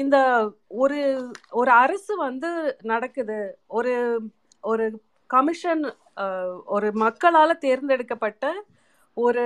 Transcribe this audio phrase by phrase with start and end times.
[0.00, 0.16] இந்த
[0.82, 0.98] ஒரு
[1.60, 2.50] ஒரு அரசு வந்து
[2.82, 3.38] நடக்குது.
[3.78, 3.94] ஒரு
[4.64, 4.86] ஒரு
[5.30, 5.84] கமிஷன்
[6.66, 8.46] ஒரு மக்களால தேர்ந்தெடுக்கப்பட்ட
[9.16, 9.44] ஒரு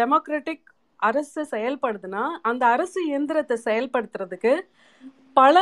[0.00, 0.66] டெமோக்ராட்டிக்
[1.00, 4.52] அரசு செயல்படுதுன்னா அந்த அரசு இயந்திரத்தை செயல்படுத்துறதுக்கு
[5.36, 5.56] பல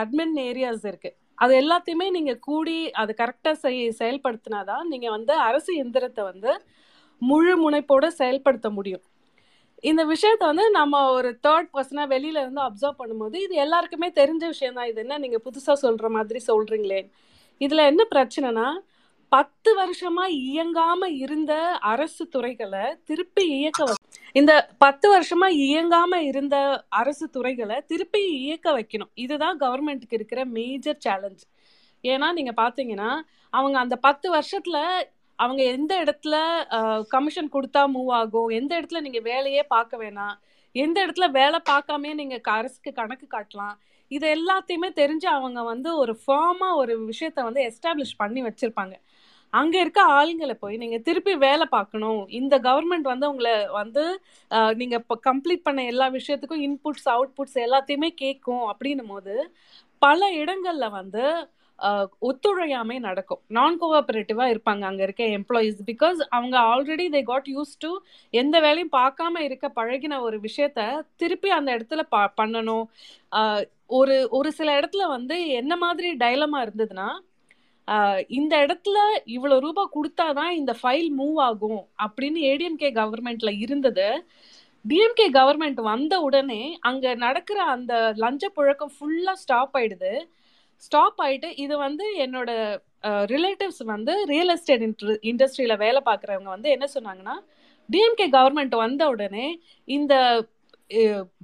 [0.00, 1.10] அட்மின் ஏரியாஸ் இருக்கு.
[1.38, 6.52] அது எல்லாத்தையுமே நீங்க கூடி அது கரெக்டா செய் செயல்படுத்தினாதான் நீங்க வந்து அரசு இயந்திரத்தை வந்து
[7.22, 9.04] முழு முனைப்போட செயல்படுத்த முடியும்.
[9.84, 14.74] இந்த விஷயத்த வந்து நம்ம ஒரு தேர்ட் பர்சனா வெளியில இருந்து அப்சர்வ் பண்ணும்போது இது எல்லாருக்குமே தெரிஞ்ச விஷயம்
[14.74, 14.88] தான்.
[14.90, 17.00] இது என்ன நீங்க புதுசா சொல்ற மாதிரி சொல்றீங்களே.
[17.60, 18.66] இதுல என்ன பிரச்சனைனா
[19.32, 21.52] பத்து வருஷமா இயங்காம இருந்த
[21.92, 23.94] அரசு துறைகளை திருப்பி இயக்க
[24.40, 26.56] இந்த பத்து வருஷமா இயங்காம இருந்த
[27.00, 29.12] அரசு துறைகளை திருப்பி இயக்க வைக்கணும்.
[29.14, 31.44] இதுதான் கவர்மெண்ட்டுக்கு இருக்கிற மேஜர் சேலஞ்ச்
[32.04, 33.10] ஏன்னா நீங்க பாத்தீங்கன்னா
[33.52, 34.78] அவங்க அந்த பத்து வருஷத்துல
[35.42, 36.34] அவங்க எந்த இடத்துல
[37.14, 38.50] கமிஷன் கொடுத்தா மூவ் ஆகும்?
[38.58, 40.34] எந்த இடத்துல நீங்க வேலையே பார்க்க வேணாம்?
[40.74, 43.76] எந்த இடத்துல வேலை பார்க்காம நீங்க அரசுக்கு கணக்கு காட்டலாம்?
[44.10, 48.94] இது எல்லாத்தையுமே தெரிஞ்சு அவங்க வந்து ஒரு ஃபார்மா ஒரு விஷயத்த வந்து எஸ்டாப்ளிஷ் பண்ணி வச்சிருப்பாங்க.
[49.52, 52.20] அங்க இருக்க ஆளுங்களை போய் நீங்க திருப்பி வேலை பார்க்கணும்.
[52.38, 54.02] இந்த கவர்மெண்ட் வந்து உங்களை வந்து
[54.80, 59.34] நீங்க இப்போ கம்ப்ளீட் பண்ண எல்லா விஷயத்துக்கும் இன்புட்ஸ் அவுட்புட்ஸ் எல்லாத்தையுமே கேட்கும் அப்படின்னும் போது
[60.02, 61.24] பல இடங்கள்ல வந்து
[62.28, 63.40] ஒத்துழையாமை நடக்கும்.
[63.48, 67.90] நான் கோஆபரேட்டிவா இருப்பாங்க அங்க இருக்க எம்ப்ளாயீஸ் பிகாஸ் அவங்க already they got used to
[68.34, 70.80] எந்த வேலையும் பார்க்காம இருக்க பழகின ஒரு விஷயத்த
[71.16, 72.84] திருப்பி அந்த இடத்துல ப பண்ணணும்.
[73.98, 77.08] ஒரு ஒரு சில இடத்துல வந்து என்ன மாதிரி டைலமா இருந்ததுன்னா
[78.38, 78.98] இந்த இடத்துல
[79.36, 84.08] இவ்வளோ ரூபாய் கொடுத்தாதான் இந்த ஃபைல் மூவ் ஆகும் அப்படின்னு ஏடிஎம்கே கவர்மெண்ட்ல இருந்தது.
[84.84, 90.12] டிஎம்கே கவர்மெண்ட் வந்த உடனே அங்க நடக்கிற அந்த லஞ்ச புழக்கம் ஃபுல்லா ஸ்டாப் ஆயிடுது.
[90.80, 92.50] ஸ்டாப் ஆயிட்டு இது வந்து என்னோட
[93.34, 97.36] ரிலேட்டிவ்ஸ் வந்து ரியல் எஸ்டேட் இன்ட்ரு இண்டஸ்ட்ரியில வேலை பார்க்குறவங்க வந்து என்ன சொன்னாங்கன்னா
[97.88, 99.46] டிஎம்கே கவர்மெண்ட் வந்த உடனே
[99.88, 100.14] இந்த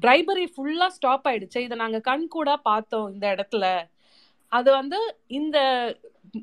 [0.05, 1.59] பிரைபரி ஃபுல்லாக ஸ்டாப் ஆயிடுச்சு.
[1.59, 3.64] இதை நாங்கள் கண் கூட பார்த்தோம் இந்த இடத்துல.
[4.53, 4.98] அது வந்து
[5.39, 5.59] இந்த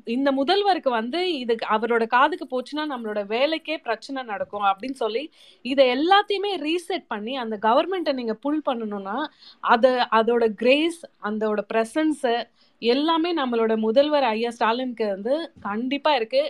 [0.06, 5.22] இந்த முதல்வருக்கு வந்து இது அவரோட காதுக்கு போச்சுன்னா நம்மளோட வேலைக்கே பிரச்சனை நடக்கும் அப்படின்னு சொல்லி
[5.64, 9.16] இதை எல்லாத்தையுமே ரீசெட் பண்ணி அந்த கவர்மெண்ட்டை நீங்கள் புல் பண்ணணும்னா
[9.64, 12.34] அது அதோட கிரேஸ் அதோட ப்ரெசன்ஸு
[12.82, 15.34] எல்லாமே நம்மளோட முதல்வர் ஐயா ஸ்டாலினுக்கு வந்து
[15.68, 16.42] கண்டிப்பா இருக்கு.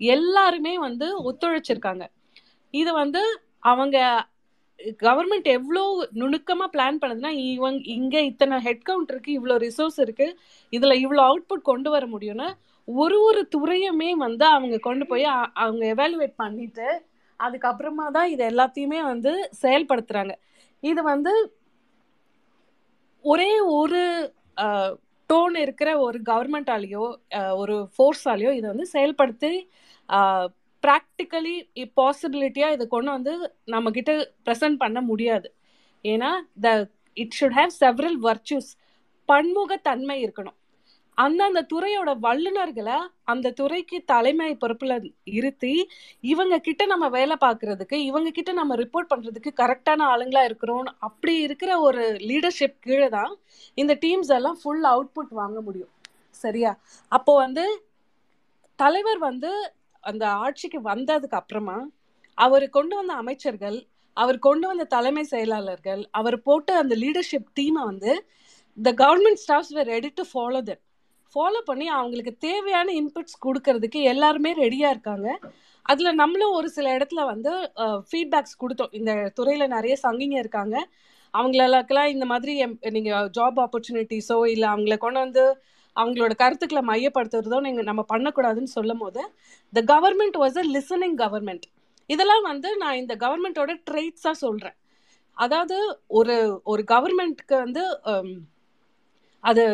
[0.00, 2.04] எல்லாருமே வந்து ஒத்துழைச்சிருக்காங்க.
[2.74, 3.22] இது வந்து
[3.70, 3.96] அவங்க
[5.00, 5.82] கவர்மெண்ட் எவ்வளோ
[6.20, 10.36] நுணுக்கமாக பிளான் பண்ணுதுன்னா இவங்க இங்கே இத்தனை ஹெட் கவுண்ட் இருக்குது இவ்வளோ ரிசோர்ஸ் இருக்குது
[10.72, 12.48] இதில் இவ்வளோ அவுட்புட் கொண்டு வர முடியும்னா
[12.88, 15.26] ஒரு ஒரு துறையுமே வந்து அவங்க கொண்டு போய்
[15.64, 16.88] அவங்க எவாலுவேட் பண்ணிட்டு
[17.40, 20.34] அதுக்கப்புறமா தான் இது எல்லாத்தையுமே வந்து செயல்படுத்துகிறாங்க
[20.82, 21.32] இது வந்து
[23.24, 24.02] ஒரே ஒரு
[25.30, 27.04] டோன் இருக்கிற ஒரு கவர்மெண்டாலேயோ
[27.62, 29.52] ஒரு ஃபோர்ஸாலேயோ இதை வந்து செயல்படுத்தி
[30.84, 31.56] ப்ராக்டிக்கலி
[32.00, 33.32] பாசிபிலிட்டியாக இதை கொண்டு வந்து
[33.74, 34.12] நம்ம கிட்ட
[34.46, 35.48] ப்ரெசென்ட் பண்ண முடியாது.
[36.04, 36.30] ஏன்னா
[36.66, 36.68] the
[37.22, 38.70] it should have several virtues
[39.28, 40.58] பன்முகத்தன்மை இருக்கணும்.
[41.20, 44.92] அந்தந்த துறையோட வல்லுநர்களை அந்த துறைக்கு தலைமை பொறுப்புல
[45.38, 45.72] இருத்தி
[46.24, 50.88] இவங்க கிட்ட நம்ம வேலை பார்க்கறதுக்கு இவங்க கிட்ட நம்ம ரிப்போர்ட் பண்றதுக்கு கரெக்டான ஆளுங்களா இருக்கிறோம்.
[51.08, 53.32] அப்படி இருக்கிற ஒரு லீடர்ஷிப் கீழே தான்
[53.78, 55.92] இந்த டீம்ஸ் எல்லாம் ஃபுல் அவுட்புட் வாங்க முடியும்.
[56.44, 56.72] சரியா?
[57.12, 57.64] அப்போ வந்து
[58.78, 59.50] தலைவர் வந்து
[60.04, 61.78] அந்த ஆட்சிக்கு வந்ததுக்கு அப்புறமா
[62.38, 63.78] அவர் கொண்டு வந்த அமைச்சர்கள்
[64.16, 68.12] அவர் கொண்டு வந்த தலைமை செயலாளர்கள் அவர் போட்ட அந்த லீடர்ஷிப் டீமை வந்து
[68.78, 70.82] the government staffs were ready to follow that
[71.34, 75.38] follow பண்ணி அவங்களுக்கு தேவையான இன்புட்ஸ் கொடுக்கறதுக்கு எல்லாருமே ரெடியாக இருக்காங்க.
[75.86, 77.52] அதில் நம்மளும் ஒரு சில இடத்துல வந்து
[78.10, 78.88] ஃபீட்பேக்ஸ் கொடுத்தோம்.
[78.90, 80.76] இந்த துறையில் நிறைய சங்கிங்க இருக்காங்க.
[81.34, 82.78] அவங்களுக்கெல்லாம் இந்த மாதிரி எம்-
[83.38, 85.44] ஜாப் ஆப்பர்ச்சுனிட்டிஸோ இல்லை அவங்கள கொண்டு வந்து
[85.96, 89.22] அவங்களோட கருத்துக்களை மையப்படுத்துறதோ நீங்கள் நம்ம பண்ணக்கூடாதுன்னு சொல்லும் போது
[89.72, 91.66] the government was a listening government
[92.06, 94.76] இதெல்லாம் வந்து நான் இந்த கவர்மெண்ட்டோட ட்ரெய்ட்ஸாக சொல்கிறேன்
[95.36, 95.76] அதாவது
[96.06, 97.82] ஒரு ஒரு கவர்மெண்ட்க்கு வந்து
[99.44, 99.64] அது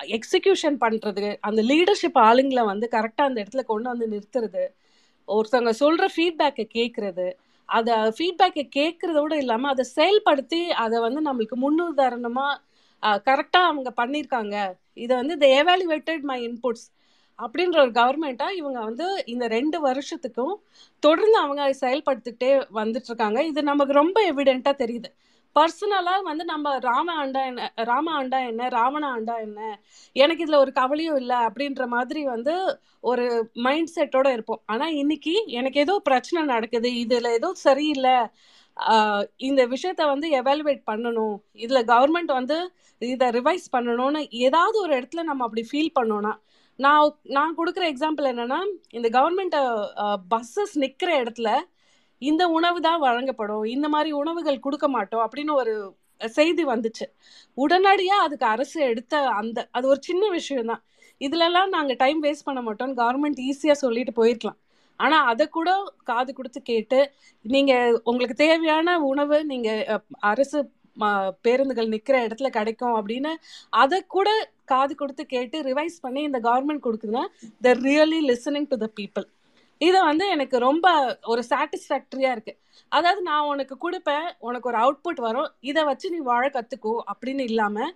[0.00, 4.64] எக்ஸிக்யூஷன் பண்ணுறது அந்த லீடர்ஷிப் ஆளுங்களை வந்து கரெக்டாக அந்த இடத்துல கொண்டு வந்து நிறுத்துறது
[5.28, 7.26] ஒருத்தவங்க சொல்கிற ஃபீட்பேக்கை கேட்குறது
[7.68, 12.60] அதை ஃபீட்பேக்கை கேட்குறதோடு இல்லாமல் அதை செயல்படுத்தி அதை வந்து நம்மளுக்கு முன்னுதாரணமாக
[13.28, 14.56] கரெக்டாக அவங்க பண்ணியிருக்காங்க.
[15.04, 16.86] இதை வந்து த எவாலுவேட்டட் மை இன்புட்ஸ்
[17.38, 20.54] அப்படின்ற ஒரு கவர்மெண்ட்டாக இவங்க வந்து இந்த ரெண்டு வருஷத்துக்கும்
[21.02, 23.40] தொடர்ந்து அவங்க செயல்படுத்திக்கிட்டே வந்துட்டு இருக்காங்க.
[23.50, 25.10] இது நமக்கு ரொம்ப எவிடெண்ட்டாக தெரியுது.
[25.56, 29.60] பர்சனலா வந்து நம்ம ராம ஆண்டா என்ன ராம ஆண்டா என்ன ராவண ஆண்டா என்ன
[30.16, 32.54] எனக்கு இதுல ஒரு கவலையும் இல்லை அப்படின்ற மாதிரி வந்து
[33.00, 34.62] ஒரு மைண்ட் செட்டோட இருப்போம்.
[34.66, 38.16] ஆனா இன்னைக்கு எனக்கு ஏதோ பிரச்சனை நடக்குது இதுல ஏதோ சரியில்லை
[39.36, 42.56] இந்த விஷயத்த வந்து எவாலுவேட் பண்ணணும் இதுல கவர்மெண்ட் வந்து
[43.02, 46.32] இதை ரிவைஸ் பண்ணணும்னு ஏதாவது ஒரு இடத்துல நம்ம அப்படி ஃபீல் பண்ணோம்னா
[46.78, 49.56] நான் நான் கொடுக்குற எக்ஸாம்பிள் என்னன்னா இந்த கவர்மெண்ட்
[50.28, 51.50] பஸ்ஸஸ் நிக்கிற இடத்துல
[52.24, 55.74] இந்த உணவு தான் வழங்கப்படும் இந்த மாதிரி உணவுகள் கொடுக்க மாட்டோம் அப்படின்னு ஒரு
[56.20, 57.06] செய்தி வந்துச்சு.
[57.58, 60.82] உடனடியா அதுக்கு அரசு எடுத்த அந்த அது ஒரு சின்ன விஷயம் தான்.
[61.20, 62.96] இதுலலாம் நாங்க டைம் வேஸ்ட் பண்ண மாட்டோம்.
[62.96, 64.58] கவர்மெண்ட் ஈஸியா சொல்லிட்டு போயிருக்கலாம்.
[65.00, 65.70] ஆனா அதை கூட
[66.04, 66.98] காது கொடுத்து கேட்டு
[67.44, 67.72] நீங்க
[68.04, 69.68] உங்களுக்கு தேவையான உணவு நீங்க
[70.24, 70.58] அரசு
[70.96, 71.10] ம-
[71.42, 73.32] பேருந்துகள் நிக்கிற இடத்துல கிடைக்கும் அப்படின்னு
[73.82, 74.28] அதை கூட
[74.64, 77.24] காது கொடுத்து கேட்டு ரிவைஸ் பண்ணி இந்த government கொடுக்குதுன்னா
[77.60, 79.26] the really listening to the people
[79.80, 80.86] இதை வந்து எனக்கு ரொம்ப
[81.32, 82.52] ஒரு சாட்டிஸ்ஃபேக்டரியா இருக்கு.
[82.92, 87.86] அதாவது நான் உனக்கு கொடுப்பேன் உனக்கு ஒரு அவுட்புட் வரும் இதை வச்சு நீ வாழ கத்துக்கோ அப்படின்னு இல்லாம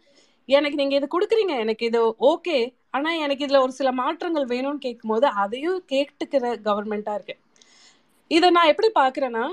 [0.49, 2.01] எனக்கு நீங்க இது கொடுக்குறீங்க எனக்கு இது
[2.33, 2.59] ஓகே
[2.97, 7.37] ஆனா எனக்கு இதுல ஒரு சில மாற்றங்கள் வேணும்னு கேட்கும்போது அதையும் கேட்டுக்கிற கவர்மெண்டா இருக்கு.
[8.31, 9.47] இதை நான் எப்படி பாக்குறேன்னா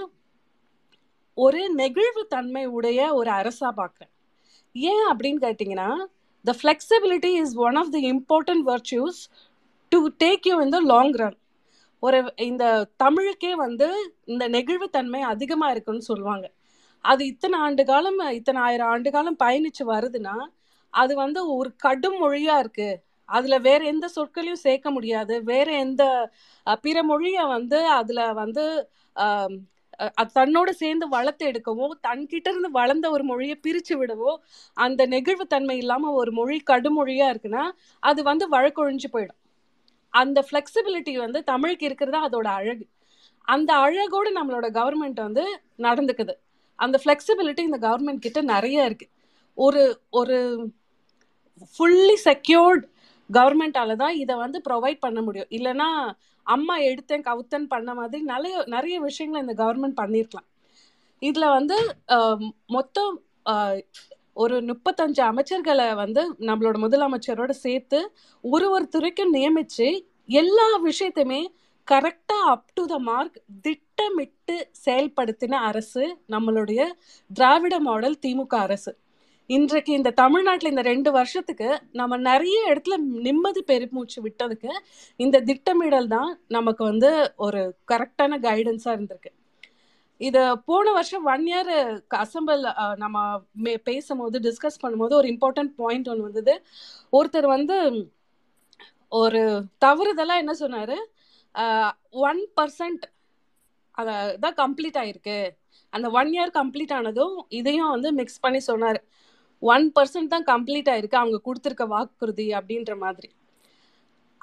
[1.38, 4.12] ஒரு நெகிழ்வு தன்மை உடைய ஒரு அரசா பாக்குறேன்.
[4.75, 5.89] ஏன் அப்படின்னு கேட்டிங்கன்னா
[6.45, 9.19] the flexibility is one of the important virtues
[9.92, 11.38] to take you in the long run
[12.06, 12.63] ஒரு இந்த
[13.04, 13.88] தமிழுக்கே வந்து
[14.25, 16.46] இந்த நெகிழ்வுத்தன்மை அதிகமா இருக்குன்னு சொல்லுவாங்க.
[17.06, 20.36] அது இத்தனை ஆண்டு காலம் இத்தனை ஆயிரம் ஆண்டு காலம் பயணிச்சு வருதுன்னா
[20.94, 22.90] அது வந்து ஒரு கடும் மொழியா இருக்கு.
[23.30, 25.36] அதுல வேற எந்த சொற்களையும் சேர்க்க முடியாது.
[25.52, 26.04] வேற எந்த
[26.84, 28.63] பிற மொழிய வந்து அதுல வந்து
[30.19, 34.31] அது தன்னோட சேர்ந்து வளர்த்து எடுக்கவோ தன்கிட்ட இருந்து வளர்ந்த ஒரு மொழியை பிரிச்சு விடவோ
[34.78, 37.63] அந்த நெகிழ்வுத்தன்மை இல்லாம ஒரு மொழி கடுமொழியா இருக்குன்னா
[38.04, 39.40] அது வந்து வழக்கொழிஞ்சு போயிடும்.
[40.22, 42.86] அந்த ஃப்ளெக்சிபிலிட்டி வந்து தமிழுக்கு இருக்கிறதா அதோட அழகு.
[43.48, 45.44] அந்த அழகோடு நம்மளோட கவர்மெண்ட் வந்து
[45.86, 46.34] நடந்துக்குது.
[46.80, 49.08] அந்த ஃப்ளெக்சிபிலிட்டி இந்த கவர்மெண்ட் கிட்ட நிறைய இருக்கு.
[49.58, 49.84] ஒரு
[50.20, 50.38] ஒரு
[51.76, 52.86] ஃபுல்லி செக்யூர்ட்
[53.30, 55.52] கவர்மெண்டால தான் இதை வந்து ப்ரொவைட் பண்ண முடியும்.
[55.58, 55.90] இல்லைன்னா
[56.56, 60.50] அம்மா எடுத்தேன் கவுத்தன் பண்ண மாதிரி நிறைய நிறைய விஷயங்களை இந்த கவர்மெண்ட் பண்ணியிருக்கலாம்
[61.22, 61.78] இதில் வந்து
[62.76, 63.14] மொத்தம்
[64.36, 68.00] ஒரு முப்பத்தஞ்சு அமைச்சர்களை வந்து நம்மளோட முதலமைச்சரோட சேர்த்து
[68.44, 69.88] ஒரு ஒரு துறைக்கும் நியமிச்சு
[70.40, 71.42] எல்லா விஷயத்தையுமே
[71.88, 74.56] கரெக்டா அப் டு த மார்க் திட்டமிட்டு
[74.86, 76.82] செயல்படுத்தின அரசு நம்மளுடைய
[77.32, 78.92] திராவிட மாடல் திமுக அரசு.
[79.50, 82.98] இன்றைக்கு இந்த தமிழ்நாட்டில் இந்த ரெண்டு வருஷத்துக்கு நம்ம நிறைய இடத்துல
[83.28, 84.72] நிம்மதி பெருமூச்சு விட்டதுக்கு
[85.20, 87.62] இந்த திட்டமிடல் தான் நமக்கு வந்து ஒரு
[87.92, 89.32] கரெக்டான கைடன்ஸாக இருந்திருக்கு.
[90.18, 96.22] இது போன வருஷம் ஒன் இயர் அசம்பிள் நம்ம மே- பேசும்போது டிஸ்கஸ் பண்ணும்போது ஒரு இம்பார்ட்டன்ட் பாயிண்ட் ஒன்று
[96.22, 96.66] வந்தது.
[97.12, 98.10] ஒருத்தர் வந்து
[99.10, 100.96] ஒரு தவறுதெல்லாம் என்ன சொன்னாரு?
[102.12, 105.50] ஒன் பர்சன்ட் தான் கம்ப்ளீட் ஆயிருக்கு.
[105.90, 109.04] அந்த ஒன் இயர் கம்ப்ளீட் ஆனதும் இதையும் வந்து மிக்ஸ் பண்ணி சொன்னார்.
[109.60, 111.16] ஒன் பர்சன்ட் தான் கம்ப்ளீட் ஆயிருக்கு.
[111.16, 113.32] அவங்க கொடுத்துருக்க வாக்குறுதி அப்படின்ற மாதிரி.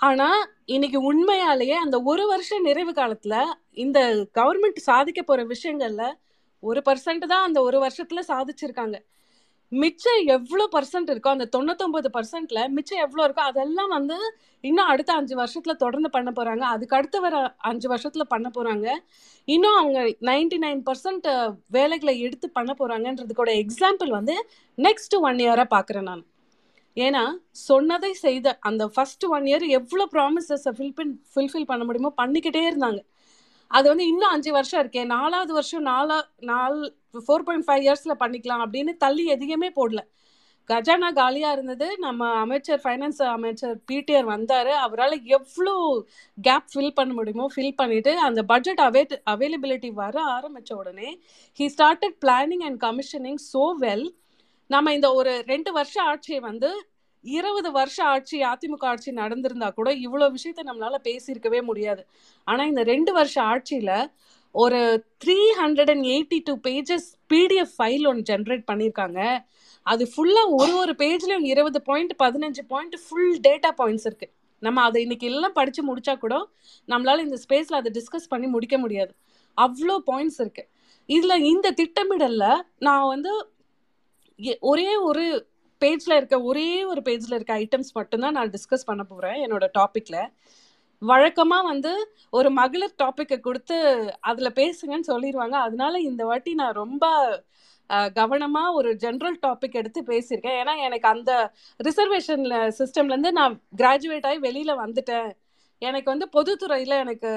[0.02, 0.28] ஆனா
[0.64, 3.34] இன்னைக்கு உண்மையாலேயே அந்த ஒரு வருஷம் நிறைவு காலத்துல
[3.70, 3.98] இந்த
[4.34, 6.04] கவர்மெண்ட் சாதிக்க போற விஷயங்கள்ல
[6.62, 8.96] ஒரு பர்சன்ட் தான் அந்த ஒரு வருஷத்துல சாதிச்சிருக்காங்க.
[9.72, 14.16] மிச்சம் எவ்வளோ பர்சன்ட் இருக்கோ அந்த தொண்ணூத்தொம்பது பர்சன்ட்ல மிச்சம் எவ்வளோ இருக்கோ அதெல்லாம் வந்து
[14.60, 16.64] இன்னும் அடுத்த அஞ்சு வருஷத்துல தொடர்ந்து பண்ண போறாங்க.
[16.74, 18.88] அதுக்கு அடுத்து வர அஞ்சு வருஷத்துல பண்ண போறாங்க.
[19.44, 21.28] இன்னும் அவங்க நைன்டி நைன் பர்சன்ட்
[21.66, 24.36] வேலைகளை எடுத்து பண்ண போறாங்கன்றதுக்கோட எக்ஸாம்பிள் வந்து
[24.78, 26.24] நெக்ஸ்ட் ஒன் இயரா பாக்குறேன் நான்.
[26.96, 27.22] ஏன்னா
[27.68, 33.00] சொன்னதை செய்த அந்த ஃபர்ஸ்ட் ஒன் இயர் எவ்வளோ ப்ராமிசஸ் ஃபில்பின் ஃபில்ஃபில் பண்ண முடியுமோ பண்ணிக்கிட்டே இருந்தாங்க.
[33.70, 36.18] அது வந்து இன்னும் அஞ்சு வருஷம் இருக்கே நாலாவது வருஷம் நாலா
[36.50, 36.80] நாலு
[37.26, 40.00] ஃபோர் பாயிண்ட் ஃபைவ் இயர்ஸில் பண்ணிக்கலாம் அப்படின்னு தள்ளி எதையுமே போடல.
[40.70, 45.74] கஜானா காலியாக இருந்தது நம்ம அமைச்சர் ஃபைனான்ஸ் அமைச்சர் பிடிஆர் வந்தார் அவரால் எவ்வளோ
[46.38, 49.02] கேப் ஃபில் பண்ண முடியுமோ ஃபில் பண்ணிவிட்டு அந்த பட்ஜெட் அவே
[49.34, 51.10] அவைலபிலிட்டி வர ஆரம்பித்த உடனே
[51.60, 54.06] he started planning and commissioning so well
[54.74, 56.70] நம்ம இந்த ஒரு ரெண்டு வருஷ ஆட்சியை வந்து
[57.24, 62.02] இருபது வருஷம் ஆட்சி அதிமுக ஆட்சி நடந்திருந்தா கூட இவ்வளோ விஷயத்த நம்மளால பேசியிருக்கவே முடியாது.
[62.48, 63.90] ஆனா இந்த ரெண்டு வருஷ ஆட்சியில
[64.54, 64.80] ஒரு
[65.24, 69.20] three hundred and eighty two pages PDF file ஒன்று ஜென்ரேட் பண்ணியிருக்காங்க.
[69.86, 74.28] அது ஃபுல்லாக ஒரு ஒரு பேஜ்லையும் இருபது பாயிண்ட் பதினஞ்சு பாயிண்ட் ஃபுல் டேட்டா பாயிண்ட்ஸ் இருக்கு.
[74.62, 76.34] நம்ம அதை இன்னைக்கு எல்லாம் படித்து முடிச்சா கூட
[76.88, 79.12] நம்மளால இந்த ஸ்பேஸில் அதை டிஸ்கஸ் பண்ணி முடிக்க முடியாது.
[79.56, 80.64] அவ்வளோ பாயிண்ட்ஸ் இருக்கு.
[81.08, 83.32] இதில் இந்த திட்டமிடலில் நான் வந்து
[84.60, 85.48] ஒரே ஒரு
[85.80, 90.32] பேஜ்ல இருக்க ஒரே ஒரு பேஜ்ல இருக்க ஐட்டம்ஸ் மட்டும்தான் நான் டிஸ்கஸ் பண்ண போறேன் என்னோட டாபிக்ல
[91.02, 91.92] வழக்கமா வந்து
[92.30, 93.76] ஒரு மகளிர் டாபிக்கை கொடுத்து
[94.20, 97.04] அதுல பேசுங்கன்னு சொல்லிடுவாங்க அதனால இந்த வாட்டி நான் ரொம்ப
[97.90, 100.58] கவனமாக கவனமா ஒரு ஜென்ரல் டாபிக் எடுத்து பேசியிருக்கேன்.
[100.60, 101.52] ஏன்னா எனக்கு அந்த
[101.84, 102.44] ரிசர்வேஷன்
[102.78, 105.30] சிஸ்டம்ல இருந்து நான் கிராஜுவேட் ஆகி வெளியில வந்துட்டேன்.
[105.78, 107.30] எனக்கு வந்து பொதுத்துறையில எனக்கு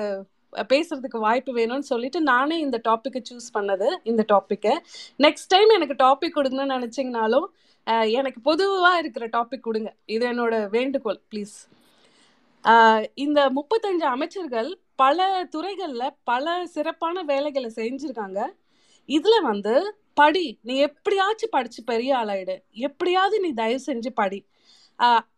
[0.71, 4.73] பேசுறதுக்கு வாய்ப்பு வேணும்னு சொல்லிட்டு நானே இந்த டாப்பிக்கை சூஸ் பண்ணது இந்த டாப்பிக்கை
[5.25, 7.47] நெக்ஸ்ட் டைம் எனக்கு டாபிக் கொடுங்கன்னு நினச்சிங்கனாலும்
[8.19, 9.89] எனக்கு பொதுவாக இருக்கிற டாபிக் கொடுங்க.
[10.15, 11.55] இது என்னோட வேண்டுகோள் ப்ளீஸ்
[13.25, 14.69] இந்த முப்பத்தஞ்சு அமைச்சர்கள்
[15.03, 18.39] பல துறைகளில் பல சிறப்பான வேலைகளை செஞ்சிருக்காங்க.
[19.09, 19.73] இதில் வந்து
[20.19, 22.55] படி நீ எப்படியாச்சும் படித்து பெரிய ஆளாயிடு.
[22.87, 24.39] எப்படியாவது நீ தயவு செஞ்சு படி.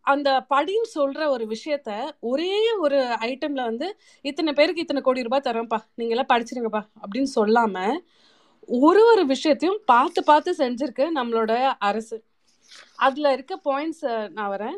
[0.01, 2.99] அந்த படின்னு சொல்ற ஒரு விஷயத்த ஒரே ஒரு
[3.29, 3.87] ஐட்டம்ல வந்து
[4.21, 7.77] இத்தனை பேருக்கு இத்தனை கோடி ரூபாய் தரோம்ப்பா நீங்க எல்லாம் படிச்சிருங்கப்பா அப்படின்னு சொல்லாம
[8.69, 12.17] ஒரு ஒரு விஷயத்தையும் பார்த்து பார்த்து செஞ்சிருக்கு நம்மளோட அரசு.
[12.95, 14.77] அதுல இருக்க பாயிண்ட்ஸ் நான் வரேன்.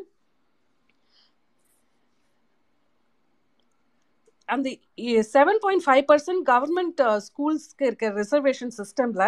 [4.50, 4.70] அந்த
[5.34, 9.26] seven point five percent government ஸ்கூல்ஸ்க்கு இருக்க ரிசர்வேஷன் சிஸ்டம்ல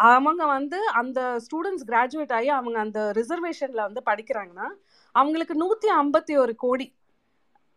[0.00, 4.68] அவங்க வந்து அந்த ஸ்டூடெண்ட்ஸ் கிராஜுவேட் ஆகி அவங்க அந்த ரிசர்வேஷன்ல வந்து படிக்கிறாங்கன்னா
[5.14, 6.86] அவங்களுக்கு நூத்தி ஐம்பத்தி ஒரு கோடி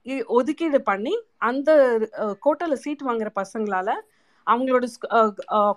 [0.06, 1.70] இ- ஒதுக்கீடு பண்ணி அந்த
[2.42, 3.90] கோட்டால சீட் வாங்குற பசங்களால
[4.48, 4.86] அவங்களோட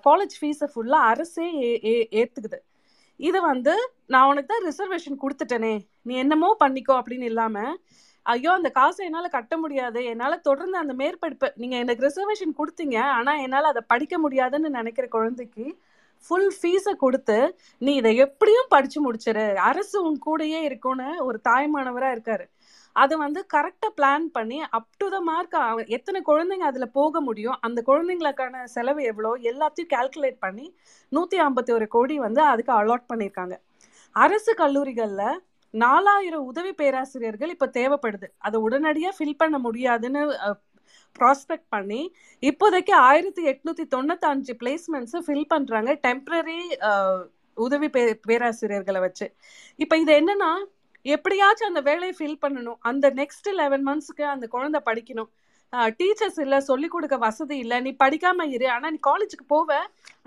[0.04, 2.58] காலேஜ் ஃபீஸை ஃபுல்லா அரசே ஏ- ஏ- ஏத்துக்குது.
[3.20, 3.74] இது வந்து
[4.06, 7.58] நான் உனக்கு தான் ரிசர்வேஷன் கொடுத்துட்டேனே நீ என்னமோ பண்ணிக்கோ அப்படின்னு இல்லாம
[8.26, 13.42] ஐயோ அந்த காசை என்னால் கட்ட முடியாது என்னால் தொடர்ந்து அந்த மேற்படிப்பு நீங்கள் எனக்கு ரிசர்வேஷன் கொடுத்தீங்க ஆனால்
[13.42, 15.66] என்னால் அதை படிக்க முடியாதுன்னு நினைக்கிற குழந்தைக்கு
[16.24, 17.38] ஃபுல் ஃபீஸை கொடுத்து
[17.78, 19.46] நீ இதை எப்படியும் படிச்சு முடிச்சிரு.
[19.70, 22.46] அரசு உன் கூடயே இருக்கும்னு ஒரு தாய்மானவராக இருக்காரு.
[22.96, 25.56] அதை வந்து கரெக்டாக பிளான் பண்ணி அப் டு த மார்க்
[25.96, 30.66] எத்தனை குழந்தைங்க அதுல போக முடியும் அந்த குழந்தைங்களுக்கான செலவு எவ்வளோ எல்லாத்தையும் கால்குலேட் பண்ணி
[31.12, 33.56] நூத்தி ஐம்பத்தி ஒரு கோடி வந்து அதுக்கு அலாட் பண்ணியிருக்காங்க
[34.16, 35.40] அரசு கல்லூரிகளில்
[35.74, 38.26] நாலாயிரம் உதவி பேராசிரியர்கள் இப்போ தேவைப்படுது.
[38.38, 40.20] அதை உடனடியாக ஃபில் பண்ண முடியாதுன்னு
[41.20, 42.00] ப்ராஸ்பெக்ட் பண்ணி
[42.42, 46.60] இப்போதைக்கு ஆயிரத்தி எட்நூத்தி தொண்ணூத்தஞ்சு பிளேஸ்மெண்ட்ஸை ஃபில் பண்றாங்க டெம்பரரி
[47.64, 49.26] உதவி பே பேராசிரியர்களை வச்சு.
[49.82, 50.50] இப்போ இது என்னன்னா
[51.14, 52.78] எப்படியாச்சும் அந்த வேலையை ஃபில் பண்ணணும்.
[52.88, 55.30] அந்த நெக்ஸ்ட் லெவன் மந்த்ஸ்க்கு அந்த குழந்தை படிக்கணும்.
[56.00, 57.76] டீச்சர்ஸ் இல்லை சொல்லிக் கொடுக்க வசதி இல்லை.
[57.86, 58.66] நீ படிக்காம இரு.
[58.74, 59.70] ஆனால் நீ காலேஜுக்கு போவ.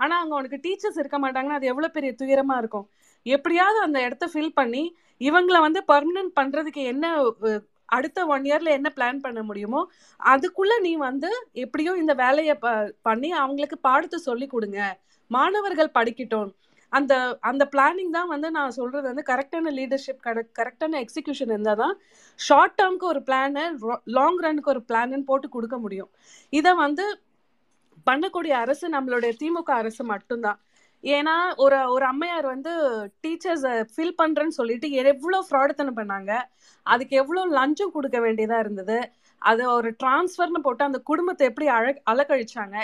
[0.02, 2.86] ஆனால் அங்கே உனக்கு டீச்சர்ஸ் இருக்க மாட்டாங்கன்னா அது எவ்வளோ பெரிய துயரமாக இருக்கும்.
[3.36, 4.82] எப்படியாவது அந்த இடத்த ஃபில் பண்ணி
[5.28, 7.06] இவங்கள வந்து பர்மனன்ட் பண்ணுறதுக்கு என்ன
[7.90, 9.80] அடுத்த ஒன் இயர்ல என்ன பிளான் பண்ண முடியுமோ
[10.24, 14.80] அதுக்குள்ள நீ வந்து எப்படியோ இந்த வேலையை ப- பண்ணி அவங்களுக்கு பாடத்தை சொல்லி கொடுங்க.
[15.26, 16.50] மாணவர்கள் படிக்கட்டும்.
[16.88, 21.98] அந்த அந்த பிளானிங் தான் வந்து நான் சொல்றது வந்து கரெக்டான லீடர்ஷிப் கரெக்டான எக்ஸிக்யூஷன் இருந்தால் தான்
[22.36, 23.62] ஷார்ட் டேர்ம்க்கு ஒரு பிளானு
[24.04, 26.10] லாங் ரன்னுக்கு ஒரு பிளான்னு போட்டு கொடுக்க முடியும்.
[26.50, 27.20] இதை வந்து
[28.10, 30.60] பண்ணக்கூடிய அரசு நம்மளுடைய திமுக அரசு மட்டும்தான்.
[31.04, 32.72] ஏன்னா ஒரு ஒரு அம்மையார் வந்து
[33.24, 36.32] டீச்சர்ஸ் ஃபில் பண்றேன்னு சொல்லிட்டு எவ்வளோ ஃப்ராடுத்தனம் பண்ணாங்க.
[36.86, 38.98] அதுக்கு எவ்வளோ லஞ்சம் கொடுக்க வேண்டியதா இருந்தது.
[39.42, 42.76] அது ஒரு டிரான்ஸ்ஃபர்னு போட்டு அந்த குடும்பத்தை எப்படி அழ அலக்கழிச்சாங்க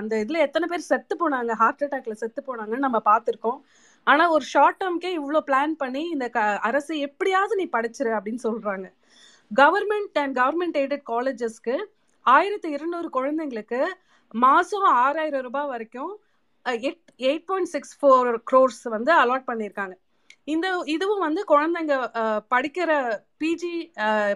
[0.00, 1.52] அந்த இதுல எத்தனை பேர் செத்து போனாங்க.
[1.62, 3.58] ஹார்ட் அட்டாக்ல செத்து போனாங்கன்னு நம்ம பார்த்துருக்கோம்.
[4.06, 8.86] ஆனா ஒரு ஷார்ட் டேர்ம்க்கே இவ்வளோ பிளான் பண்ணி இந்த க அரசு எப்படியாவது நீ படிச்சிரு அப்படின்னு சொல்றாங்க.
[9.50, 11.76] கவர்மெண்ட் அண்ட் கவர்மெண்ட் எய்டட் காலேஜஸ்க்கு
[12.26, 13.80] ஆயிரத்தி இருநூறு குழந்தைங்களுக்கு
[14.34, 16.12] மாசம் ஆறாயிரம் ரூபாய் வரைக்கும்
[16.68, 19.92] eight eight point six four crores வந்து அலாட் பண்ணியிருக்காங்க
[20.44, 22.10] இந்த இதுவும் வந்து குழந்தைங்க
[22.50, 23.90] படிக்கிற பிஜி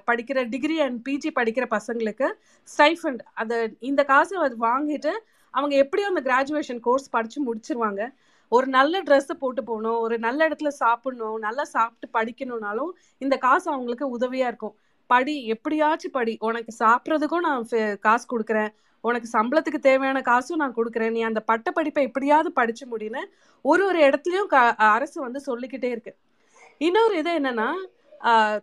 [0.07, 2.33] படிக்கிற டிகிரி அண்ட் பிஜி படிக்கிற பசங்களுக்கு
[2.79, 5.11] ஸ்டைஃபண்ட் அதை இந்த காசை அது வாங்கிட்டு
[5.51, 8.15] அவங்க எப்படியோ அந்த கிராஜுவேஷன் கோர்ஸ் படித்து முடிச்சிருவாங்க.
[8.49, 14.09] ஒரு நல்ல ட்ரெஸ்ஸை போட்டு போகணும் ஒரு நல்ல இடத்துல சாப்பிடணும் நல்லா சாப்பிட்டு படிக்கணும்னாலும் இந்த காசு அவங்களுக்கு
[14.09, 14.77] உதவியாக இருக்கும்.
[15.07, 16.37] படி எப்படியாச்சும் படி.
[16.41, 18.75] உனக்கு சாப்பிட்றதுக்கும் நான் ஃபே- காசு கொடுக்குறேன்.
[19.03, 21.11] உனக்கு சம்பளத்துக்கு தேவையான காசும் நான் கொடுக்குறேன்.
[21.11, 23.25] நீ அந்த பட்ட படிப்பை எப்படியாவது படிச்சு முடின்னு
[23.63, 26.17] ஒரு ஒரு இடத்துலையும் க- அரசு வந்து சொல்லிக்கிட்டே இருக்கு.
[26.79, 27.71] இன்னொரு இது என்னன்னா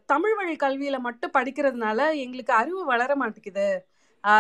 [0.06, 3.86] தமிழ் வழி கல்வியில மட்டும் படிக்கிறதுனால எங்களுக்கு அறிவு வளர மாட்டேங்குது.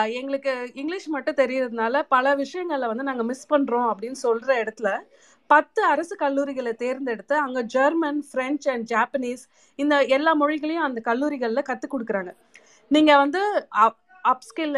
[0.06, 5.01] எங்களுக்கு இங்கிலீஷ் மட்டும் தெரியறதுனால பல விஷயங்கள்ல வந்து நாங்கள் மிஸ் பண்ணுறோம் அப்படின்னு சொல்கிற இடத்துல
[5.48, 9.44] பத்து அரசு கல்லூரிகளை தேர்ந்தெடுத்து அங்கே ஜெர்மன் ஃப்ரெஞ்ச் அண்ட் ஜாப்பனீஸ்
[9.75, 12.36] இந்த எல்லா மொழிகளையும் அந்த கல்லூரிகளில் கற்றுக் கொடுக்குறாங்க.
[12.88, 13.68] நீங்கள் வந்து
[14.32, 14.76] அப்ஸ்கில்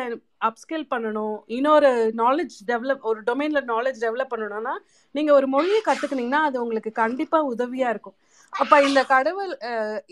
[0.47, 1.37] அப்ஸ்கில் பண்ணணும்.
[1.57, 1.89] இன்னொரு
[2.21, 4.73] நாலேஜ் டெவலப் ஒரு டொமைனில் நாலேஜ் டெவலப் பண்ணணும்னா
[5.15, 8.17] நீங்கள் ஒரு மொழியை கத்துக்கினீங்கன்னா அது உங்களுக்கு கண்டிப்பாக உதவியாக இருக்கும்.
[8.53, 9.51] அப்போ இந்த கடவுள்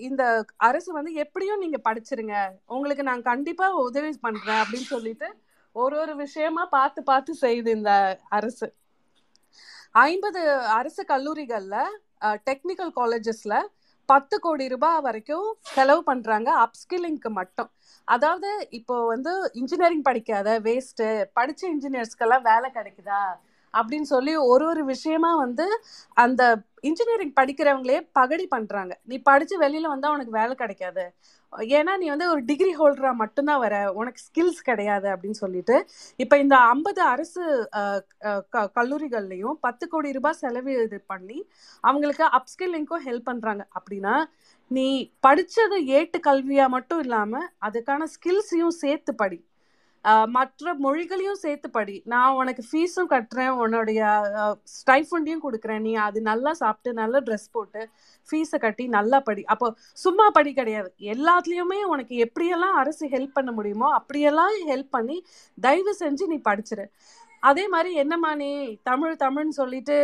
[0.07, 0.23] இந்த
[0.69, 2.35] அரசு வந்து எப்படியும் நீங்கள் படிச்சிருங்க.
[2.75, 5.29] உங்களுக்கு நான் கண்டிப்பாக உதவி பண்ணுறேன் அப்படின்னு சொல்லிட்டு
[5.75, 7.93] ஒரு ஒரு விஷயமா பார்த்து பார்த்து செய்யுது இந்த
[8.39, 8.67] அரசு.
[10.07, 10.41] ஐம்பது
[10.79, 11.97] அரசு கல்லூரிகளில்
[12.49, 13.59] டெக்னிக்கல் காலேஜஸில்
[14.09, 17.69] பத்து கோடி ரூபாய் வரைக்கும் செலவு பண்றாங்க அப்ஸ்கில்லிங்க்கு மட்டும்.
[18.07, 23.21] அதாவது இப்போ வந்து இன்ஜினியரிங் படிக்காத வேஸ்ட்டு படித்த இன்ஜினியர்ஸ்க்கெல்லாம் வேலை கிடைக்குதா?
[23.73, 25.65] அப்படின்னு சொல்லி ஒரு ஒரு விஷயமா வந்து
[26.17, 26.43] அந்த
[26.81, 28.93] இன்ஜினியரிங் படிக்கிறவங்களே பகடி பண்றாங்க.
[29.03, 31.03] நீ படிச்சு வெளியில வந்தா உனக்கு வேலை கிடைக்காது.
[31.57, 33.91] ஏன்னா நீ வந்து ஒரு டிகிரி ஹோல்டரா மட்டும்தான் வர.
[33.93, 37.69] உனக்கு ஸ்கில்ஸ் கிடையாது அப்படின்னு சொல்லிட்டு இப்ப இந்த ஐம்பது அரசு
[38.49, 41.47] க- கல்லூரிகள்லயும் பத்து கோடி ரூபாய் செலவு இது பண்ணி
[41.79, 43.67] அவங்களுக்கு அப்ஸ்கில்லிங்க்கும் ஹெல்ப் பண்றாங்க.
[43.79, 44.23] அப்படின்னா
[44.67, 49.48] நீ படிச்சது ஏட்டு கல்வியா மட்டும் இல்லாம அதுக்கான ஸ்கில்ஸையும் சேர்த்து படி.
[50.35, 51.95] மற்ற மொழிகளையும் சேர்த்து படி.
[52.13, 53.53] நான் உனக்கு ஃபீஸும் கட்டுறேன்.
[53.63, 54.01] உன்னுடைய
[54.77, 55.83] ஸ்டைஃபண்டையும் கொடுக்குறேன்.
[55.87, 57.81] நீ அது நல்லா சாப்பிட்டு நல்லா ட்ரெஸ் போட்டு
[58.29, 59.43] ஃபீஸை கட்டி நல்லா படி.
[59.53, 59.69] அப்போ
[60.03, 60.91] சும்மா படி கிடையாது.
[61.13, 65.17] எல்லாத்துலேயுமே உனக்கு எப்படியெல்லாம் அரசு ஹெல்ப் பண்ண முடியுமோ அப்படியெல்லாம் ஹெல்ப் பண்ணி
[65.67, 66.85] தயவு செஞ்சு நீ படிச்சிரு.
[67.49, 68.49] அதே மாதிரி என்னம்மா நீ
[68.89, 69.95] தமிழ் தமிழ்னு சொல்லிட்டு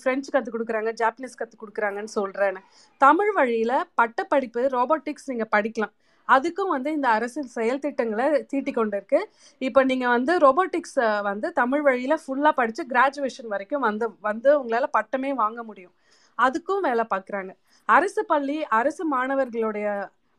[0.00, 2.62] ஃப்ரெஞ்சு கற்றுக் கொடுக்குறாங்க ஜாப்பனீஸ் கற்றுக் கொடுக்குறாங்கன்னு சொல்கிறேன்னு
[3.04, 5.94] தமிழ் வழியில் பட்டப்படிப்பு ரோபோட்டிக்ஸ் நீங்கள் படிக்கலாம்.
[6.28, 9.20] அதுக்கும் வந்து இந்த அரசு செயல் திட்டங்களை தீட்டி கொண்டு இருக்கு
[9.60, 15.34] இப்போ நீங்க வந்து ரொபோட்டிக்ஸ் வந்து தமிழ் வழியில ஃபுல்லா படிச்சு கிராஜுவேஷன் வரைக்கும் வந்து வந்து உங்களால பட்டமே
[15.34, 15.94] வாங்க முடியும்.
[16.38, 17.52] அதுக்கும் வேலை பார்க்குறாங்க
[17.88, 19.86] அரசு பள்ளி அரசு மாணவர்களுடைய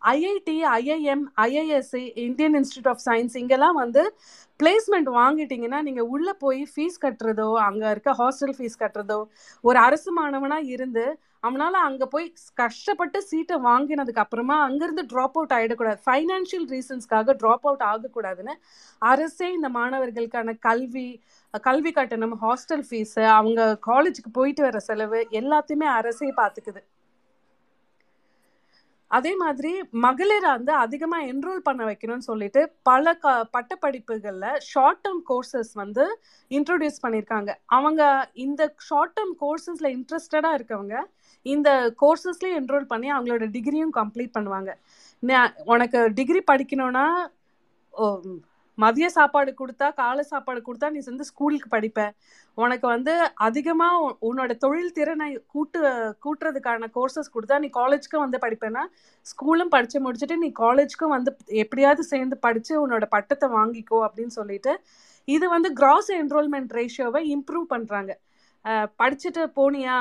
[0.03, 4.01] IIT IIM IISc Indian Institute of Science இங்கெல்லாம் வந்து
[4.59, 9.19] பிளேஸ்மெண்ட் வாங்கிட்டீங்கன்னா நீங்கள் உள்ளே போய் ஃபீஸ் கட்டுறதோ அங்கே இருக்க ஹாஸ்டல் ஃபீஸ் கட்டுறதோ
[9.63, 11.05] ஒரு அரசு மாணவனாக இருந்து
[11.43, 17.85] அவனால் அங்கே போய் கஷ்டப்பட்டு சீட்டை வாங்கினதுக்கு அப்புறமா அங்கேருந்து ட்ராப் அவுட் ஆகிடக்கூடாது ஃபைனான்ஷியல் ரீசன்ஸ்க்காக ட்ராப் அவுட்
[17.91, 18.55] ஆகக்கூடாதுன்னு
[19.01, 21.07] அரசே இந்த மாணவர்களுக்கான கல்வி
[21.53, 26.81] கல்வி கட்டணம் ஹாஸ்டல் ஃபீஸு அவங்க காலேஜுக்கு போயிட்டு வர செலவு எல்லாத்தையுமே அரசே பார்த்துக்குது.
[29.17, 29.71] அதே மாதிரி
[30.05, 36.05] மகளிரை வந்து அதிகமாக என்ரோல் பண்ண வைக்கணும்னு சொல்லிட்டு பல க பட்டப்படிப்புகளில் ஷார்ட் டேர்ம் கோர்சஸ் வந்து
[36.51, 37.51] இன்ட்ரோடியூஸ் பண்ணியிருக்காங்க.
[37.77, 38.01] அவங்க
[38.45, 40.95] இந்த ஷார்ட் டேர்ம் கோர்சஸில் இன்ட்ரெஸ்டடாக இருக்கவங்க
[41.45, 41.69] இந்த
[42.01, 44.71] கோர்சஸ்லேயே என்ரோல் பண்ணி அவங்களோட டிகிரியும் கம்ப்ளீட் பண்ணுவாங்க.
[45.73, 47.05] உனக்கு டிகிரி படிக்கணும்னா
[48.77, 51.99] மதிய சாப்பாடு கொடுத்தா காலை சாப்பாடு கொடுத்தா நீ வந்து ஸ்கூலுக்கு படிப்ப.
[52.57, 53.13] உனக்கு வந்து
[53.47, 55.79] அதிகமாக உன்னோட தொழில் திறனை கூட்டு
[56.25, 58.83] கூட்டுறதுக்கான கோர்சஸ் கொடுத்தா நீ காலேஜ்க்கும் வந்து படிப்பேன்னா
[59.25, 61.31] ஸ்கூலும் படித்து முடிச்சுட்டு நீ காலேஜ்க்கும் வந்து
[61.63, 64.73] எப்படியாவது சேர்ந்து படித்து உன்னோட பட்டத்தை வாங்கிக்கோ அப்படின்னு சொல்லிட்டு
[65.27, 68.13] இது வந்து கிராஸ் என்ரோல்மெண்ட் ரேஷியோவை இம்ப்ரூவ் பண்ணுறாங்க
[68.99, 69.95] படிச்சுட்டு போனியா?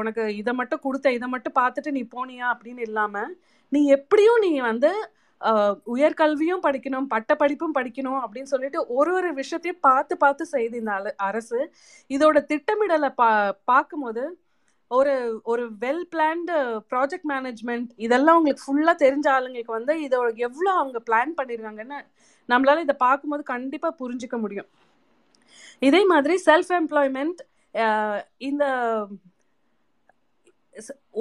[0.00, 3.30] உனக்கு இதை மட்டும் கொடுத்த இதை மட்டும் பார்த்துட்டு நீ போனியா அப்படின்னு இல்லாமல்
[3.72, 4.90] நீ எப்படியும் நீ வந்து
[5.94, 11.58] உயர்கல்வியும் படிக்கணும் பட்ட படிப்பும் படிக்கணும் அப்படின்னு சொல்லிட்டு ஒரு ஒரு விஷயத்தையும் பார்த்து பார்த்து செய்து இந்த அரசு.
[12.10, 13.28] இதோட திட்டமிடலை பா
[13.64, 14.24] பார்க்கும்போது
[14.90, 15.14] ஒரு
[15.44, 16.54] ஒரு வெல் பிளான்டு
[16.92, 21.98] ப்ராஜெக்ட் மேனேஜ்மெண்ட் இதெல்லாம் உங்களுக்கு ஃபுல்லாக தெரிஞ்ச ஆளுங்களுக்கு வந்து இதோட எவ்வளோ அவங்க பிளான் பண்ணியிருக்காங்கன்னு
[22.48, 24.68] நம்மளால இதை பார்க்கும்போது கண்டிப்பாக புரிஞ்சுக்க முடியும்.
[25.88, 27.40] இதே மாதிரி செல்ஃப் எம்ப்ளாய்மெண்ட்
[28.48, 28.64] இந்த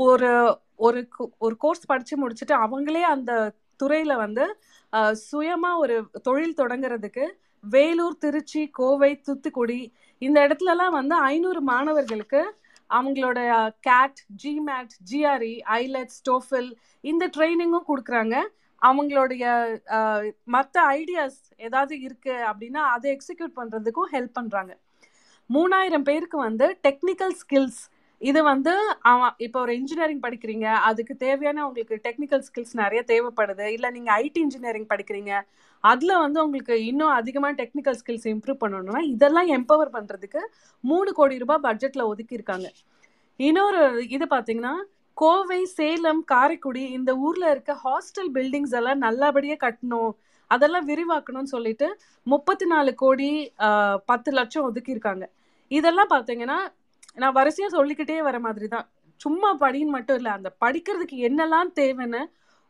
[0.06, 0.30] ஒரு
[0.86, 1.00] ஒரு
[1.38, 3.32] ஒரு கோர்ஸ் படித்து முடிச்சுட்டு அவங்களே அந்த
[3.78, 4.46] துறையில் வந்து
[5.30, 5.96] சுயமாக ஒரு
[6.28, 7.26] தொழில் தொடங்குறதுக்கு
[7.64, 9.82] வேலூர் திருச்சி கோவை தூத்துக்குடி
[10.22, 12.42] இந்த இடத்துலலாம் வந்து ஐநூறு மாணவர்களுக்கு
[12.90, 13.40] அவங்களோட
[13.88, 16.70] CAT GMAT GRE IELTS TOEFL
[17.04, 18.36] இந்த ட்ரைனிங்கும் கொடுக்குறாங்க.
[18.82, 19.44] அவங்களுடைய
[20.56, 24.74] மற்ற ஐடியாஸ் ஏதாவது இருக்கு அப்படின்னா அதை எக்ஸிக்யூட் பண்ணுறதுக்கும் ஹெல்ப் பண்ணுறாங்க
[25.50, 27.82] மூணாயிரம் பேருக்கு வந்து டெக்னிக்கல் ஸ்கில்ஸ்
[28.22, 28.74] இது வந்து
[29.10, 33.66] அவன் இப்போ ஒரு இன்ஜினியரிங் படிக்கிறீங்க அதுக்கு தேவையான உங்களுக்கு டெக்னிக்கல் ஸ்கில்ஸ் நிறைய தேவைப்படுது.
[33.76, 35.32] இல்லை நீங்கள் ஐடி இன்ஜினியரிங் படிக்கிறீங்க
[35.84, 40.42] அதில் வந்து உங்களுக்கு இன்னும் அதிகமாக டெக்னிக்கல் ஸ்கில்ஸ் இம்ப்ரூவ் பண்ணணும்னா இதெல்லாம் எம்பவர் பண்ணுறதுக்கு
[40.84, 42.70] மூணு கோடி ரூபாய் பட்ஜெட்டில் ஒதுக்கியிருக்காங்க.
[43.40, 43.82] இன்னொரு
[44.16, 44.76] இது பார்த்தீங்கன்னா
[45.18, 50.12] கோவை சேலம் காரைக்குடி இந்த ஊரில் இருக்க ஹாஸ்டல் பில்டிங்ஸ் எல்லாம் நல்லபடியாக கட்டணும்
[50.52, 51.88] அதெல்லாம் விரிவாக்கணும்னு சொல்லிட்டு
[52.28, 53.30] முப்பத்தி நாலு கோடி
[54.12, 55.26] பத்து லட்சம் ஒதுக்கியிருக்காங்க.
[55.72, 56.60] இதெல்லாம் பார்த்தீங்கன்னா
[57.18, 58.88] நான் வரிசையா சொல்லிக்கிட்டே வர மாதிரி தான்
[59.22, 62.22] சும்மா படின்னு மட்டும் இல்லை அந்த படிக்கிறதுக்கு என்னெல்லாம் தேவைன்னு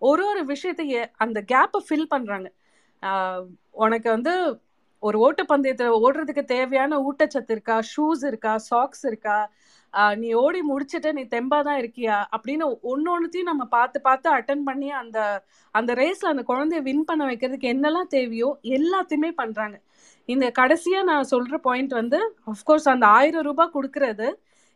[0.02, 2.48] ஒரு ஒரு விஷயத்தைய அந்த கேப்பை ஃபில் பண்ணுறாங்க
[3.78, 4.34] உனக்கு வந்து
[5.04, 9.38] ஒரு ஓட்டப்பந்தயத்தை ஓடுறதுக்கு தேவையான ஊட்டச்சத்து இருக்கா ஷூஸ் இருக்கா சாக்ஸ் இருக்கா
[10.16, 14.90] நீ ஓடி முடிச்சுட்டு நீ தெம்பா தான் இருக்கியா அப்படின்னு ஒன்று ஒன்றுத்தையும் நம்ம பார்த்து பார்த்து அட்டன் பண்ணி
[14.94, 15.20] அந்த
[15.76, 19.78] அந்த ரேஸில் அந்த குழந்தைய வின் பண்ண வைக்கிறதுக்கு என்னெல்லாம் தேவையோ எல்லாத்தையுமே பண்ணுறாங்க
[20.34, 22.20] இந்த கடைசியாக நான் சொல்கிற பாயிண்ட் வந்து
[22.54, 24.28] அஃப்கோர்ஸ் அந்த ஆயிரம் ரூபாய் கொடுக்கறது.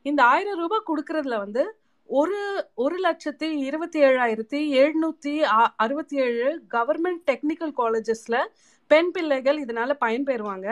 [0.05, 1.63] இந்த ஆயிரம் ரூபாய் கொடுக்கறதுல வந்து
[2.09, 2.39] ஒரு
[2.83, 5.33] ஒரு லட்சத்தி இருபத்தி ஏழாயிரத்தி எழுநூற்றி
[5.83, 8.39] அறுபத்தி ஏழு கவர்மெண்ட் டெக்னிக்கல் காலேஜஸில்
[8.91, 10.67] பெண் பிள்ளைகள் இதனால பயன்பெறுவாங்க.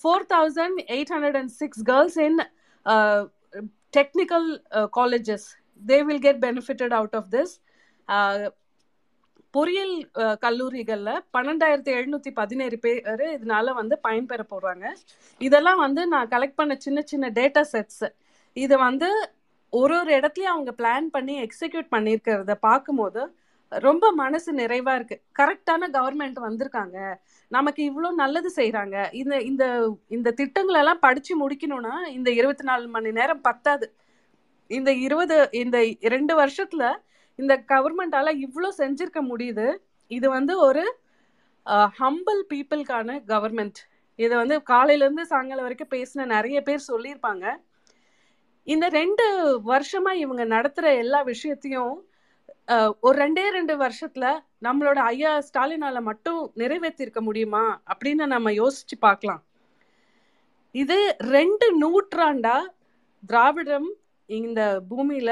[0.00, 2.38] Four thousand eight hundred and six girls in
[3.96, 4.48] technical
[4.98, 5.46] colleges
[5.82, 7.54] they will get benefitted out of this
[9.54, 9.94] பொறியியல்
[10.44, 14.84] கல்லூரிகளில் பன்னெண்டாயிரத்தி எழுநூற்றி பதினேழு பேர் இதனால வந்து பயன்பெற போறாங்க.
[15.40, 18.06] இதெல்லாம் வந்து நான் கலெக்ட் பண்ண சின்ன சின்ன டேட்டா செட்ஸ்
[18.56, 19.08] இதை வந்து
[19.72, 23.22] ஒரு ஒரு இடத்துலையும் அவங்க பிளான் பண்ணி எக்ஸிக்யூட் பண்ணியிருக்கிறத பார்க்கும்போது
[23.72, 26.98] ரொம்ப மனசு நிறைவாக இருக்குது கரெக்டான கவர்மெண்ட் வந்திருக்காங்க.
[27.56, 29.64] நமக்கு இவ்வளோ நல்லது செய்கிறாங்க இந்த இந்த
[30.16, 33.86] இந்த திட்டங்களெல்லாம் படித்து முடிக்கணும்னா இந்த இருபத்தி நாலு மணி நேரம் பத்தாது.
[34.70, 35.78] இந்த இருபது இந்த
[36.14, 36.86] ரெண்டு வருஷத்தில்
[37.38, 39.66] இந்த கவர்மெண்டால இவ்வளோ செஞ்சிருக்க முடியுது.
[40.10, 40.84] இது வந்து ஒரு
[42.00, 43.80] ஹம்பிள் பீப்புளுக்கான கவர்மெண்ட்
[44.18, 47.44] இதை வந்து காலையிலேருந்து சாயங்காலம் வரைக்கும் பேசின நிறைய பேர் சொல்லியிருப்பாங்க.
[48.66, 49.24] இந்த ரெண்டு
[49.70, 51.94] வருஷமா இவங்க நடத்துகிற எல்லா விஷயத்தையும்
[53.06, 54.26] ஒரு ரெண்டே ரெண்டு வருஷத்துல
[54.66, 59.42] நம்மளோட ஐயா ஸ்டாலினால மட்டும் நிறைவேற்றிருக்க முடியுமா அப்படின்னு நம்ம யோசிச்சு பார்க்கலாம்.
[60.82, 60.98] இது
[61.34, 62.56] ரெண்டு நூற்றாண்டா
[63.30, 63.88] திராவிடம்
[64.30, 65.30] இந்த பூமியில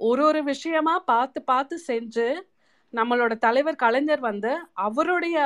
[0.00, 2.26] ஒரு ஒரு விஷயமா பார்த்து பார்த்து செஞ்சு
[2.94, 4.52] நம்மளோட தலைவர் கலைஞர் வந்து
[4.86, 5.38] அவருடைய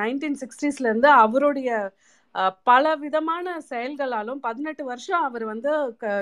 [0.00, 1.70] நைன்டீன் சிக்ஸ்டீஸ்லேருந்து அவருடைய
[2.66, 5.72] பல விதமான செயல்களாலும் பதினெட்டு வருஷம் அவர் வந்து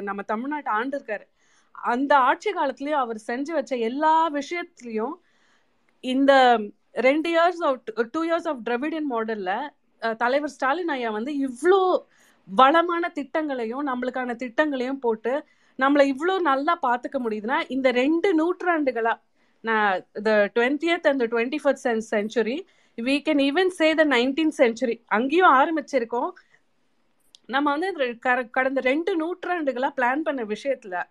[0.02, 1.24] நம்ம தமிழ்நாட்டை ஆண்டிருக்காரு.
[1.90, 5.14] அந்த ஆட்சி காலத்துலேயும் அவர் செஞ்சு வச்ச எல்லா விஷயத்துலையும்
[6.04, 6.32] இந்த
[7.06, 7.80] ரெண்டு years of
[8.12, 9.52] two years of Dravidian மாடல்ல
[10.16, 11.80] தலைவர் ஸ்டாலின் ஐயா வந்து இவ்வளோ
[12.48, 15.32] வளமான திட்டங்களையும் நம்மளுக்கான திட்டங்களையும் போட்டு
[15.78, 19.20] நம்மளை இவ்வளோ நல்லா பார்த்துக்க முடியுதுன்னா இந்த ரெண்டு நூற்றாண்டுகளா
[19.60, 25.54] நான் the twentieth and twenty first century we can even say the nineteen century அங்கேயும்
[25.54, 26.30] ஆரம்பிச்சிருக்கோம்.
[27.46, 31.02] நம்ம வந்து இந்த கர- கடந்த ரெண்டு நூற்றாண்டுகளா பிளான் பண்ண விஷயத்துல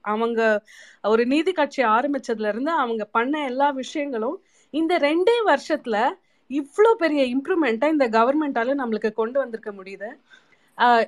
[0.00, 0.62] அவங்க
[1.02, 6.10] ஒரு நீதி கட்சி ஆரம்பிச்சதுல இருந்து அவங்க பண்ண எல்லா விஷயங்களும் இந்த ரெண்டே வருஷத்துல
[6.48, 10.08] இவ்வளோ பெரிய இம்ப்ரூவ்மெண்ட்டை இந்த கவர்மெண்டால நம்மளுக்கு கொண்டு வந்திருக்க முடியுது.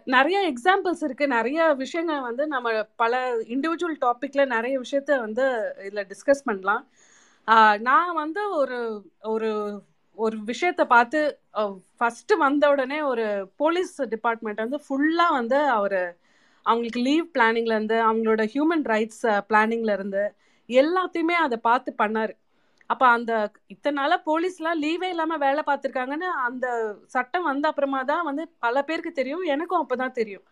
[0.04, 1.26] நிறைய எக்ஸாம்பிள்ஸ் இருக்கு.
[1.28, 2.68] நிறைய விஷயங்கள் வந்து நம்ம
[3.02, 3.14] பல
[3.54, 5.44] இண்டிவிஜுவல் டாபிக்ல நிறைய விஷயத்த வந்து
[5.86, 6.82] இதுல டிஸ்கஸ் பண்ணலாம்.
[7.88, 8.78] நான் வந்து ஒரு
[9.32, 9.50] ஒரு
[10.18, 11.20] ஒரு விஷயத்த பார்த்து
[11.98, 16.00] ஃபர்ஸ்ட் வந்த உடனே ஒரு போலீஸ் டிபார்ட்மெண்ட் வந்து ஃபுல்லா வந்து அவர்
[16.66, 20.22] அவங்களுக்கு லீவ் பிளானிங்ல இருந்து அவங்களோட ஹியூமன் ரைட்ஸ் பிளானிங்ல இருந்து
[20.68, 22.34] எல்லாத்தையுமே அதை பார்த்து பண்ணாரு.
[22.90, 23.32] அப்ப அந்த
[23.66, 26.66] இத்தனை நாளா போலீஸ்லாம் லீவே இல்லாம வேலை பார்த்துருக்காங்கன்னு அந்த
[27.14, 30.44] சட்டம் வந்த அப்புறமா தான் வந்து பல பேருக்கு தெரியும் எனக்கும் அப்பதான் தெரியும்.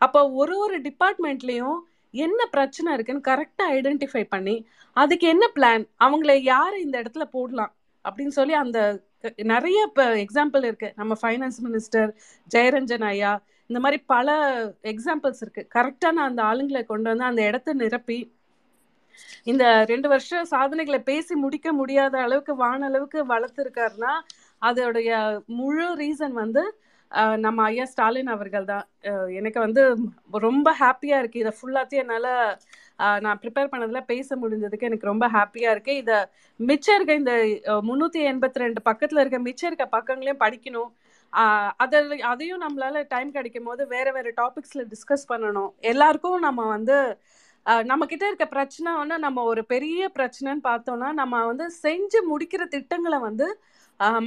[0.00, 1.78] அப்போ ஒரு ஒரு டிபார்ட்மெண்ட்லயும்
[2.14, 4.56] என்ன பிரச்சனை இருக்குன்னு கரெக்டா ஐடென்டிஃபை பண்ணி
[4.96, 7.72] அதுக்கு என்ன பிளான் அவங்கள யார் இந்த இடத்துல போடலாம்?
[8.04, 8.78] அப்படின்னு சொல்லி அந்த
[9.52, 10.88] நிறைய இப்போ எக்ஸாம்பிள் இருக்கு.
[11.00, 12.10] நம்ம ஃபைனான்ஸ் மினிஸ்டர்
[12.54, 13.32] ஜெயரஞ்சன் ஐயா
[13.70, 14.28] இந்த மாதிரி பல
[14.92, 15.62] எக்ஸாம்பிள்ஸ் இருக்கு.
[15.76, 18.18] கரெக்டான அந்த ஆளுங்களை கொண்டு வந்து அந்த இடத்த நிரப்பி
[19.46, 24.12] இந்த ரெண்டு வருஷம் சாதனைகளை பேசி முடிக்க முடியாத அளவுக்கு வான அளவுக்கு வளர்த்துருக்காருன்னா
[24.62, 25.10] அதோடைய
[25.58, 26.62] முழு ரீசன் வந்து
[27.44, 28.84] நம்ம ஐயா ஸ்டாலின் அவர்கள் தான்.
[29.38, 29.82] எனக்கு வந்து
[30.42, 31.42] ரொம்ப ஹாப்பியா இருக்கு.
[31.44, 32.28] இதை ஃபுல்லாத்தையும் என்னால
[32.98, 35.94] அஹ், நான் ப்ரிப்பேர் பண்ணதுல பேச முடிஞ்சதுக்கு எனக்கு ரொம்ப ஹாப்பியா இருக்கு.
[36.02, 36.18] இதை
[36.60, 37.32] மிச்சம் இருக்க இந்த
[37.88, 40.90] முன்னூத்தி எண்பத்தி ரெண்டு பக்கத்துல இருக்க மிச்சம் இருக்க பக்கங்களையும் படிக்கணும்.
[41.84, 45.70] அதில் அதையும் நம்மளால டைம் கிடைக்கும் போது வேற வேற டாபிக்ஸ்ல டிஸ்கஸ் பண்ணணும்.
[45.92, 46.96] எல்லாருக்கும் நம்ம வந்து
[47.90, 53.18] நம்ம கிட்ட இருக்க பிரச்சனை வந்து நம்ம ஒரு பெரிய பிரச்சனைன்னு பார்த்தோம்னா நம்ம வந்து செஞ்சு முடிக்கிற திட்டங்களை
[53.28, 53.46] வந்து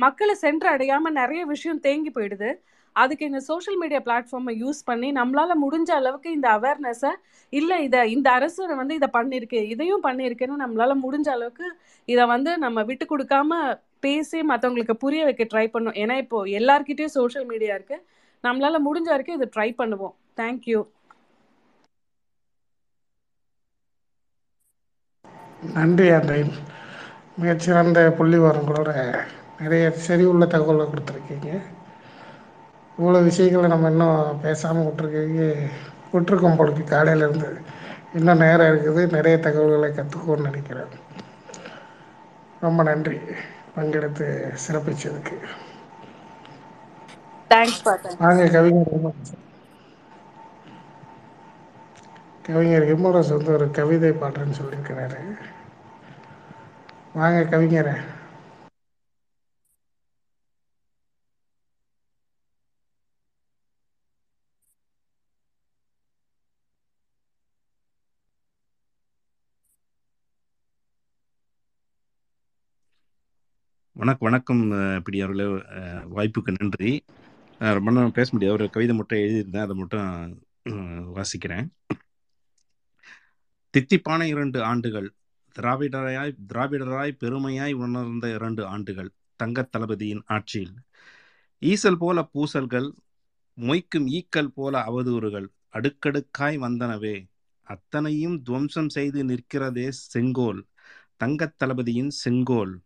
[0.03, 2.49] மக்களை சென்று அடையாம நிறைய விஷயம் தேங்கி போயிடுது.
[2.95, 7.11] அதுக்கு இந்த சோஷியல் மீடியா பிளாட்ஃபார்மை யூஸ் பண்ணி நம்மளால முடிஞ்ச அளவுக்கு இந்த அவேர்னஸை
[7.53, 11.67] இல்லை இதை இந்த அரசு வந்து இதை பண்ணியிருக்கு இதையும் பண்ணியிருக்குன்னு நம்மளால முடிஞ்ச அளவுக்கு
[12.13, 13.61] இதை வந்து நம்ம விட்டு கொடுக்காம
[14.05, 15.97] பேசி மற்றவங்களுக்கு புரிய வைக்க ட்ரை பண்ணும்.
[16.03, 17.97] ஏன்னா இப்போ எல்லார்கிட்டயும் சோஷியல் மீடியா இருக்கு.
[18.43, 20.15] நம்மளால முடிஞ்ச வரைக்கும் இதை ட்ரை பண்ணுவோம்.
[20.41, 20.81] தேங்க்யூ
[25.61, 26.53] நன்றி அன்றைன்
[27.37, 29.17] மிகச்சிறந்த புள்ளி விவரங்களோட
[29.59, 31.61] நிறைய செறிவுள்ள தகவலை கொடுத்துருக்கீங்க.
[32.97, 35.69] இவ்வளோ விஷயங்களை நம்ம இன்னும் பேசாமல் விட்டுருக்கீங்க.
[36.13, 37.61] விட்டுருக்கோம் போலுக்கு காலையிலேருந்து
[38.13, 39.11] இன்னும் நேரம் இருக்குது.
[39.11, 40.87] நிறைய தகவல்களை கற்றுக்கோன்னு நினைக்கிறேன்.
[42.59, 43.19] ரொம்ப நன்றி.
[43.75, 45.37] பங்கெடுத்து சிறப்பிச்சதுக்கு.
[47.49, 49.23] தேங்க்ஸ் வாங்க கவிஞர்.
[52.49, 55.17] கவிஞர் விமலரசு வந்து ஒரு கவிதை பாடுறேன்னு சொல்லியிருக்கிறாரு.
[57.13, 57.93] வாங்க கவிஞரை.
[73.93, 75.47] வணக்கம் வணக்கம் இப்படி பிடி அவர்களே
[76.15, 77.05] வாய்ப்புக்கு நன்றி.
[77.59, 78.57] ரொம்ப நேரம் பேச முடியாது.
[78.57, 79.65] ஒரு கவிதை மட்டும் எழுதியிருந்தேன்.
[79.65, 80.07] அதை மட்டும்
[81.17, 81.67] வாசிக்கிறேன்.
[83.77, 85.13] தித்திப்பான இரண்டு ஆண்டுகள்.
[85.59, 89.09] திராவிடராய் திராவிடராய் பெருமையாய் உணர்ந்த இரண்டு ஆண்டுகள்.
[89.35, 90.73] தங்கத் தளபதியின் ஆட்சியில்.
[91.61, 92.91] ஈசல் போல பூசல்கள்
[93.61, 95.47] மொய்க்கும் ஈக்கல் போல அவதூறுகள்.
[95.73, 97.25] அடுக்கடுக்காய் வந்தனவே.
[97.61, 100.65] அத்தனையும் துவம்சம் செய்து நிற்கிறதே செங்கோல்.
[101.17, 102.79] தங்கத் தளபதியின் செங்கோல்.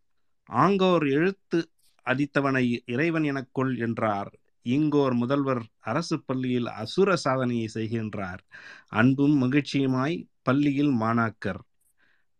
[0.46, 1.70] ஆங்கோர் எழுத்து
[2.06, 4.40] அடித்தவனை இறைவன் எனக்கொள் என்றார்.
[4.64, 8.40] இங்கோர் முதல்வர் அரசு பள்ளியில் அசுர சாதனையை செய்கின்றார்.
[8.88, 11.62] அன்பும் மகிழ்ச்சியுமாய் பள்ளியில் மாணாக்கர்.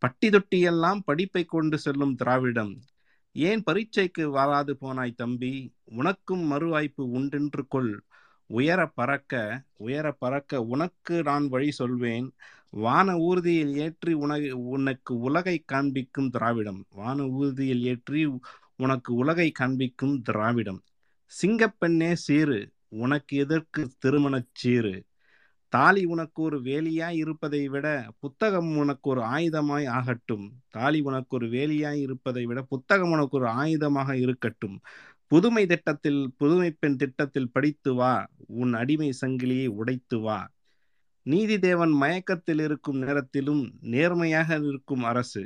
[0.02, 2.74] பட்டி தொட்டியெல்லாம் படிப்பை கொண்டு செல்லும் திராவிடம்.
[3.36, 5.54] ஏன் பரீட்சைக்கு வராது போனாய் தம்பி?
[6.00, 7.94] உனக்கும் மறு வாய்ப்பு உண்டென்று கொள்.
[8.50, 9.34] உயர பறக்க
[9.78, 12.28] உயர பறக்க உனக்கு நான் வழி சொல்வேன்.
[12.70, 16.82] வான ஊர்தியில் ஏற்றி உனக்கு உனக்கு உலகை காண்பிக்கும் திராவிடம்.
[16.90, 18.22] வான ஊர்தியில் ஏற்றி
[18.76, 20.82] உனக்கு உலகை காண்பிக்கும் திராவிடம்.
[21.32, 22.60] சிங்கப்பெண்ணே சீரு
[23.04, 24.96] உனக்கு எதற்கு திருமணச் சீரு
[25.74, 27.88] தாலி உனக்கு ஒரு வேலியாய் இருப்பதை விட
[28.20, 30.46] புத்தகம் உனக்கு ஒரு ஆயுதமாய் ஆகட்டும்.
[30.70, 34.76] தாலி உனக்கு ஒரு வேலியாய் இருப்பதை விட புத்தகம் உனக்கு ஒரு ஆயுதமாக இருக்கட்டும்.
[35.28, 38.28] புதுமை திட்டத்தில் புதுமை பெண் திட்டத்தில் படித்து வா.
[38.48, 40.40] உன் அடிமை சங்கிலியை உடைத்து வா.
[41.26, 45.44] நீதி தேவன் மயக்கத்தில் இருக்கும் நேரத்திலும் நேர்மையாக இருக்கும் அரசு.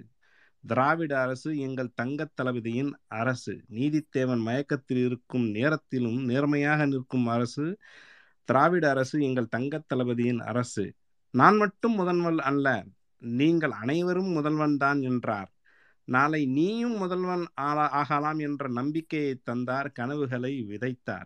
[0.64, 3.54] திராவிட அரசு எங்கள் தங்கத் தளபதியின் அரசு.
[3.72, 7.66] நீதித்தேவன் மயக்கத்தில் இருக்கும் நேரத்திலும் நேர்மையாக நிற்கும் அரசு.
[8.48, 10.94] திராவிட அரசு எங்கள் தங்க தளபதியின் அரசு.
[11.32, 12.86] நான் மட்டும் முதல்வன் அல்ல
[13.18, 15.52] நீங்கள் அனைவரும் முதல்வன் தான் என்றார்.
[16.04, 21.26] நாளை நீயும் முதல்வன் ஆளா- ஆகலாம் என்ற நம்பிக்கையை தந்தார் கனவுகளை விதைத்தார்.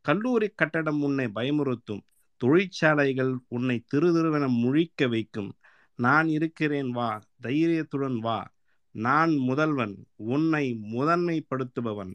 [0.00, 2.00] கல்லூரி கட்டடம் உன்னை பயமுறுத்தும்
[2.36, 5.52] தொழிற்சாலைகள் உன்னை திருதிருவென முழிக்க வைக்கும்.
[5.94, 8.52] நான் இருக்கிறேன் வா தைரியத்துடன் வா.
[8.90, 12.14] நான் முதல்வன் உன்னை முதன்மைப்படுத்துபவன்.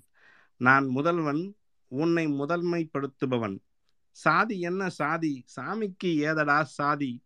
[0.57, 1.55] நான் முதல்வன்
[1.87, 3.57] உன்னை முதன்மைப்படுத்துபவன்.
[4.15, 5.45] சாதி என்ன சாதி?
[5.55, 7.23] சாமிக்கு ஏதடா சாதி?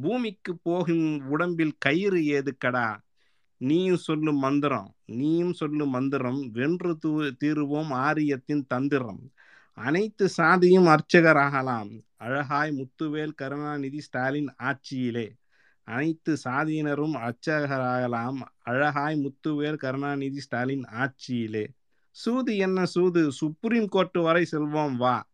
[0.00, 2.96] பூமிக்கு போகும் உடம்பில் கயிறு ஏதுக்கடா?
[3.56, 4.94] நீயும் சொல்லும் மந்திரம்.
[5.04, 6.50] நீயும் சொல்லும் மந்திரம்.
[6.50, 9.30] வென்று தூ தீருவோம் ஆரியத்தின் தந்திரம்.
[9.74, 15.36] அனைத்து சாதியும் அர்ச்சகராகலாம் அழகாய் முத்துவேல் கருணாநிதி ஸ்டாலின் ஆட்சியிலே.
[15.84, 21.66] அனைத்து சாதியினரும் அர்ச்சகராகலாம் அழகாய் முத்துவேல் கருணாநிதி ஸ்டாலின் ஆட்சியிலே.
[22.10, 23.32] சூது என்ன சூது?
[23.32, 25.32] சுப்ரீம் கோர்ட் வரை செல்வோம் வா.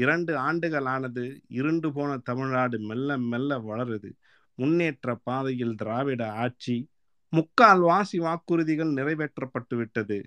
[0.00, 4.10] இரண்டு ஆண்டுகள் ஆனது இருண்டு போன தமிழ்நாடு மெல்ல மெல்ல வளருது.
[4.54, 6.76] முன்னேற்ற பாதையில் திராவிட ஆட்சி
[7.32, 10.18] முக்கால் வாசி வாக்குறுதிகள் நிறைவேற்றப்பட்டு விட்டது.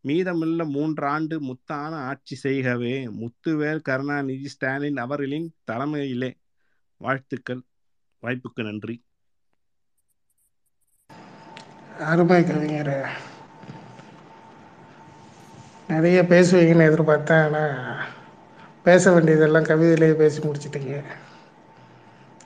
[0.00, 6.30] மீதமுள்ள மூன்றாண்டு முத்தான ஆட்சி செய்கவே முத்துவேல் கருணாநிதி ஸ்டாலின் அவர்களின் தலைமையிலே.
[6.96, 7.62] வாழ்த்துக்கள்.
[8.22, 8.96] வாய்ப்புக்கு நன்றி.
[11.98, 12.94] அருமை கவிஞர்.
[15.88, 18.16] நிறைய பேசுவீங்கன்னு எதிர்பார்த்தேன் ஆனால்
[18.84, 20.94] பேச வேண்டியதெல்லாம் கவிதையிலேயே பேசி முடிச்சிட்டீங்க.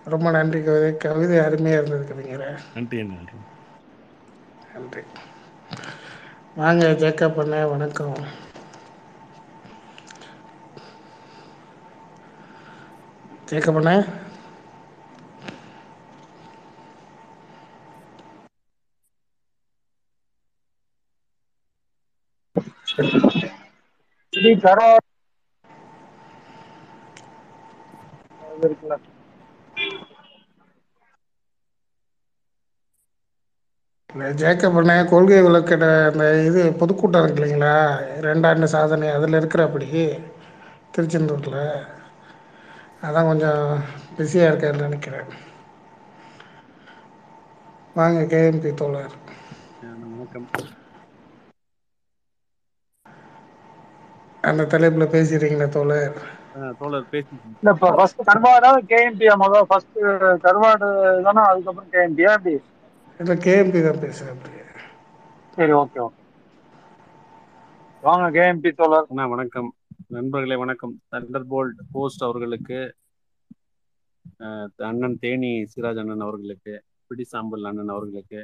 [0.06, 0.96] ரொம்ப நன்றி கவிதை.
[0.98, 2.50] கவிதை அருமையாக இருந்தது கவிஞரே.
[2.74, 3.38] நன்றி நன்றி
[4.72, 5.02] நன்றி.
[6.56, 8.18] வாங்க ஜேக்கப் பண்ண வணக்கம்.
[13.48, 13.92] ஜேக்கப் பண்ண
[24.32, 24.50] ஸ்ரீ
[28.52, 28.96] இது இருக்குல்ல.
[34.10, 37.72] இந்த ஜேக்கப் பண்ண கொள்கை விளக்கிட அந்த இது பொதுக்கூட்டம் இருக்கு இல்லைங்களா?
[38.26, 39.88] ரெண்டாண்டு சாதனை அதில் இருக்கிறப்படி
[40.94, 41.60] திருச்செந்தூரில்.
[43.02, 43.62] அதான் கொஞ்சம்
[44.16, 45.28] பிஸியாக இருக்காருன்னு நினைக்கிறேன்.
[47.96, 49.16] வாங்க கேஎம்பி தோழர்.
[50.04, 50.48] வணக்கம்.
[54.44, 56.16] அந்த தலைப்பில் பேசுகிறீங்களா தோழர்.
[56.78, 59.98] தோழர் பேசி இல்ல இப்ப ஃபர்ஸ்ட் கருவாடா கேஎம்பியா முதல் ஃபர்ஸ்ட்
[60.44, 60.88] கருவாடு
[61.26, 62.54] தானே அதுக்கப்புறம் கேஎம்பியா அப்படி
[63.20, 64.58] இல்லை கேஎம்பி தான் பேசுகிறேன் அப்படி
[65.58, 66.20] சரி ஓகே ஓகே
[68.02, 69.06] வாங்க கேஎம்பி தோழர்.
[69.10, 69.68] அண்ணா வணக்கம்.
[70.08, 70.94] நண்பர்களே வணக்கம்.
[71.12, 72.78] தண்டர் போல்ட் போஸ்ட் அவர்களுக்கு
[74.88, 76.74] அண்ணன் தேனி சிராஜ் அண்ணன் அவர்களுக்கு
[77.10, 78.40] பிடி சாம்பல் அண்ணன் அவர்களுக்கு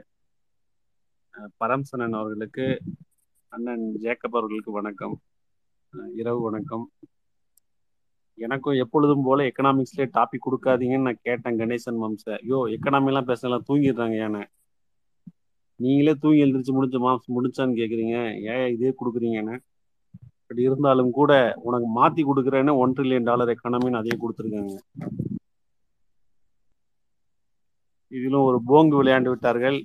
[1.61, 2.67] பரம்சனன் அவர்களுக்கு
[3.53, 5.17] அண்ணன் ஜேக்கப் அவர்களுக்கு வணக்கம்.
[6.15, 6.85] இரவு வணக்கம்.
[8.47, 12.25] எனக்கும் எப்பொழுதும் போல எக்கனாமிக்ஸ்லேயே டாபிக் கொடுக்காதீங்கன்னு நான் கேட்டேன் கணேசன் வம்ச.
[12.43, 14.43] ஐயோ எக்கனாமிலாம் பேசலாம் தூங்கிடுறாங்க ஏன்னா
[15.81, 18.17] நீங்களே தூங்கி எழுந்திரிச்சு முடிஞ்ச மாசம் முடிச்சான்னு கேக்குறீங்க.
[18.55, 19.57] ஏன் இதே கொடுக்குறீங்கன்னு
[20.49, 21.33] பட் இருந்தாலும் கூட
[21.69, 24.77] உனக்கு மாத்தி கொடுக்குறேன்னு ஒன் ட்ரில்லியன் டாலர் எக்கனாமின்னு அதே கொடுத்துருக்காங்க.
[28.13, 29.79] இதிலும் ஒரு போங்கு விளையாண்டு விட்டார்கள்.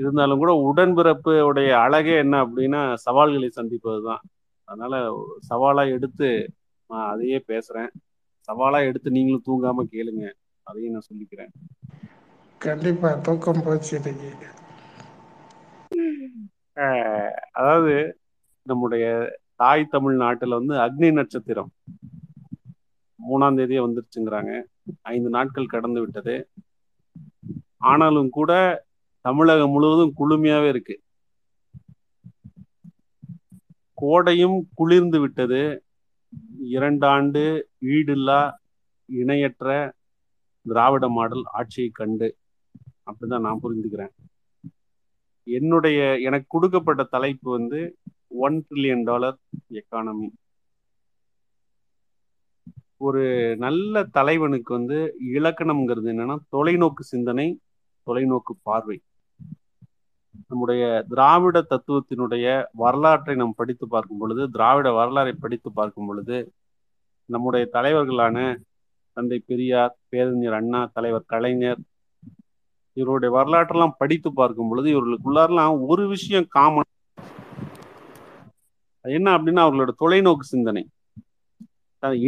[0.00, 4.22] இருந்தாலும் கூட உடன்பிறப்பு உடைய அழகே என்ன அப்படின்னா சவால்களை சந்திப்பது தான்
[4.68, 4.94] அதனால
[5.48, 6.28] சவாலா எடுத்து
[6.90, 7.90] நான் அதையே பேசுறேன்.
[8.48, 10.32] சவாலா எடுத்து நீங்களும் தூங்காம கேளுங்க.
[10.62, 11.52] அதையும் நான் சொல்லிக்கிறேன்.
[12.58, 13.98] கண்டிப்பாக தூக்கம் போச்சு
[17.52, 18.18] அதாவது
[18.62, 19.04] நம்முடைய
[19.54, 21.70] தாய் தமிழ்நாட்டுல வந்து அக்னி நட்சத்திரம்
[23.18, 24.52] மூணாம் தேதியே வந்துருச்சுங்கிறாங்க.
[25.02, 26.50] ஐந்து நாட்கள் கடந்து விட்டது.
[27.76, 28.52] ஆனாலும் கூட
[29.24, 31.02] தமிழகம் முழுவதும் குளுமையாவே இருக்கு.
[33.94, 35.84] கோடையும் குளிர்ந்து விட்டது.
[36.62, 38.52] இரண்டாண்டு ஈடில்லா
[39.06, 39.94] இணையற்ற
[40.62, 42.36] திராவிட மாடல் ஆட்சியை கண்டு
[43.06, 44.12] அப்படிதான் நான் புரிந்துக்கிறேன்.
[45.44, 49.38] என்னுடைய எனக்கு கொடுக்கப்பட்ட தலைப்பு வந்து ஒன் ட்ரில்லியன் டாலர்
[49.72, 50.28] எக்கானமி
[52.96, 57.60] ஒரு நல்ல தலைவனுக்கு வந்து இலக்கணம்ங்கிறது என்னன்னா தொலைநோக்கு சிந்தனை
[58.06, 59.02] தொலைநோக்கு பார்வை.
[60.46, 62.46] நம்முடைய திராவிட தத்துவத்தினுடைய
[62.82, 66.36] வரலாற்றை நாம் படித்து பார்க்கும் பொழுது திராவிட வரலாறை படித்து பார்க்கும் பொழுது
[67.28, 68.36] நம்முடைய தலைவர்களான
[69.16, 71.80] தந்தை பெரியார் பேரறிஞர் அண்ணா தலைவர் கலைஞர்
[72.96, 76.90] இவருடைய வரலாற்றெல்லாம் படித்து பார்க்கும் பொழுது இவர்களுக்குள்ளாரெல்லாம் ஒரு விஷயம் காமன்
[79.04, 80.82] என்ன அப்படின்னா அவர்களோட தொலைநோக்கு சிந்தனை.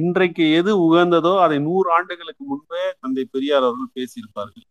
[0.00, 4.66] இன்றைக்கு எது உகந்ததோ அதை நூறு ஆண்டுகளுக்கு முன்பே தந்தை பெரியார் அவர்கள் பேசியிருப்பார்கள்.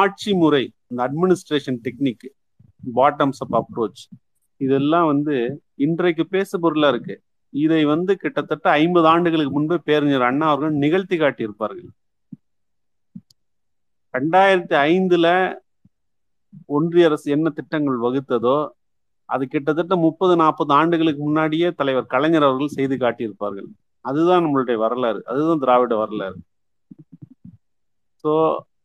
[0.00, 2.26] ஆட்சி முறை இந்த administration technique
[2.98, 4.02] bottoms up approach
[4.60, 5.34] இதெல்லாம் வந்து
[5.84, 7.14] இன்றைக்கு பேசு பொருளா இருக்கு.
[7.54, 11.90] இதை வந்து கிட்டத்தட்ட ஐம்பது ஆண்டுகளுக்கு முன்பே பேரறிஞர் அண்ணா அவர்கள் நிகழ்த்தி காட்டியிருப்பார்கள்.
[14.14, 15.26] ரெண்டாயிரத்தி ஐந்துல
[16.76, 18.56] ஒன்றிய அரசு என்ன திட்டங்கள் வகுத்ததோ
[19.28, 23.68] அது கிட்டத்தட்ட முப்பது நாற்பது ஆண்டுகளுக்கு முன்னாடியே தலைவர் கலைஞர் அவர்கள் செய்து காட்டியிருப்பார்கள்.
[24.04, 25.20] அதுதான் நம்மளுடைய வரலாறு.
[25.32, 26.38] அதுதான் திராவிட வரலாறு.
[28.24, 28.32] ஸோ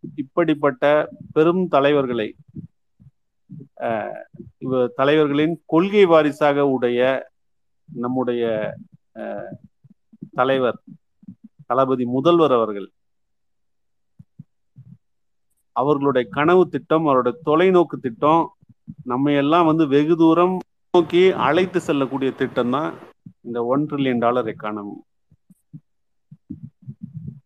[0.04, 0.84] இப்படிப்பட்ட
[1.34, 2.30] பெரும் தலைவர்களை
[4.96, 7.00] தலைவர்களின் கொள்கை வாரிசாக உடைய
[7.90, 8.44] நம்முடைய
[10.36, 10.80] தலைவர்
[11.66, 12.88] தளபதி முதல்வர் அவர்கள்
[15.76, 18.44] அவர்களுடைய கனவு திட்டம் அவருடைய தொலைநோக்கு திட்டம்
[19.04, 20.56] நம்ம எல்லாம் வந்து வெகு தூரம்
[20.94, 22.90] நோக்கி அழைத்து செல்லக்கூடிய திட்டம் தான்
[23.42, 24.96] இந்த ஒன் ட்ரில்லியன் டாலர் எக்கானமி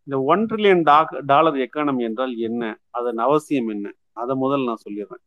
[0.06, 0.82] இந்த ஒன் ட்ரில்லியன்
[1.26, 2.62] டாலர் எக்கானமி என்றால் என்ன?
[2.90, 3.86] அதன் அவசியம் என்ன?
[4.12, 5.24] அதை முதல் நான் சொல்லிடுறேன்.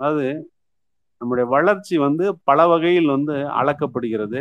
[0.00, 0.26] அதாவது
[1.20, 4.40] நம்முடைய வளர்ச்சி வந்து பல வகையில் வந்து அளக்கப்படுகிறது.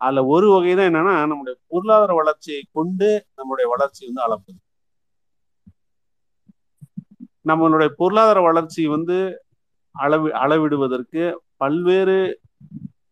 [0.00, 3.08] அதுல ஒரு வகை தான் என்னன்னா நம்முடைய பொருளாதார வளர்ச்சியை கொண்டு
[3.38, 4.58] நம்முடைய வளர்ச்சி வந்து அளப்பது.
[7.46, 9.16] நம்மளுடைய பொருளாதார வளர்ச்சி வந்து
[9.94, 11.22] அளவி அளவிடுவதற்கு
[11.56, 12.16] பல்வேறு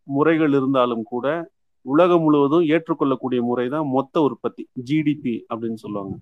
[0.07, 1.27] முறைகள் இருந்தாலும் கூட
[1.85, 6.15] உலகம் முழுவதும் ஏற்றுக்கொள்ளக்கூடிய முறை தான் மொத்த உற்பத்தி ஜிடிபி அப்படின்னு சொல்லுவாங்க.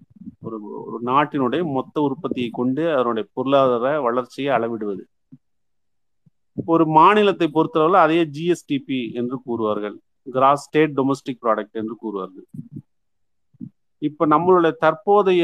[0.46, 5.04] ஒரு ஒரு நாட்டினுடைய மொத்த உற்பத்தியை கொண்டு அதனுடைய பொருளாதார வளர்ச்சியை அளவிடுவது.
[6.58, 9.96] ஒரு மாநிலத்தை பொறுத்தளவில் அதையே ஜிஎஸ்டிபி என்று கூறுவார்கள்.
[10.28, 12.48] கிராஸ் ஸ்டேட் டொமஸ்டிக் ப்ராடக்ட் என்று கூறுவார்கள்.
[14.02, 15.44] இப்போ நம்மளுடைய தற்போதைய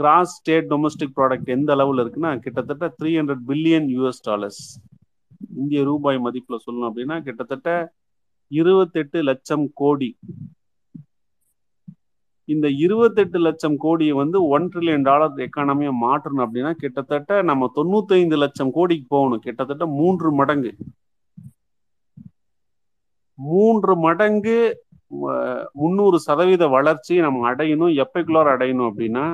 [0.00, 4.62] கிராஸ் ஸ்டேட் டொமஸ்டிக் ப்ராடக்ட் எந்த அளவில் இருக்குன்னா கிட்டத்தட்ட three hundred billion US dollars
[5.60, 7.70] இந்திய ரூபாய் மதிப்பில் சொல்லணும் அப்படின்னா கிட்டத்தட்ட
[8.48, 10.18] இருபத்தெட்டு லட்சம் கோடி.
[12.44, 18.70] இந்த இருபத்தெட்டு லட்சம் கோடியை வந்து ஒன் ட்ரில்லியன் டாலர் எக்கானமியை மாற்றணும் அப்படின்னா கிட்டத்தட்ட நம்ம தொண்ணூத்தைந்து லட்சம்
[18.70, 19.40] கோடிக்கு போகணும்.
[19.40, 20.72] கிட்டத்தட்ட மூன்று மடங்கு.
[23.34, 24.56] மூன்று மடங்கு
[25.72, 28.04] முந்நூறு சதவீத வளர்ச்சி நம்ம அடையணும்.
[28.04, 29.26] எப்பைக்குள்ளார் அடையணும் அப்படின்னா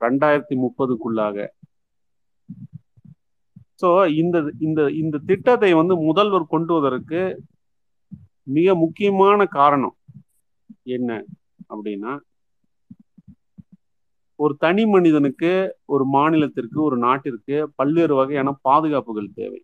[0.00, 1.46] ரெண்டாயிரத்தி முப்பதுக்குள்ளாக.
[3.80, 3.88] ஸோ
[4.22, 7.20] இந்த இந்த இந்த திட்டத்தை வந்து முதல்வர் கொண்டுவதற்கு
[8.48, 9.96] மிக முக்கியமான காரணம்
[10.96, 11.10] என்ன
[11.70, 12.12] அப்படின்னா
[14.38, 15.50] ஒரு தனி மனிதனுக்கு
[15.86, 19.60] ஒரு மாநிலத்திற்கு ஒரு நாட்டிற்கு பல்வேறு வகையான பாதுகாப்புகள் தேவை.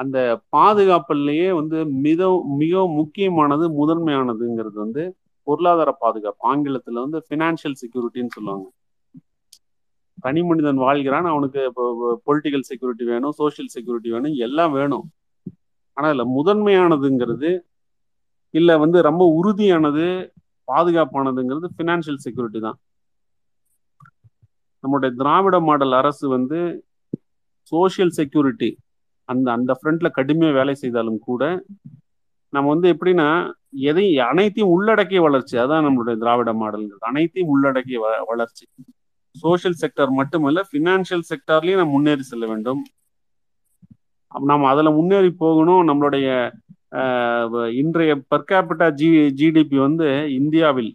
[0.00, 0.16] அந்த
[0.56, 2.20] பாதுகாப்புலயே வந்து மிக
[2.62, 5.04] மிக முக்கியமானது முதன்மையானதுங்கிறது வந்து
[5.46, 6.42] பொருளாதார பாதுகாப்பு.
[6.52, 8.66] ஆங்கிலத்துல வந்து பினான்சியல் செக்யூரிட்டின்னு சொல்லுவாங்க.
[10.18, 11.62] தனி மனிதன் வாழ்கிறான் அவனுக்கு
[12.26, 15.06] பொலிட்டிக்கல் செக்யூரிட்டி வேணும் சோசியல் செக்யூரிட்டி வேணும் எல்லாம் வேணும்.
[15.96, 17.50] ஆனா இல்ல முதன்மையானதுங்கிறது
[18.54, 20.06] இல்ல வந்து ரொம்ப உறுதியானது
[20.68, 22.78] பாதுகாப்பானதுங்கிறது பினான்சியல் செக்யூரிட்டி தான்.
[24.84, 26.58] நம்முடைய திராவிட மாடல் அரசு வந்து
[27.72, 28.70] சோசியல் செக்யூரிட்டி
[29.28, 31.42] அந்த அந்த ஃப்ரண்ட்ல கடுமையா வேலை செய்தாலும் கூட
[32.52, 33.28] நம்ம வந்து எப்படின்னா
[33.88, 37.08] எதையும் அனைத்தையும் உள்ளடக்கிய வளர்ச்சி அதான் நம்மளுடைய திராவிட மாடல்ங்கிறது.
[37.10, 37.98] அனைத்தையும் உள்ளடக்கிய
[38.30, 38.64] வளர்ச்சி.
[39.42, 42.82] சோசியல் செக்டர் மட்டுமல்ல ஃபினான்ஷியல் செக்டர்லயும் நம்ம முன்னேறி செல்ல வேண்டும்.
[44.50, 45.82] நாம் அதுல முன்னேறி போகணும்.
[45.88, 46.28] நம்மளுடைய
[47.80, 49.08] இன்றைய பர்காபிட்டா ஜி
[49.40, 50.08] ஜிடிபி வந்து
[50.40, 50.90] இந்தியாவில்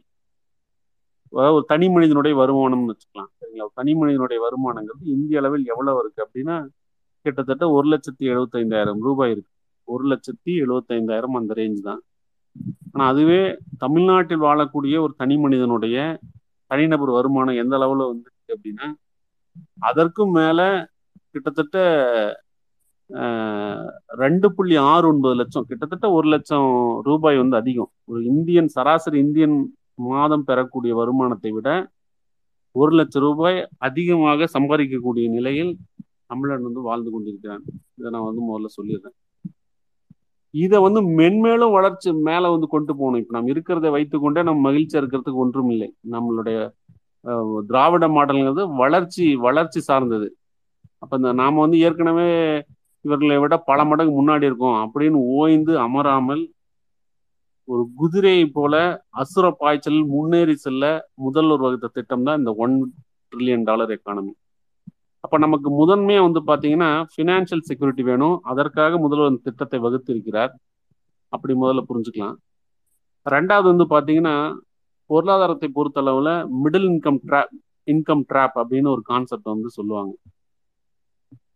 [1.34, 3.30] ஒரு தனி மனிதனுடைய வருமானம்னு வச்சுக்கலாம்.
[3.40, 3.68] சரிங்களா?
[3.80, 6.56] தனி மனிதனுடைய வருமானங்கிறது இந்திய அளவில் எவ்வளவு இருக்கு அப்படின்னா
[7.26, 9.52] கிட்டத்தட்ட ஒரு லட்சத்தி எழுபத்தைந்தாயிரம் ரூபாய் இருக்கு.
[9.88, 12.02] ஒரு லட்சத்தி எழுபத்தைந்தாயிரம் அந்த ரேஞ்ச் தான்.
[12.94, 13.42] ஆனா அதுவே
[13.84, 15.98] தமிழ்நாட்டில் வாழக்கூடிய ஒரு தனி மனிதனுடைய
[16.72, 18.88] தனிநபர் வருமானம் எந்த அளவுல வந்துருக்கு அப்படின்னா
[19.90, 20.60] அதற்கும் மேல
[21.34, 21.78] கிட்டத்தட்ட
[24.22, 26.68] ரெண்டு புள்ளி ஆறு ஒன்பது லட்சம் கிட்டத்தட்ட ஒரு லட்சம்
[27.08, 27.92] ரூபாய் வந்து அதிகம்.
[28.10, 29.58] ஒரு இந்தியன் சராசரி இந்தியன்
[30.10, 31.70] மாதம் பெறக்கூடிய வருமானத்தை விட
[32.76, 33.58] ஒரு லட்சம் ரூபாய்
[33.88, 35.74] அதிகமாக சம்பாதிக்கக்கூடிய நிலையில்
[36.32, 37.64] தமிழன் வந்து வாழ்ந்து கொண்டிருக்கிறான்.
[37.98, 39.16] இதை நான் வந்து முதல்ல சொல்லிடுறேன்.
[40.54, 43.22] இதை வந்து மென்மேலும் வளர்ச்சி மேல வந்து கொண்டு போகணும்.
[43.22, 46.58] இப்ப நம்ம இருக்கிறத வைத்துக்கொண்டே நம்ம மகிழ்ச்சியா இருக்கிறதுக்கு ஒன்றும் இல்லை நம்மளுடைய
[47.70, 50.28] திராவிட மாடல்ங்கிறது வளர்ச்சி வளர்ச்சி சார்ந்தது.
[51.04, 52.28] அப்ப இந்த நாம வந்து ஏற்கனவே
[53.06, 56.44] இவர்களை விட பல மடங்கு முன்னாடி இருக்கோம் அப்படின்னு ஓய்ந்து அமராமல்
[57.68, 58.76] ஒரு குதிரையை போல
[59.22, 60.84] அசுர பாய்ச்சல் முன்னேறி செல்ல
[61.26, 62.76] முதல்வர் வகுத்த திட்டம் தான் இந்த ஒன்
[63.34, 64.34] ட்ரில்லியன் டாலர் எக்கானமி
[65.32, 68.34] அப்ப நமக்கு முதன்மையா வந்து பாத்தீங்கன்னா பினான்சியல் செக்யூரிட்டி வேணும்.
[68.52, 70.52] அதற்காக முதல்வர் திட்டத்தை வகுத்து இருக்கிறார்
[71.34, 72.34] அப்படி முதல்ல புரிஞ்சுக்கலாம்.
[73.26, 74.34] ரெண்டாவது வந்து பாத்தீங்கன்னா
[75.10, 76.32] பொருளாதாரத்தை பொறுத்தளவுல
[76.64, 77.53] middle income trap
[77.93, 80.12] income trap அப்படின்னு ஒரு கான்செப்ட் வந்து சொல்லுவாங்க.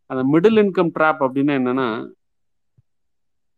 [0.09, 1.89] அந்த மிடில் இன்கம் ட்ராப் அப்படின்னா என்னன்னா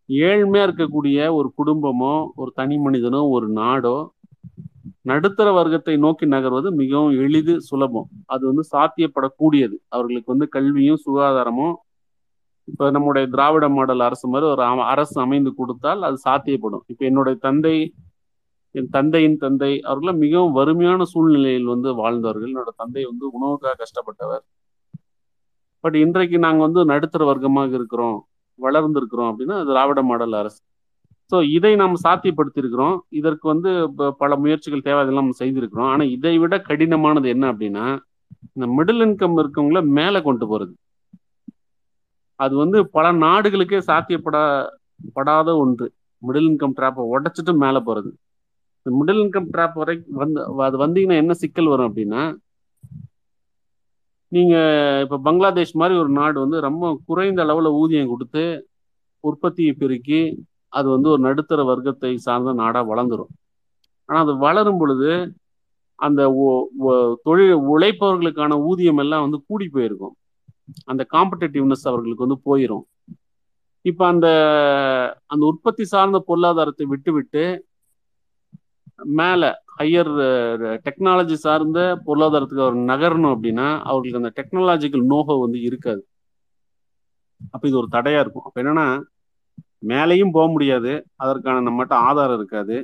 [0.10, 3.98] ஏழ்மையா இருக்கக்கூடிய ஒரு குடும்பமோ ஒரு தனி மனிதனோ ஒரு நாடோ
[5.10, 8.08] நடுத்தர வர்க்கத்தை நோக்கி நகர்வது மிகவும் எளிது சுலபம்.
[8.34, 9.76] அது வந்து சாத்தியப்படக்கூடியது.
[9.96, 11.76] அவர்களுக்கு வந்து கல்வியும் சுகாதாரமும்
[12.68, 16.84] இப்ப நம்முடைய திராவிட மாடல் அரசு மாதிரி ஒரு அரசு அமைந்து கொடுத்தால் அது சாத்தியப்படும்.
[16.92, 17.76] இப்ப என்னுடைய தந்தை
[18.76, 22.50] என் தந்தையின் தந்தை அவர்கள் மிகவும் வறுமையான சூழ்நிலையில் வந்து வாழ்ந்தவர்கள்.
[22.52, 24.44] என்னோட தந்தை வந்து உணவுக்காக கஷ்டப்பட்டவர்.
[25.84, 28.18] பட் இன்றைக்கு நாங்கள் வந்து நடுத்தர வர்க்கமாக இருக்கிறோம்
[28.60, 30.60] வளர்ந்துருக்கிறோம் அப்படின்னா திராவிட மாடல் அரசு.
[31.32, 32.96] ஸோ இதை நாம் சாத்தியப்படுத்தியிருக்கிறோம்.
[33.20, 33.70] இதற்கு வந்து
[34.22, 35.90] பல முயற்சிகள் தேவை அதெல்லாம் நம்ம செய்திருக்கிறோம்.
[35.94, 37.86] ஆனால் இதை விட கடினமானது என்ன அப்படின்னா
[38.56, 40.74] இந்த மிடில் இன்கம் இருக்கவங்கள மேலே கொண்டு போகிறது
[42.40, 44.44] அது வந்து பல நாடுகளுக்கே சாத்தியப்படா
[45.18, 45.88] படாத ஒன்று.
[46.22, 48.10] மிடில் இன்கம் ட்ராப்பை உடச்சிட்டு மேலே போகிறது
[48.80, 52.22] இந்த மிடில் இன்கம் ட்ராப் வரை வந்து அது வந்தீங்கன்னா என்ன சிக்கல் வரும் அப்படின்னா
[54.32, 58.44] நீங்கள் இப்போ பங்களாதேஷ் மாதிரி ஒரு நாடு வந்து ரொம்ப குறைந்த அளவில் ஊதியம் கொடுத்து
[59.24, 60.22] உற்பத்தியை பெருக்கி
[60.78, 63.34] அது வந்து ஒரு நடுத்தர வர்க்கத்தை சார்ந்த நாடா வளர்ந்துரும்.
[64.06, 65.10] ஆனா அது வளரும் பொழுது
[66.00, 70.16] அந்த ஒ- தொழில் உழைப்பவர்களுக்கான ஊதியம் எல்லாம் வந்து கூடி போயிருக்கும்.
[70.86, 72.86] அந்த காம்படிட்டிவ்னஸ் அவர்களுக்கு வந்து போயிடும்
[73.82, 74.28] இப்ப அந்த
[75.26, 77.44] அந்த உற்பத்தி சார்ந்த பொருளாதாரத்தை விட்டு விட்டு
[79.04, 80.12] மேல ஹையர்
[80.86, 86.02] டெக்னாலஜி சார்ந்த பொருளாதாரத்துக்கு அவர் நகரணும் அப்படின்னா அவர்களுக்கு அந்த டெக்னாலஜிக்கல் நோகோ வந்து இருக்காது.
[87.52, 88.44] அப்ப இது ஒரு தடையா இருக்கும்.
[88.44, 88.88] அப்ப என்னன்னா
[89.84, 90.92] மேலேயும் போக முடியாது.
[91.24, 92.78] அதற்கான நம்மகிட்ட ஆதாரம் இருக்காது.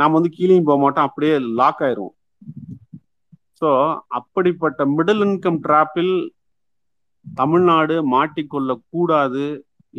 [0.00, 1.06] நாம் வந்து கீழேயும் போக மாட்டோம்.
[1.08, 2.14] அப்படியே லாக் ஆயிரும்
[3.60, 3.70] ஸோ
[4.18, 6.12] அப்படிப்பட்ட மிடில் இன்கம் டிராப்பில்
[7.24, 9.46] தமிழ்நாடு மாட்டிக்கொள்ள கூடாது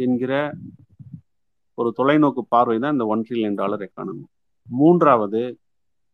[0.06, 0.34] என்கிற
[1.78, 4.24] ஒரு தொலைநோக்கு பார்வை தான் இந்த ஒன் ட்ரில்லியன் டாலர் எக்கானமி
[4.68, 5.42] மூன்றாவது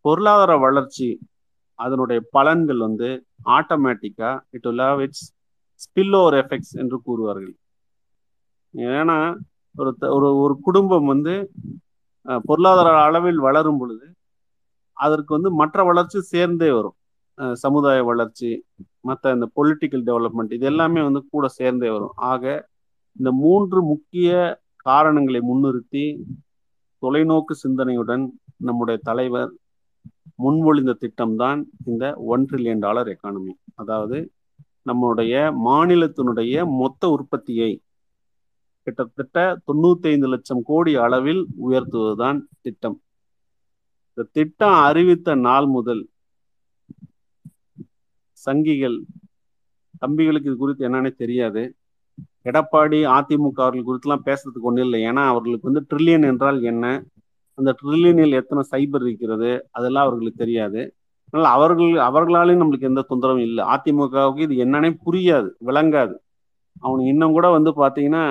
[0.05, 1.07] பொருளாதார வளர்ச்சி
[1.79, 3.09] அதனுடைய பலன்கள் வந்து
[3.57, 5.21] ஆட்டோமேட்டிக்கா it will have its
[5.83, 7.55] spill over effects என்று கூறுவார்கள்.
[8.93, 9.17] ஏன்னா
[9.75, 11.33] ஒரு ஒரு ஒரு குடும்பம் வந்து
[12.45, 14.07] பொருளாதார அளவில் வளரும் பொழுது
[14.97, 16.95] அதற்கு வந்து மற்ற வளர்ச்சி சேர்ந்தே வரும்.
[17.63, 18.49] சமுதாய வளர்ச்சி
[19.01, 22.13] மற்ற இந்த பொலிட்டிக்கல் டெவலப்மெண்ட் இது எல்லாமே வந்து கூட சேர்ந்தே வரும்.
[22.31, 22.43] ஆக
[23.15, 24.29] இந்த மூன்று முக்கிய
[24.85, 26.05] காரணங்களை முன்னிறுத்தி
[27.03, 28.23] தொலைநோக்கு சிந்தனையுடன்
[28.67, 29.51] நம்முடைய தலைவர்
[30.43, 31.59] முன்மொழிந்த திட்டம்தான்
[31.91, 34.17] இந்த ஒன் ட்ரில்லியன் டாலர் எக்கானமி அதாவது
[34.81, 35.33] நம்முடைய
[35.67, 37.71] மாநிலத்தினுடைய மொத்த உற்பத்தியை
[38.87, 42.97] கிட்டத்தட்ட தொண்ணூத்தி ஐந்து லட்சம் கோடி அளவில் உயர்த்துவதுதான் திட்டம்.
[44.09, 46.03] இந்த திட்டம் அறிவித்த நாள் முதல்
[48.45, 48.97] சங்கிகள்
[50.01, 51.75] தம்பிகளுக்கு இது குறித்து என்னன்னே தெரியாது.
[52.43, 54.99] எடப்பாடி அதிமுக அவர்கள் குறித்துலாம் பேசுறதுக்கு ஒன்றும் இல்லை.
[55.01, 56.85] ஏன்னா அவர்களுக்கு வந்து ட்ரில்லியன் என்றால் என்ன?
[57.53, 59.69] அந்த ட்ரில்லியனில் எத்தனை சைபர் இருக்கிறது?
[59.71, 60.81] அதெல்லாம் அவர்களுக்கு தெரியாது.
[61.29, 63.63] அதனால் அவர்கள் அவர்களாலையும் நம்மளுக்கு எந்த தொந்தரவும் இல்லை.
[63.65, 66.15] அதிமுகவுக்கு இது என்னன்னே புரியாது விளங்காது.
[66.79, 68.23] அவனுக்கு இன்னும் கூட வந்து பார்த்தீங்கன்னா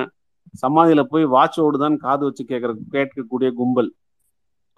[0.63, 3.91] சமாதியில போய் வாட்சோடு தான் காது வச்சு கேட்கற கேட்கக்கூடிய கும்பல்.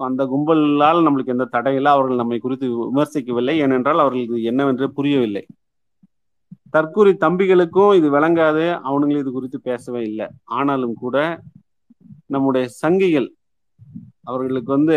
[0.00, 3.54] அந்த கும்பலால் நம்மளுக்கு எந்த தடையில அவர்கள் நம்மை குறித்து விமர்சிக்கவில்லை.
[3.64, 5.44] ஏனென்றால் அவர்களுக்கு என்னவென்று புரியவில்லை.
[6.74, 8.64] தற்கூரி தம்பிகளுக்கும் இது விளங்காது.
[8.88, 10.26] அவனுங்களும் இது குறித்து பேசவே இல்லை.
[10.58, 11.16] ஆனாலும் கூட
[12.34, 13.28] நம்முடைய சங்கிகள்
[14.30, 14.96] அவர்களுக்கு வந்து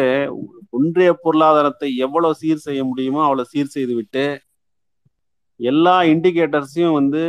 [0.77, 4.23] ஒன்றிய பொருளாதாரத்தை எவ்வளவு சீர் செய்ய முடியுமோ அவ்வளோ சீர் செய்து விட்டு
[5.59, 7.21] எல்லா இண்டிகேட்டர்ஸையும் வந்து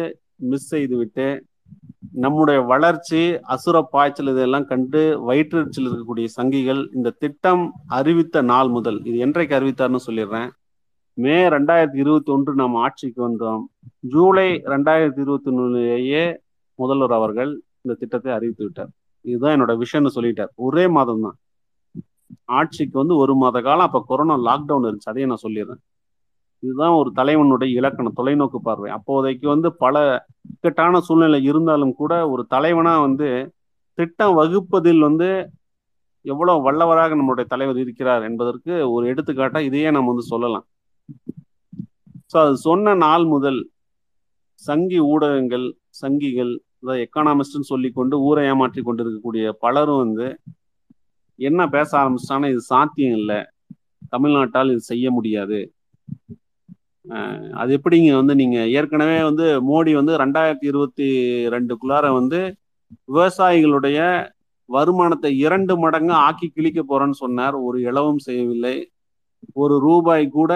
[0.51, 1.27] மிஸ் செய்து விட்டு
[2.03, 3.21] நம்முடைய வளர்ச்சி
[3.55, 10.01] அசுர பாய்ச்சல் இதெல்லாம் கண்டு வயிற்றுச்சல் இருக்கக்கூடிய சங்கிகள் இந்த திட்டம் அறிவித்த நாள் முதல் இது என்றைக்கு அறிவித்தார்னு
[10.07, 10.49] சொல்லிடுறேன்.
[11.15, 13.63] மே ரெண்டாயிரத்தி இருபத்தி ஒன்று நாம் ஆட்சிக்கு வந்தோம்.
[14.13, 16.25] ஜூலை ரெண்டாயிரத்தி இருபத்தி ஒன்றுலேயே
[16.79, 18.91] முதல்வர் அவர்கள் இந்த திட்டத்தை அறிவித்து விட்டார்.
[19.25, 20.53] இதுதான் என்னோட விஷயம்னு சொல்லிட்டார்.
[20.55, 21.39] ஒரே மாதம் தான்
[22.45, 25.13] ஆட்சிக்கு வந்து ஒரு மாத காலம் அப்ப கொரோனா லாக்டவுன் இருந்துச்சு.
[25.13, 25.83] அதையும் நான் சொல்லிடுறேன்.
[26.63, 28.89] இதுதான் ஒரு தலைவனுடைய இலக்கணம் தொலைநோக்கு பார்வை.
[28.97, 29.97] அப்போதைக்கு வந்து பல
[30.53, 33.29] இக்கட்டான சூழ்நிலை இருந்தாலும் கூட ஒரு தலைவனா வந்து
[33.99, 35.29] திட்டம் வகுப்பதில் வந்து
[36.25, 40.67] எவ்வளவு வல்லவராக நம்மளுடைய தலைவர் இருக்கிறார் என்பதற்கு ஒரு எடுத்துக்காட்டா இதையே நம்ம வந்து சொல்லலாம்.
[42.33, 43.61] ஸோ அது சொன்ன நாள் முதல்
[44.63, 45.67] சங்கி ஊடகங்கள்
[46.01, 46.53] சங்கிகள்
[46.83, 50.27] அதாவது எக்கானாமிஸ்ட்னு சொல்லி கொண்டு ஊரை ஏமாற்றி கொண்டிருக்கக்கூடிய பலரும் வந்து
[51.39, 53.39] என்ன பேச ஆரம்பிச்சிட்டாங்கன்னா இது சாத்தியம் இல்லை.
[54.15, 55.59] தமிழ்நாட்டால் இது செய்ய முடியாது.
[57.61, 61.09] அது எப்படிங்க வந்து நீங்க ஏற்கனவே வந்து மோடி வந்து ரெண்டாயிரத்தி இருபத்தி
[61.55, 62.41] ரெண்டுக்குள்ளார வந்து
[63.13, 63.99] விவசாயிகளுடைய
[64.69, 67.57] வருமானத்தை இரண்டு மடங்கு ஆக்கி கிழிக்க போறேன்னு சொன்னார்.
[67.67, 68.77] ஒரு இளவும் செய்யவில்லை.
[69.53, 70.53] ஒரு ரூபாய் கூட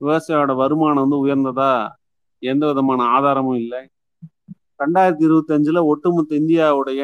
[0.00, 1.72] விவசாயியோட வருமானம் வந்து உயர்ந்ததா
[2.42, 3.80] எந்த விதமான ஆதாரமும் இல்லை.
[4.82, 7.02] ரெண்டாயிரத்தி இருபத்தி அஞ்சுல ஒட்டுமொத்த இந்தியாவுடைய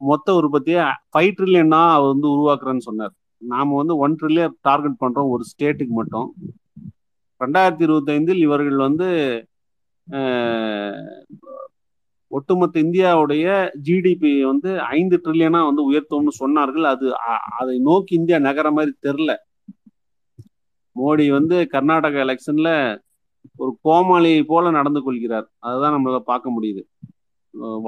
[0.00, 3.14] மொத்த உற்பத்தியை ஃபைவ் ட்ரில்லியனா அவர் வந்து உருவாக்குறேன்னு சொன்னார்.
[3.42, 6.28] நாம வந்து ஒன் ட்ரில்லியன் டார்கெட் பண்றோம் ஒரு ஸ்டேட்டுக்கு மட்டும்.
[7.40, 9.08] ரெண்டாயிரத்தி இருபத்தி ஐந்தில் இவர்கள் வந்து
[12.30, 13.46] ஒட்டுமொத்த இந்தியாவுடைய
[13.86, 16.86] ஜிடிபி வந்து ஐந்து ட்ரில்லியனா வந்து உயர்த்தோம்னு சொன்னார்கள்.
[16.94, 17.06] அது
[17.60, 19.30] அதை நோக்கி இந்தியா நகர மாதிரி தெரில
[20.96, 22.70] மோடி வந்து கர்நாடகா எலெக்ஷன்ல
[23.62, 25.46] ஒரு கோமாளியை போல நடந்து கொள்கிறார்.
[25.66, 26.82] அதுதான் நம்மளால பார்க்க முடியுது.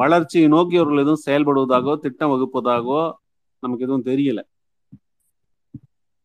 [0.01, 3.03] வளர்ச்சியை நோக்கி அவர்கள் எதுவும் செயல்படுவதாகவோ திட்டம் வகுப்பதாகவோ
[3.63, 4.41] நமக்கு எதுவும் தெரியல.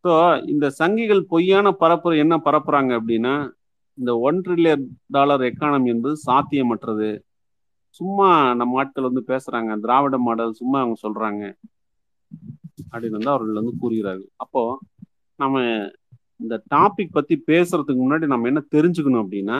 [0.05, 0.13] ஸோ
[0.53, 3.35] இந்த சங்கிகள் பொய்யான பரப்புரை என்ன பரப்புறாங்க அப்படின்னா
[3.97, 7.09] இந்த ஒன் ட்ரில்லியன் டாலர் எக்கானமி என்பது சாத்தியமற்றது.
[7.99, 8.27] சும்மா
[8.59, 11.43] நம்ம ஆட்கள் வந்து பேசுறாங்க திராவிட மாடல் சும்மா அவங்க சொல்றாங்க.
[12.91, 14.29] அப்படின்னு வந்து அவர்கள் வந்து கூறுகிறார்கள்.
[14.43, 14.61] அப்போ
[15.39, 15.55] நம்ம
[16.39, 19.57] இந்த டாபிக் பத்தி பேசுறதுக்கு முன்னாடி நம்ம என்ன தெரிஞ்சுக்கணும் அப்படின்னா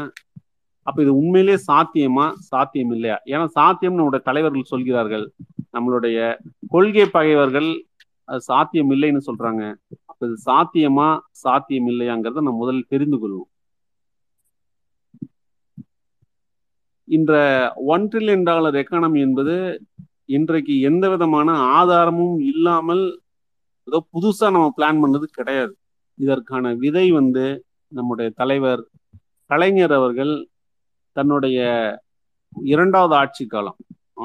[0.87, 5.25] அப்ப இது உண்மையிலேயே சாத்தியமா சாத்தியம் இல்லையா ஏன்னா சாத்தியம் நம்முடைய தலைவர்கள் சொல்கிறார்கள்.
[5.73, 6.17] நம்மளுடைய
[6.73, 7.69] கொள்கை பகைவர்கள்
[8.27, 9.63] அது சாத்தியம் இல்லைன்னு சொல்றாங்க.
[10.25, 11.07] இது சாத்தியமா
[11.43, 13.49] சாத்தியம் இல்லையாங்கிறத நம்ம முதல்ல தெரிந்து கொள்வோம்.
[17.07, 17.31] இன்ற
[17.93, 19.55] ஒன் ட்ரில்லியன் டாலர் எக்கானமி என்பது
[20.37, 23.03] இன்றைக்கு எந்த விதமான ஆதாரமும் இல்லாமல்
[23.87, 25.73] ஏதோ புதுசா நம்ம பிளான் பண்ணது கிடையாது.
[26.19, 27.45] இதற்கான விதை வந்து
[27.91, 28.81] நம்முடைய தலைவர்
[29.49, 30.33] கலைஞர் அவர்கள்
[31.15, 31.59] தன்னுடைய
[32.73, 33.77] இரண்டாவது ஆட்சி காலம்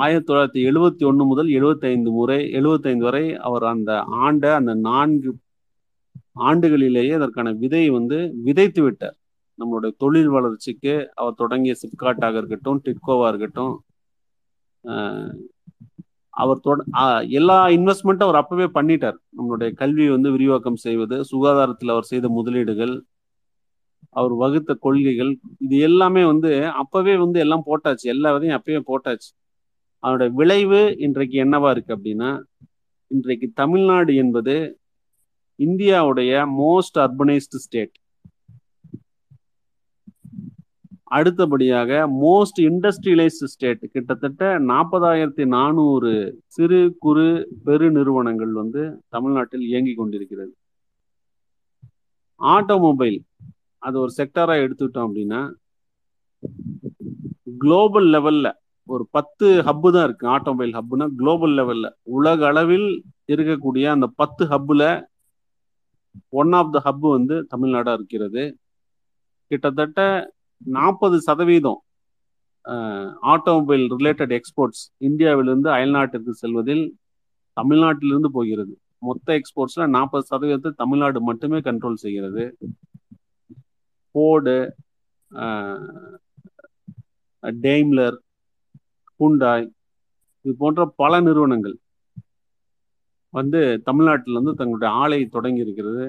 [0.03, 3.93] ஆயிரத்தி தொள்ளாயிரத்தி எழுபத்தி ஒன்று முதல் எழுபத்தைந்து முறை எழுபத்தைந்து வரை அவர் அந்த
[4.25, 5.31] ஆண்ட அந்த நான்கு
[6.37, 9.17] ஆண்டுகளிலேயே அதற்கான விதை வந்து விதைத்து விட்டார்.
[9.59, 13.75] நம்மளுடைய தொழில் வளர்ச்சிக்கு அவர் தொடங்கிய சிப்காட்டாக இருக்கட்டும் டிட்கோவா இருக்கட்டும்
[16.35, 16.81] அவர் தொட
[17.39, 19.19] எல்லா இன்வெஸ்ட்மெண்ட்டும் அவர் அப்பவே பண்ணிட்டார்.
[19.39, 22.95] நம்மளுடைய கல்வியை வந்து விரிவாக்கம் செய்வது சுகாதாரத்தில் அவர் செய்த முதலீடுகள்
[24.19, 25.33] அவர் வகுத்த கொள்கைகள்
[25.65, 26.51] இது எல்லாமே வந்து
[26.83, 28.07] அப்பவே வந்து எல்லாம் போட்டாச்சு.
[28.15, 29.31] எல்லா விதையும் அப்பவே போட்டாச்சு.
[30.03, 32.31] அதோட விளைவு இன்றைக்கு என்னவா இருக்கு அப்படின்னா
[33.11, 34.55] இன்றைக்கு தமிழ்நாடு என்பது
[35.65, 37.97] இந்தியாவுடைய மோஸ்ட் அர்பனைஸ்டு ஸ்டேட்
[41.17, 41.91] அடுத்தபடியாக
[42.25, 46.13] மோஸ்ட் இண்டஸ்ட்ரியலைஸ்டு ஸ்டேட் கிட்டத்தட்ட நாற்பதாயிரத்தி நானூறு
[46.57, 47.27] சிறு குறு
[47.65, 50.53] பெரு நிறுவனங்கள் வந்து தமிழ்நாட்டில் இயங்கி கொண்டிருக்கிறது.
[52.41, 53.19] ஆட்டோமொபைல்
[53.87, 55.41] அது ஒரு செக்டராக எடுத்துக்கிட்டோம் அப்படின்னா
[57.63, 58.49] குளோபல் லெவல்ல
[58.89, 60.27] ஒரு பத்து ஹப்பு தான் இருக்கு.
[60.37, 61.87] ஆட்டோமொபைல் ஹப்புனா குளோபல் லெவல்ல
[62.17, 62.89] உலக அளவில்
[63.33, 64.85] இருக்கக்கூடிய அந்த பத்து ஹப்புல
[66.41, 68.43] ஒன் ஆஃப் த ஹப் வந்து தமிழ்நாடாக இருக்கிறது.
[69.51, 70.01] கிட்டத்தட்ட
[70.77, 71.81] நாற்பது சதவீதம்
[73.33, 76.85] ஆட்டோமொபைல் ரிலேட்டட் எக்ஸ்போர்ட்ஸ் இந்தியாவிலிருந்து அயல்நாட்டிற்கு செல்வதில்
[77.57, 78.73] தமிழ்நாட்டிலிருந்து போகிறது.
[79.09, 82.45] மொத்த எக்ஸ்போர்ட்ஸ்ல நாற்பது சதவீதத்தை தமிழ்நாடு மட்டுமே கண்ட்ரோல் செய்கிறது.
[84.15, 84.57] ஃபோர்டு
[87.67, 88.17] டெய்ம்லர்
[89.21, 89.67] ஹுண்டாய்
[90.45, 91.77] இது போன்ற பல நிறுவனங்கள்.
[93.35, 96.05] வந்து தமிழ்நாட்டில் வந்து தங்களுடைய ஆலை தொடங்கி இருக்கிறது.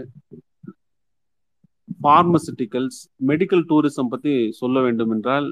[2.05, 2.99] பார்மசிட்டிக்கல்ஸ்
[3.29, 5.47] மெடிக்கல் டூரிசம் பத்தி சொல்ல வேண்டும் என்றால்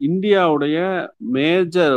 [0.00, 0.78] இந்தியாவுடைய
[1.36, 1.96] major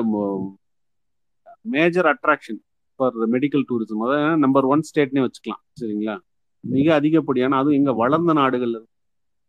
[1.75, 2.59] major attraction
[2.99, 6.15] for medical tourism அதாவது நம்பர் ஒன் ஸ்டேட்னே வச்சுக்கலாம் சரிங்களா?
[6.63, 8.73] மிக அதிகப்படியான அதுவும் இங்கே வளர்ந்த நாடுகள்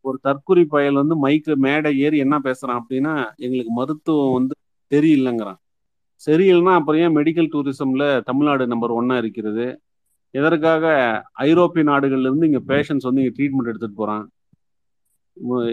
[0.05, 4.55] ஒரு தற்குறி பயல் வந்து மைக்கு மேடை ஏறி என்ன பேசுறான் அப்படின்னா எங்களுக்கு மருத்துவம் வந்து
[4.93, 5.61] தெரியலங்கிறான்.
[6.27, 9.66] சரியில்லைன்னா அப்புறம் ஏன் மெடிக்கல் டூரிசம்ல தமிழ்நாடு நம்பர் ஒன்னா இருக்கிறது?
[10.35, 10.85] எதற்காக
[11.47, 14.27] ஐரோப்பிய நாடுகள்ல இருந்து இங்க பேஷண்ட்ஸ் வந்து இங்க ட்ரீட்மெண்ட் எடுத்துட்டு போறான்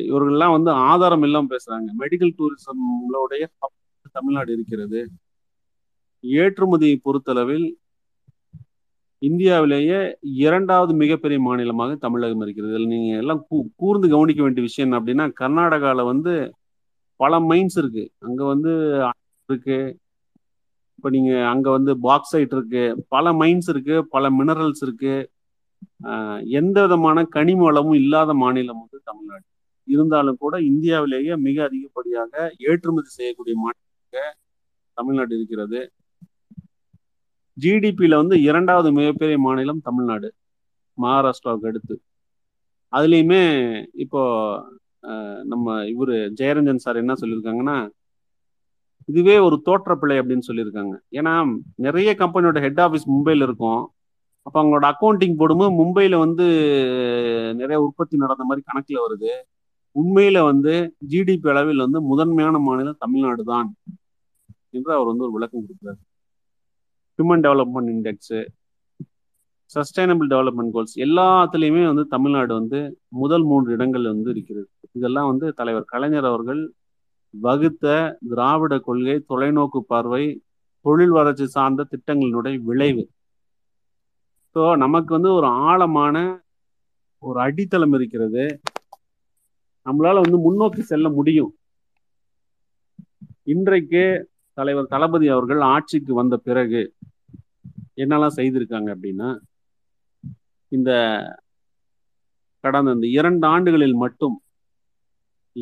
[0.09, 1.87] இவர்கள்லாம் வந்து ஆதாரம் இல்லாம பேசுறாங்க.
[2.01, 3.43] மெடிக்கல் டூரிசம்லோடைய
[4.15, 4.99] தமிழ்நாடு இருக்கிறது.
[6.23, 7.67] ஏற்றுமதியை பொறுத்தளவில்
[9.21, 9.99] இந்தியாவிலேயே
[10.43, 12.73] இரண்டாவது மிகப்பெரிய மாநிலமாக தமிழகம் இருக்கிறது.
[12.73, 13.41] இதில் நீங்க எல்லாம்
[13.81, 16.33] கூர்ந்து கவனிக்க வேண்டிய விஷயம் என்ன அப்படின்னா கர்நாடகாவில் வந்து
[17.19, 18.03] பல மைன்ஸ் இருக்கு.
[18.19, 18.71] அங்க வந்து
[19.49, 19.77] இருக்கு.
[20.97, 22.83] இப்போ நீங்க அங்க வந்து பாக்ஸைட் இருக்கு
[23.15, 25.15] பல மைன்ஸ் இருக்கு பல மினரல்ஸ் இருக்கு.
[26.59, 29.45] எந்த விதமான கனிம வளமும் இல்லாத மாநிலம் வந்து தமிழ்நாடு.
[29.87, 32.33] இருந்தாலும் கூட இந்தியாவிலேயே மிக அதிகப்படியாக
[32.69, 34.23] ஏற்றுமதி செய்யக்கூடிய மாநிலமாக
[34.97, 35.79] தமிழ்நாடு இருக்கிறது.
[37.57, 40.29] ஜிடிபியில வந்து இரண்டாவது மிகப்பெரிய மாநிலம் தமிழ்நாடு
[40.97, 41.95] மகாராஷ்டிராவுக்கு அடுத்து.
[42.93, 43.43] அதுலேயுமே
[44.03, 44.21] இப்போ
[45.51, 47.77] நம்ம இவரு ஜெயரஞ்சன் சார் என்ன சொல்லியிருக்காங்கன்னா
[49.09, 50.95] இதுவே ஒரு தோற்றப்பிழை அப்படின்னு சொல்லியிருக்காங்க.
[51.19, 51.33] ஏன்னா
[51.85, 53.81] நிறைய கம்பெனியோட ஹெட் ஆஃபீஸ் மும்பையில் இருக்கும்.
[54.45, 56.45] அப்போ அவங்களோட அக்கௌண்டிங் போடும்போது மும்பையில் வந்து
[57.59, 59.31] நிறைய உற்பத்தி நடந்த மாதிரி கணக்கில் வருது.
[59.95, 60.73] உண்மையில வந்து
[61.11, 63.69] ஜிடிபி அளவில் வந்து முதன்மையான மாநிலம் தமிழ்நாடு தான்
[64.77, 65.99] என்று அவர் வந்து ஒரு விளக்கம் கொடுக்குறாரு.
[67.19, 68.39] Human development index
[69.71, 72.79] sustainable development goals எல்லாத்துலேயுமே வந்து தமிழ்நாடு வந்து
[73.21, 74.67] முதல் மூன்று இடங்கள் வந்து இருக்கிறது.
[74.97, 76.61] இதெல்லாம் வந்து தலைவர் கலைஞர் அவர்கள்
[77.33, 77.85] வகுத்த
[78.29, 80.23] திராவிட கொள்கை தொலைநோக்கு பார்வை
[80.85, 83.03] தொழில் வளர்ச்சி சார்ந்த திட்டங்களினுடைய விளைவு.
[84.55, 86.17] ஸோ நமக்கு வந்து ஒரு ஆழமான
[87.23, 88.43] ஒரு அடித்தளம் இருக்கிறது.
[89.85, 91.51] நம்மளால வந்து முன்னோக்கி செல்ல முடியும்.
[93.53, 94.03] இன்றைக்கு
[94.57, 96.81] தலைவர் தளபதி அவர்கள் ஆட்சிக்கு வந்த பிறகு
[98.03, 99.29] என்னெல்லாம் செய்திருக்காங்க அப்படின்னா
[100.71, 100.91] இந்த
[102.63, 104.35] கடந்த இந்த இரண்டு ஆண்டுகளில் மட்டும்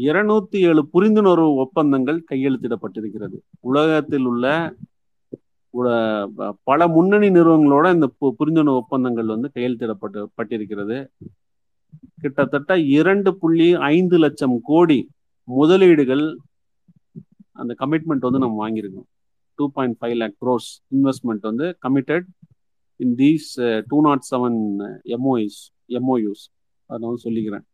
[0.03, 3.37] இருநூத்தி ஏழு புரிந்துணர்வு ஒப்பந்தங்கள் கையெழுத்திடப்பட்டிருக்கிறது.
[3.69, 4.45] உலகத்தில் உள்ள
[6.69, 10.97] பல முன்னணி நிறுவனங்களோட இந்த புரிந்துணர்வு ஒப்பந்தங்கள் வந்து கையெழுத்திடப்பட்டு பட்டிருக்கிறது.
[12.21, 14.99] கிட்டத்தட்ட இரண்டு புள்ளி ஐந்து லட்சம் கோடி
[15.47, 16.25] முதலீடுகள்
[17.61, 19.07] அந்த கமிட்மெண்ட் வந்து நம்ம வாங்கியிருக்கோம்.
[19.57, 22.27] Two point five lakh crores investment வந்து committed
[23.03, 23.49] in these
[23.91, 24.59] two nought seven
[25.15, 25.59] எம்ஓஇஸ்
[25.99, 26.43] MoUs
[26.91, 27.65] அதை வந்து சொல்லிக்கிறேன்.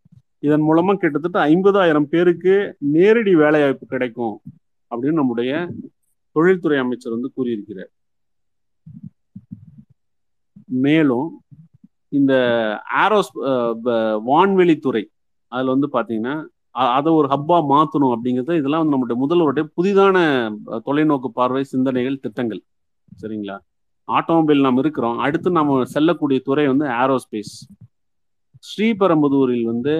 [0.45, 2.53] இதன் மூலமா கிட்டத்தட்ட ஐம்பதாயிரம் பேருக்கு
[2.95, 4.35] நேரடி வேலைவாய்ப்பு கிடைக்கும்
[4.91, 5.51] அப்படின்னு நம்முடைய
[6.35, 7.91] தொழில்துறை அமைச்சர் வந்து கூறியிருக்கிறார்.
[10.85, 11.27] மேலும்
[12.19, 12.33] இந்த
[13.03, 13.31] ஆரோஸ்
[14.29, 15.03] வான்வெளித்துறை
[15.51, 16.35] அதில் வந்து பார்த்தீங்கன்னா
[16.95, 20.17] அதை ஒரு ஹப்பா மாற்றணும் அப்படிங்கிறது இதெல்லாம் வந்து நம்மளுடைய முதல்வருடைய புதிதான
[20.87, 22.61] தொலைநோக்கு பார்வை சிந்தனைகள் திட்டங்கள்.
[23.21, 23.57] சரிங்களா?
[24.07, 25.17] ஆட்டோமொபைல் நாம் இருக்கிறோம்.
[25.25, 27.53] அடுத்து நம்ம செல்லக்கூடிய துறை வந்து ஏரோஸ்பேஸ்
[28.69, 29.93] ஸ்ரீபெரும்புதூரில் வந்து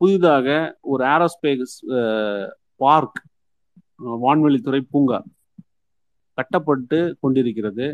[0.00, 0.46] புதிதாக
[0.92, 1.76] ஒரு ஏரோஸ்பேஸ்
[2.82, 3.18] பார்க்
[4.24, 5.18] வான்வெளித்துறை பூங்கா
[6.38, 7.86] கட்டப்பட்டு கொண்டிருக்கிறது.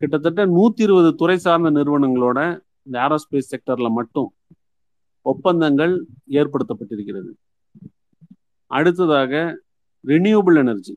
[0.00, 2.38] கிட்டத்தட்ட நூற்றி இருபது துறை சார்ந்த நிறுவனங்களோட
[2.86, 4.30] இந்த ஏரோஸ்பேஸ் செக்டரில் மட்டும்
[5.32, 5.94] ஒப்பந்தங்கள்
[6.38, 7.30] ஏற்படுத்தப்பட்டிருக்கிறது.
[8.70, 9.32] அடுத்ததாக
[10.04, 10.94] ரினியூபிள் எனர்ஜி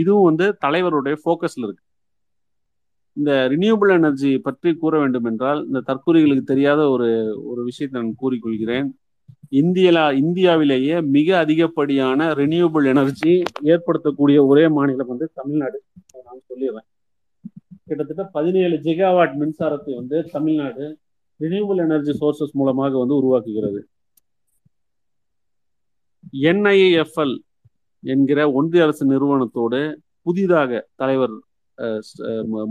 [0.00, 1.84] இதுவும் வந்து தலைவருடைய ஃபோக்கஸில் இருக்கு.
[3.16, 7.08] இந்த ரினியூபிள் எனர்ஜி பற்றி கூற வேண்டும் என்றால் இந்த தற்கூரிகளுக்கு தெரியாத ஒரு
[7.44, 8.88] ஒரு விஷயத்தை நான் கூறிக்கொள்கிறேன்.
[9.60, 13.32] இந்தியலா இந்தியாவிலேயே மிக அதிகப்படியான ரினியூபிள் எனர்ஜி
[13.62, 15.78] ஏற்படுத்தக்கூடிய ஒரே மாநிலம் வந்து தமிழ்நாடு.
[16.26, 16.88] நான் சொல்லிடுறேன்.
[17.86, 20.84] கிட்டத்தட்ட பதினேழு ஜிகாவாட் மின்சாரத்தை வந்து தமிழ்நாடு
[21.40, 23.80] ரினியூபிள் எனர்ஜி சோர்சஸ் மூலமாக வந்து உருவாக்குகிறது.
[26.50, 27.36] என்ஐஎஃப்எல்
[28.04, 29.80] என்கிற ஒன்றிய அரசு நிறுவனத்தோடு
[30.22, 31.36] புதிதாக தலைவர்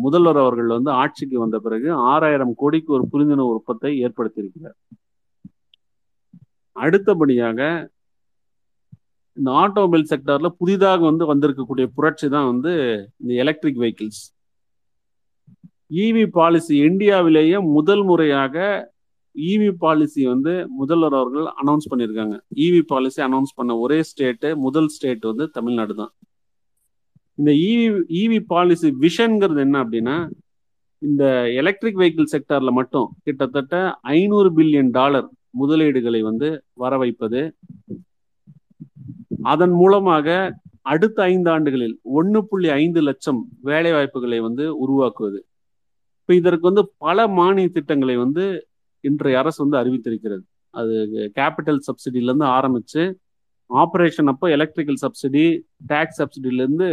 [0.05, 4.77] முதல்வர் அவர்கள் வந்து ஆட்சிக்கு வந்த பிறகு ஆறாயிரம் கோடிக்கு ஒரு புரிந்துணர்வு ஒப்பத்தை ஏற்படுத்தியிருக்கிறார்.
[6.75, 7.59] அடுத்தபடியாக
[9.37, 12.73] இந்த ஆட்டோமொபைல் செக்டர்ல புதிதாக வந்து வந்திருக்கக்கூடிய புரட்சி தான் வந்து
[13.21, 14.21] இந்த எலக்ட்ரிக் வெஹிக்கிள்ஸ்.
[16.05, 18.55] இவி பாலிசி இந்தியாவிலேயே முதல் முறையாக
[19.35, 22.35] இவி பாலிசி வந்து முதல்வர் அவர்கள் அனௌன்ஸ் பண்ணியிருக்காங்க.
[22.65, 26.11] இவி பாலிசி அனௌன்ஸ் பண்ண ஒரே ஸ்டேட்டு முதல் ஸ்டேட் வந்து தமிழ்நாடு தான்.
[27.39, 27.83] இந்த இவி
[28.21, 30.15] இவி பாலிசி விஷன்ங்கிறது என்ன அப்படின்னா
[31.01, 31.23] இந்த
[31.61, 33.75] எலக்ட்ரிக் வெஹிக்கிள் செக்டர்ல மட்டும் கிட்டத்தட்ட
[34.15, 35.27] ஐநூறு பில்லியன் டாலர்
[35.61, 37.41] முதலீடுகளை வந்து வர வைப்பது
[39.51, 40.27] அதன் மூலமாக
[40.93, 45.39] அடுத்த ஐந்து ஆண்டுகளில் ஒன்று புள்ளி ஐந்து லட்சம் வேலை வாய்ப்புகளை வந்து உருவாக்குவது.
[46.19, 48.43] இப்போ இதற்கு வந்து பல மானிய திட்டங்களை வந்து
[49.03, 50.43] இன்றைய அரசு வந்து அறிவித்திருக்கிறது.
[50.73, 50.95] அது
[51.37, 53.03] கேபிட்டல் சப்சிடிலேருந்து ஆரம்பித்து
[53.69, 55.45] ஆப்ரேஷன் அப்போ எலக்ட்ரிக்கல் சப்சிடி
[55.91, 56.89] டேக்ஸ் சப்சிடிலேருந்து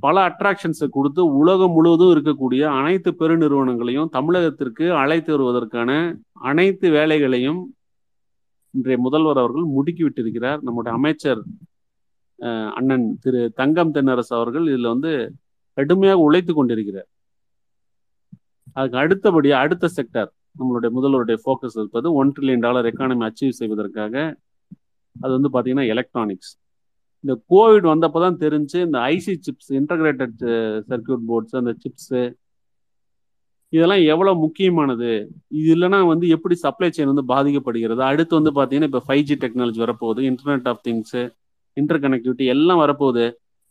[0.00, 5.90] பல அட்ராக்ஷன்ஸை கொடுத்து உலகம் முழுவதும் இருக்கக்கூடிய அனைத்து பெருநிறுவனங்களையும் தமிழகத்திற்கு அழைத்து வருவதற்கான
[6.50, 7.60] அனைத்து வேலைகளையும்
[8.74, 11.42] இன்றைய முதல்வர் அவர்கள் முடுக்கிவிட்டிருக்கிறார் நம்முடைய அமைச்சர்
[12.78, 15.12] அண்ணன் திரு தங்கம் தென்னரசு அவர்கள் இதில் வந்து
[15.76, 17.08] கடுமையாக உழைத்து கொண்டிருக்கிறார்.
[18.76, 24.14] அதுக்கு அடுத்தபடியாக அடுத்த செக்டர் நம்மளுடைய முதல்வருடைய ஃபோக்கஸ் இருப்பது one trillion dollar economy achieve செய்வதற்காக
[25.16, 26.52] அது வந்து பார்த்தீங்கன்னா எலக்ட்ரானிக்ஸ்
[27.24, 30.40] இந்த கோவிட் வந்தப்போ தான் தெரிஞ்சு இந்த IC chips integrated
[30.90, 32.22] circuit boards அந்த சிப்ஸு
[33.72, 35.08] இதெல்லாம் எவ்வளோ முக்கியமானது?
[35.58, 38.02] இது இல்லைன்னா வந்து எப்படி சப்ளை செயின் வந்து பாதிக்கப்படுகிறது?
[38.10, 41.22] அடுத்து வந்து பார்த்தீங்கன்னா இப்போ ஃபைவ் ஜி டெக்னாலஜி வரப்போகுது internet of things
[41.76, 43.24] inter connectivity எல்லாம் வரப்போகுது.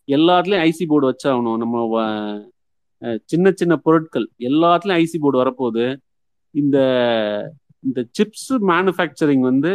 [0.07, 1.59] எல்லாத்துலேயும் ஐசி போர்டு வச்சாகணும்.
[1.63, 2.03] நம்ம
[3.31, 5.85] சின்ன சின்ன பொருட்கள் எல்லாத்துலேயும் ஐசி போர்டு வரப்போகுது.
[6.55, 6.77] இந்த
[7.87, 9.71] இந்த சிப்ஸ் மேனுஃபேக்சரிங் வந்து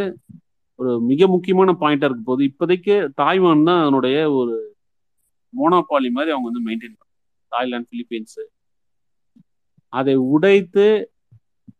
[0.79, 4.55] ஒரு மிக முக்கியமான பாயிண்டா இருக்க போது இப்போதைக்கு தாய்வான் தான் அதனுடைய ஒரு
[5.53, 7.17] மோனோபாலி மாதிரி அவங்க வந்து மெயின்டைன் பண்ணுறாங்க
[7.51, 8.43] தாய்லாந்து பிலிப்பீன்ஸு.
[9.93, 10.85] அதை உடைத்து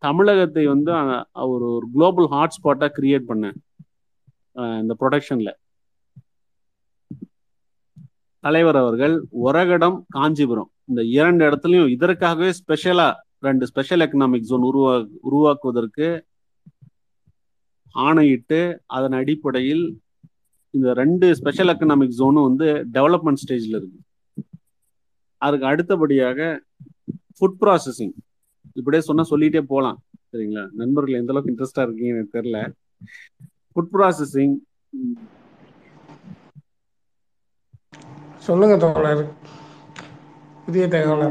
[0.05, 0.91] தமிழகத்தை வந்து
[1.53, 3.45] ஒரு ஒரு குளோபல் ஹாட்ஸ்பாட்டாக கிரியேட் பண்ண
[4.81, 5.53] இந்த ப்ரொடக்ஷனில்
[8.43, 10.69] தலைவர் அவர்கள் ஒரகடம் காஞ்சிபுரம்.
[10.89, 14.93] இந்த இரண்டு இடத்துலையும் இதற்காகவே ஸ்பெஷலாக ரெண்டு ஸ்பெஷல் எக்கனாமிக் ஜோன் உருவா
[15.27, 16.07] உருவாக்குவதற்கு
[17.95, 18.59] ஆணையிட்டு
[18.97, 19.85] அதன் அடிப்படையில்
[20.73, 22.67] இந்த ரெண்டு ஸ்பெஷல் எக்கனாமிக் ஜோனும் வந்து
[22.97, 23.99] டெவலப்மெண்ட் ஸ்டேஜில் இருக்கு.
[25.41, 26.39] அதுக்கு அடுத்தபடியாக
[27.37, 28.15] ஃபுட் ப்ராசஸிங்
[28.79, 29.99] இப்படியே சொன்னா சொல்லிட்டே போகலாம்
[30.31, 30.63] சரிங்களா?
[30.81, 32.59] நண்பர்கள் எந்த அளவுக்கு இன்ட்ரெஸ்டா இருக்கீங்க எனக்கு தெரியல.
[33.75, 34.55] ஃபுட் ப்ராசஸிங்
[38.47, 39.23] சொல்லுங்க தோழர்.
[40.65, 41.23] புதிய தகவல்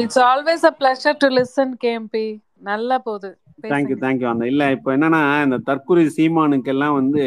[0.00, 2.26] it's always a pleasure to listen KMP
[2.70, 3.30] நல்லா போகுது.
[3.58, 7.22] தேங்க்யூ தேங்க்யூ அந்த இல்ல இப்போ என்னன்னா இந்த தற்கொலை சீமானுக்கெல்லாம் வந்து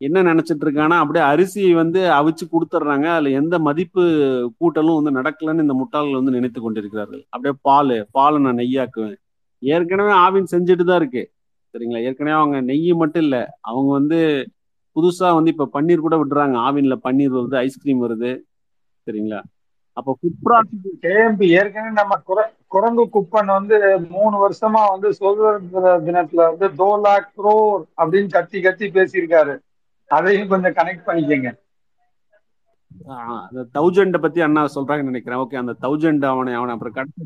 [0.00, 3.06] என்ன நினைச்சிட்டு இருக்கானா அப்படியே அரிசி வந்து அவிச்சு கொடுத்துட்றாங்க.
[3.14, 4.02] அதுல எந்த மதிப்பு
[4.60, 7.22] கூட்டலும் வந்து நடக்கலன்னு இந்த முட்டாள்கள் வந்து நினைத்து கொண்டிருக்கிறார்கள்.
[7.30, 9.18] அப்படியே பால் பாலை நான் நெய்யாக்குவேன்
[9.62, 11.22] ஏற்கனவே ஆவின் செஞ்சுட்டு தான் இருக்கு.
[11.74, 12.02] சரிங்களா?
[12.08, 14.18] ஏற்கனவே அவங்க நெய் மட்டும் இல்லை அவங்க வந்து
[14.96, 16.56] புதுசா வந்து இப்ப பன்னீர் கூட விடுறாங்க.
[16.68, 18.30] ஆவின்ல பன்னீர் வருது ஐஸ்கிரீம் வருது.
[19.06, 19.40] சரிங்களா?
[19.92, 26.68] அப்போ ப்ராசஸ் கேஎம்பி ஏற்கனவே நம்ம குர- குரங்கு குப்பன் வந்து மூணு வருஷமா வந்து சுதந்திர தினத்துல வந்து
[26.68, 29.58] தோ லாக் க்ரோர் அப்படின்னு கத்தி கத்தி பேசியிருக்காரு.
[30.06, 31.58] அதையும் கொஞ்சம் கனெக்ட் பண்ணிக்கங்க.
[33.06, 35.38] அந்த தௌசண்ட பத்தி அண்ணா சொல்றாங்கன்னு நினைக்கிறேன்.
[35.38, 37.24] ஓகே அந்த தௌசண்ட் அவனை அவனை அப்புறம் கடைசி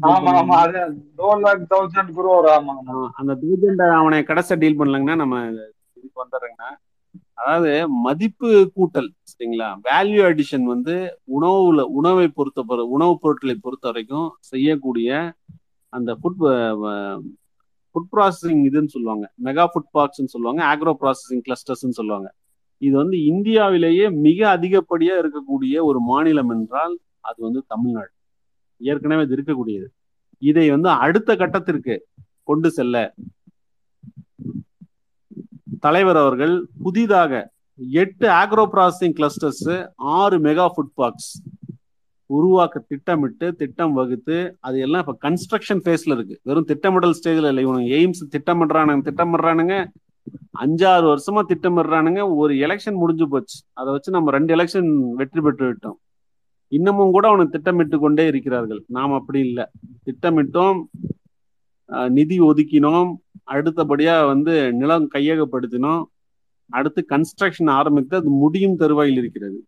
[3.12, 5.50] அந்த தௌசண்ட் அவனை கடைசி டீல் பண்ணலங்கன்னா நம்ம
[5.94, 6.93] இதுக்கு வந்துடுறேங்கண்ணா.
[7.38, 7.70] அதாவது
[8.06, 9.68] மதிப்பு கூட்டல் சரிங்களா?
[9.88, 10.94] வேல்யூ அடிஷன் வந்து
[11.36, 15.08] உணவுல உணவை பொறுத்த உணவுப் பொருட்களை பொறுத்த வரைக்கும் செய்யக்கூடிய
[15.92, 16.40] அந்த ஃபுட்
[17.94, 19.24] ஃபுட் ப்ராசஸிங் இதுன்னு சொல்லுவாங்க.
[19.44, 22.28] மெகா ஃபுட் பார்க்ஸ்னு சொல்லுவாங்க ஆக்ரோ ப்ராசஸிங் கிளஸ்டர்ஸ்ன்னு சொல்லுவாங்க.
[22.82, 28.10] இது வந்து இந்தியாவிலேயே மிக அதிகப்படியா இருக்கக்கூடிய ஒரு மாநிலம் என்றால் அது வந்து தமிழ்நாடு.
[28.80, 29.86] ஏற்கனவே இது இருக்கக்கூடியது.
[30.42, 31.94] இதை வந்து அடுத்த கட்டத்திற்கு
[32.42, 32.96] கொண்டு செல்ல
[35.86, 36.54] தலைவர் அவர்கள்
[36.84, 37.32] புதிதாக
[38.02, 39.66] எட்டு ஆக்ரோ ப்ராசஸிங் கிளஸ்டர்ஸ்
[40.18, 41.30] ஆறு மெகா ஃபுட் பார்க்ஸ்
[42.30, 46.36] உருவாக்க திட்டமிட்டு திட்டம் வகுத்து அது எல்லாம் இப்போ கன்ஸ்ட்ரக்ஷன் ஃபேஸ்ல இருக்கு.
[46.48, 49.74] வெறும் திட்டமிடல் ஸ்டேஜில் இல்லை இவனுங்க எய்ம்ஸ் திட்டமிடுறானுங்க திட்டமிடுறானுங்க.
[50.64, 52.20] அஞ்சாறு வருஷமா திட்டமிடுறானுங்க.
[52.42, 53.58] ஒரு எலெக்ஷன் முடிஞ்சு போச்சு.
[53.80, 54.88] அதை வச்சு நம்ம ரெண்டு எலெக்ஷன்
[55.20, 55.98] வெற்றி பெற்று விட்டோம்.
[56.72, 58.80] இன்னமும் கூட அவனுக்கு திட்டமிட்டு கொண்டே இருக்கிறார்கள்.
[58.96, 59.66] நாம் அப்படி இல்லை.
[60.06, 60.80] திட்டமிட்டோம்
[62.18, 63.10] நிதி ஒதுக்கினோம்
[63.48, 66.02] அடுத்தபடியா வந்து நிலம் கையகப்படுத்தினோம்.
[66.70, 69.58] அடுத்து கன்ஸ்ட்ரக்ஷன் ஆரம்பித்து அது முடியும் தருவாயில் இருக்கிறது.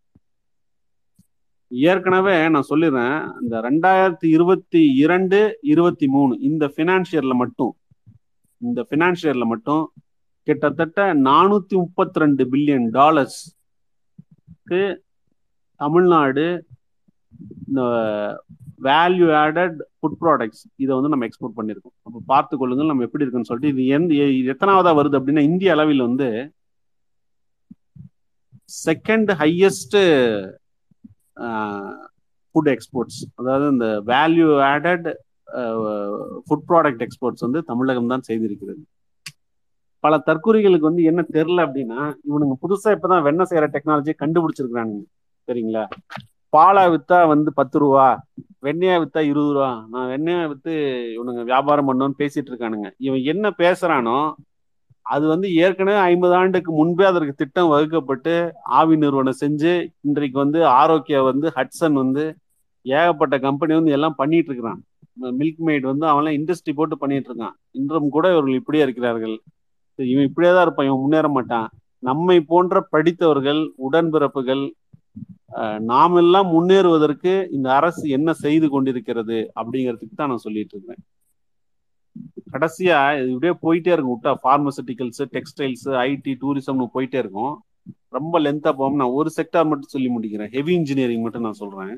[1.70, 5.38] ஏற்கனவே நான் சொல்லிடுறேன் இந்த ரெண்டாயிரத்தி இருபத்தி இரண்டு
[5.72, 7.72] இருபத்தி மூணு இந்த பினான்சியர்ல மட்டும்
[8.60, 9.84] இந்த பினான்சியர்ல மட்டும்
[10.46, 14.80] கிட்டத்தட்ட நானூத்தி முப்பத்தி ரெண்டு பில்லியன் டாலர்ஸ்க்கு
[15.80, 16.46] தமிழ்நாடு
[17.68, 17.80] இந்த
[18.88, 21.94] வேல்யூ ஆடட் ஃபுட் ப்ராடக்ட்ஸ் இதை வந்து நம்ம எக்ஸ்போர்ட் பண்ணியிருக்கோம்.
[22.06, 26.06] அப்போ பார்த்து கொள்ளுங்கள் நம்ம எப்படி இருக்குன்னு சொல்லிட்டு இது எந்த இது எத்தனாவதா வருது அப்படின்னா இந்திய அளவில்
[26.08, 26.28] வந்து
[28.86, 29.96] செகண்ட் ஹையஸ்ட்
[32.50, 35.08] ஃபுட் எக்ஸ்போர்ட்ஸ் அதாவது இந்த value added
[36.46, 38.80] food product exports வந்து தமிழகம் தான் செய்திருக்கிறது.
[40.04, 45.04] பல தற்கொலைகளுக்கு வந்து என்ன தெரில அப்படின்னா இவனுங்க புதுசா இப்பதான் வெண்ணெய் செய்யற டெக்னாலஜி கண்டுபிடிச்சிருக்கிறானுங்க.
[45.48, 45.84] சரிங்களா
[46.56, 48.08] பாலா வித்தா வந்து பத்து ரூபா
[48.66, 49.70] வெண்ணையா வித்தா இருபது ரூபா.
[49.92, 50.72] நான் வெண்ணையா வித்து
[51.16, 52.88] இவனுங்க வியாபாரம் பண்ணோன்னு பேசிட்டு இருக்கானுங்க.
[53.06, 54.18] இவன் என்ன பேசுறானோ
[55.06, 58.32] அது வந்து ஏற்கனவே ஐம்பது ஆண்டுக்கு முன்பே அதற்கு திட்டம் வகுக்கப்பட்டு
[58.78, 59.72] ஆவி நிறுவனம் செஞ்சு
[60.08, 62.24] இன்றைக்கு வந்து ஆரோக்கியா வந்து ஹட்சன் வந்து
[62.86, 64.80] ஏகப்பட்ட கம்பெனி வந்து எல்லாம் பண்ணிட்டு இருக்கிறான்.
[65.40, 67.54] மில்க் மெய்ட் வந்து அவன்லாம் இண்டஸ்ட்ரி போட்டு பண்ணிட்டு இருக்கான்.
[67.78, 69.36] இன்றும் கூட இவர்கள் இப்படியே இருக்கிறார்கள்.
[69.98, 70.88] இவன் இப்படியே தான் இருப்பான்.
[70.88, 71.68] இவன் முன்னேற மாட்டான்.
[72.08, 74.64] நம்மை போன்ற படித்தவர்கள் உடன்பிறப்புகள்
[75.50, 81.02] அஹ், நாமெல்லாம் முன்னேறுவதற்கு இந்த அரசு என்ன செய்து கொண்டிருக்கிறது அப்படிங்கிறதுக்கு தான் நான் சொல்லிட்டு இருக்கிறேன்.
[82.52, 84.14] கடைசியா இப்படியே போயிட்டே இருக்கும்.
[84.14, 87.54] விட்டா பார்மசூட்டிக்கல்ஸ் டெக்ஸ்டைல்ஸ் ஐடி டூரிசம்னு போயிட்டே இருக்கும்.
[88.10, 90.50] ரொம்ப லென்த்தா போகும் நான் ஒரு செக்டார் மட்டும் சொல்லி முடிக்கிறேன்.
[90.52, 91.94] ஹெவி இன்ஜினியரிங் மட்டும் நான் சொல்றேன்.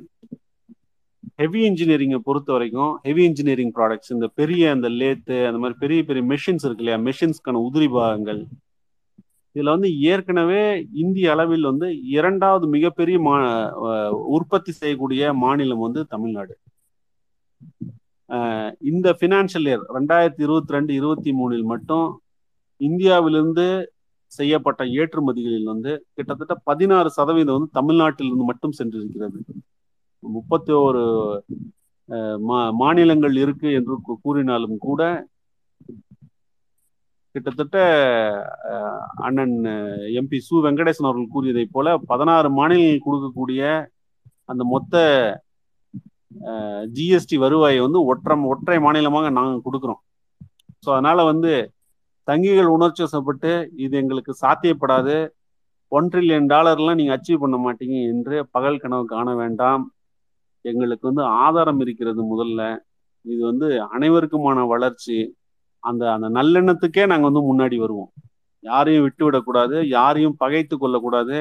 [1.39, 6.23] ஹெவி இன்ஜினியரிங்கை பொறுத்த வரைக்கும் ஹெவி இன்ஜினியரிங் ப்ராடக்ட்ஸ் இந்த பெரிய அந்த லேத்து அந்த மாதிரி பெரிய பெரிய
[6.31, 6.99] மெஷின்ஸ் இருக்கு இல்லையா?
[7.07, 8.41] மெஷின்ஸ்க்கான உதிரி பாகங்கள்
[9.59, 13.71] இதுல வந்து ஏற்கனவே இந்திய அளவில் வந்து இரண்டாவது மிகப்பெரிய மா
[14.11, 16.59] உற்பத்தி செய்யக்கூடிய மாநிலம் வந்து தமிழ்நாடு.
[18.81, 22.21] இந்த பினான்சியல் இயர் ரெண்டாயிரத்தி இருபத்தி ரெண்டு இருபத்தி மூணில் மட்டும்
[22.77, 23.93] இந்தியாவிலிருந்து
[24.27, 29.63] செய்யப்பட்ட ஏற்றுமதிகளில் வந்து கிட்டத்தட்ட பதினாறு சதவீதம் வந்து தமிழ்நாட்டிலிருந்து மட்டும் சென்றிருக்கிறது.
[30.19, 31.45] முப்பத்தி ஒரு
[32.73, 35.29] மாநிலங்கள் இருக்கு என்று கூ- கூறினாலும் கூட
[37.39, 37.79] கிட்டத்தட்ட
[39.27, 39.57] அண்ணன்
[40.21, 43.63] எம்பி சு வெங்கடேசன் அவர்கள் கூறியதைப் போல பதினாறு மாநிலங்கள் கொடுக்கக்கூடிய
[44.53, 45.03] அந்த மொத்த
[46.97, 50.01] ஜிஎஸ்டி வருவாயை வந்து ஒற்றம் ஒற்றை மாநிலமாக நாங்கள் கொடுக்குறோம்.
[50.85, 51.53] ஸோ அதனால வந்து
[52.29, 53.51] தங்கிகள் உணர்ச்சி வசப்பட்டு
[53.85, 55.17] இது எங்களுக்கு சாத்தியப்படாது.
[55.93, 59.85] ஒன் ட்ரில்லியன் டாலர்லாம் நீங்கள் அச்சீவ் பண்ண மாட்டீங்க என்று பகல் கனவு காண வேண்டாம்.
[60.65, 62.63] எங்களுக்கு வந்து ஆதாரம் இருக்கிறது முதல்ல.
[63.25, 65.19] இது வந்து அனைவருக்குமான வளர்ச்சி.
[65.85, 68.11] அந்த அந்த நல்லெண்ணத்துக்கே நாங்க வந்து முன்னாடி வருவோம்.
[68.65, 71.39] யாரையும் விட்டு விடக்கூடாது யாரையும் பகைத்து கொள்ளக்கூடாது.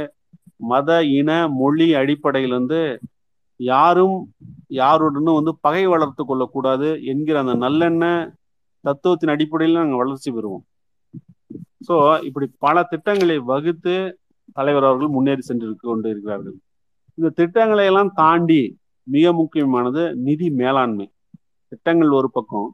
[0.72, 2.82] மத இன மொழி அடிப்படையிலிருந்து
[3.60, 4.18] யாரும்
[4.82, 8.06] யாருடனும் வந்து பகை வளர்த்து கொள்ளக்கூடாது என்கிற அந்த நல்லெண்ண
[8.84, 10.66] தத்துவத்தின் அடிப்படையில் நாங்கள் வளர்ச்சி பெறுவோம்.
[11.88, 11.96] ஸோ
[12.28, 13.96] இப்படி பல திட்டங்களை வகுத்து
[14.58, 16.58] தலைவர் அவர்கள் முன்னேறி சென்று கொண்டு இருக்கிறார்கள்.
[17.18, 18.62] இந்த திட்டங்களை எல்லாம் தாண்டி
[19.08, 21.08] மிக முக்கியமானது நிதி மேலாண்மை.
[21.72, 22.68] திட்டங்கள் ஒரு பக்கம்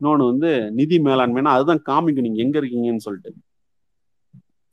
[0.00, 2.26] இன்னொன்று வந்து நிதி மேலாண்மைனா அதுதான் காமிக்கும்.
[2.26, 3.32] நீங்க எங்க இருக்கீங்கன்னு சொல்லிட்டு.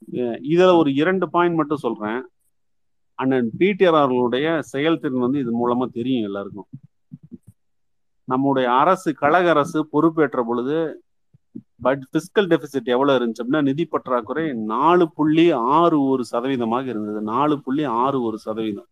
[0.07, 2.19] இதில் இதுல ஒரு இரண்டு பாயிண்ட் மட்டும் சொல்றேன்.
[3.19, 6.69] அண்ணன் பிடிஆர் அவர்களுடைய செயல்திறன் வந்து இது மூலமா தெரியும் எல்லாருக்கும்.
[8.27, 10.77] நம்முடைய அரசு கழக அரசு பொறுப்பேற்ற பொழுது
[11.85, 17.21] பட் பிஸ்கல் டெபிசிட் எவ்வளவு இருந்துச்சு அப்படின்னா நிதி பற்றாக்குறை நாலு புள்ளி ஆறு ஒரு சதவீதமாக இருந்தது.
[17.33, 18.89] நாலு புள்ளி ஆறு ஒரு சதவீதம்.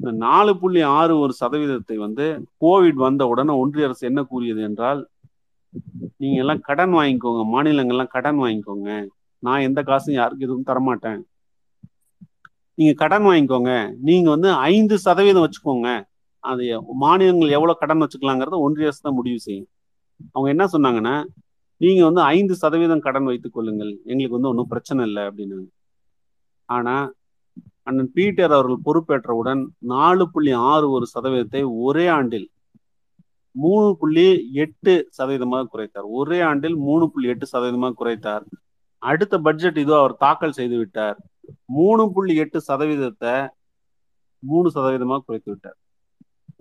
[0.00, 2.24] இந்த நாலு புள்ளி ஆறு ஒரு சதவீதத்தை வந்து
[2.64, 5.00] கோவிட் வந்த உடனே ஒன்றிய அரசு என்ன கூறியது என்றால்
[6.20, 8.90] நீங்க எல்லாம் கடன் வாங்கிக்கோங்க மாநிலங்கள்லாம் கடன் வாங்கிக்கோங்க.
[9.42, 11.20] நான் எந்த காசும் யாருக்கு எதுவும் தரமாட்டேன்.
[12.78, 13.72] நீங்க கடன் வாங்கிக்கோங்க.
[14.08, 15.88] நீங்க வந்து ஐந்து சதவீதம் வச்சுக்கோங்க.
[16.44, 16.64] அது
[17.04, 19.68] மாநிலங்கள் எவ்வளவு கடன் வச்சுக்கலாங்கிறத ஒன்றிய அரசு தான் முடிவு செய்யும்.
[20.34, 21.14] அவங்க என்ன சொன்னாங்கன்னா
[21.80, 23.92] நீங்க வந்து ஐந்து சதவீதம் கடன் வைத்துக் கொள்ளுங்கள்.
[24.10, 25.68] எங்களுக்கு வந்து ஒன்றும் பிரச்சனை இல்லை அப்படின்னாங்க.
[26.68, 26.94] ஆனா
[27.88, 29.60] அண்ணன் பீட்டர் அவர்கள் பொறுப்பேற்றவுடன்
[29.92, 32.46] நாலு புள்ளி ஆறு ஒரு சதவீதத்தை ஒரே ஆண்டில்
[33.54, 34.26] மூணு புள்ளி
[34.64, 36.06] எட்டு சதவீதமாக குறைத்தார்.
[36.18, 38.44] ஒரே ஆண்டில் மூணு புள்ளி எட்டு சதவீதமாக குறைத்தார்.
[39.02, 41.18] அடுத்த பட்ஜெட் இதோ அவர் தாக்கல் செய்து விட்டார்.
[41.78, 43.34] மூணு புள்ளி எட்டு சதவீதத்தை
[44.42, 45.78] மூணு சதவீதமாக குறைத்து விட்டார்.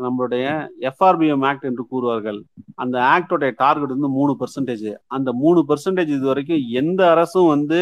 [0.05, 0.45] நம்மளுடைய
[0.89, 2.39] எஃப்ஆர்பிஎம் ஆக்ட் என்று கூறுவார்கள்
[2.83, 7.79] அந்த ஆக்டோடைய டார்கெட் வந்து மூணு பெர்சன்டேஜ் அந்த மூணு பெர்சன்டேஜ் இது வரைக்கும் எந்த அரசும் வந்து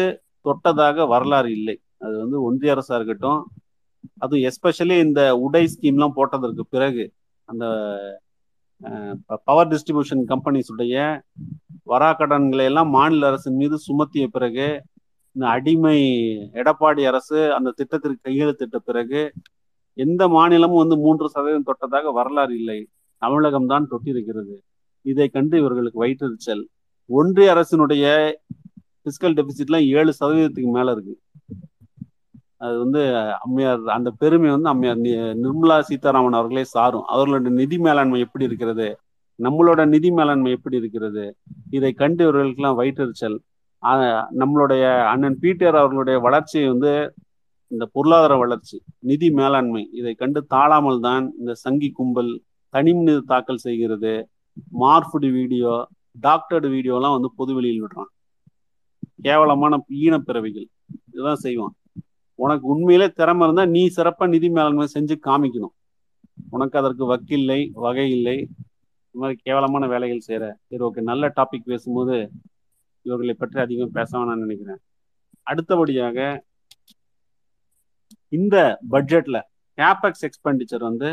[0.48, 1.76] தொட்டதாக வரலாறு இல்லை.
[2.00, 3.40] அது வந்து ஒன்றிய அரசா இருக்கட்டும்.
[4.22, 7.04] அதுவும் எஸ்பெஷலி இந்த உடை ஸ்கீம்லாம் போட்டதற்கு பிறகு
[7.48, 7.64] அந்த
[9.48, 10.94] பவர் டிஸ்ட்ரிபியூஷன் கம்பெனிஸுடைய
[11.92, 14.66] வராக்கடன்களை எல்லாம் மாநில அரசின் மீது சுமத்திய பிறகு
[15.36, 15.98] இந்த அடிமை
[16.60, 19.20] எடப்பாடி அரசு அந்த திட்டத்திற்கு கையெழுத்திட்ட பிறகு
[19.98, 22.78] எந்த மாநிலமும் வந்து மூன்று சதவீதம் தொட்டதாக வரலாறு இல்லை.
[23.22, 24.54] தமிழகம் தான் தொட்டிருக்கிறது.
[25.04, 26.64] இதை கண்டு இவர்களுக்கு வயிற்றுச்சல்.
[27.10, 28.04] ஒன்றிய அரசினுடைய
[29.04, 31.14] பிசிக்கல் டெபிசிட்லாம் ஏழு சதவீதத்துக்கு மேல இருக்கு.
[32.60, 33.00] அது வந்து
[33.44, 35.00] அம்மையார் அந்த பெருமை வந்து அம்மையார்.
[35.44, 37.06] நிர்மலா சீதாராமன் அவர்களே சாரும்.
[37.14, 38.88] அவர்களுடைய நிதி மேலாண்மை எப்படி இருக்கிறது?
[39.38, 41.24] நம்மளோட நிதி மேலாண்மை எப்படி இருக்கிறது?
[41.76, 43.38] இதை கண்டு இவர்களுக்கெல்லாம் வயிற்றுச்சல்
[44.40, 46.92] நம்மளுடைய அண்ணன் பீட்டர் அவர்களுடைய வளர்ச்சியை வந்து
[47.70, 48.76] இந்த பொருளாதார வளர்ச்சி
[49.10, 52.32] நிதி மேலாண்மை இதை கண்டு தாழாமல் தான் இந்த சங்கி கும்பல்
[52.74, 54.12] தனிமனித தாக்கல் செய்கிறது.
[54.82, 55.72] மார்ஃபுடு வீடியோ
[56.26, 58.10] டாக்டர்டு வீடியோலாம் வந்து பொதுவெளியில் விடுறான்.
[59.26, 60.68] கேவலமான ஈனப்பிறவிகள்
[61.12, 61.74] இதுதான் செய்வான்.
[62.44, 65.74] உனக்கு உண்மையிலே திறமை இருந்தா நீ சிறப்பா நிதி மேலாண்மை செஞ்சு காமிக்கணும்.
[66.54, 68.36] உனக்கு அதற்கு வக்கில்லை வகை இல்லை.
[69.06, 72.16] இந்த மாதிரி கேவலமான வேலைகள் செய்யற சரி ஓகே நல்ல டாபிக் பேசும்போது
[73.06, 74.80] இவர்களை பற்றி அதிகம் பேச நான் நினைக்கிறேன்.
[75.50, 76.18] அடுத்தபடியாக
[78.38, 78.56] இந்த
[78.92, 79.38] பட்ஜெட்ல
[79.78, 81.08] கேபெக்ஸ் எக்ஸ்பெண்டிச்சர் வந்து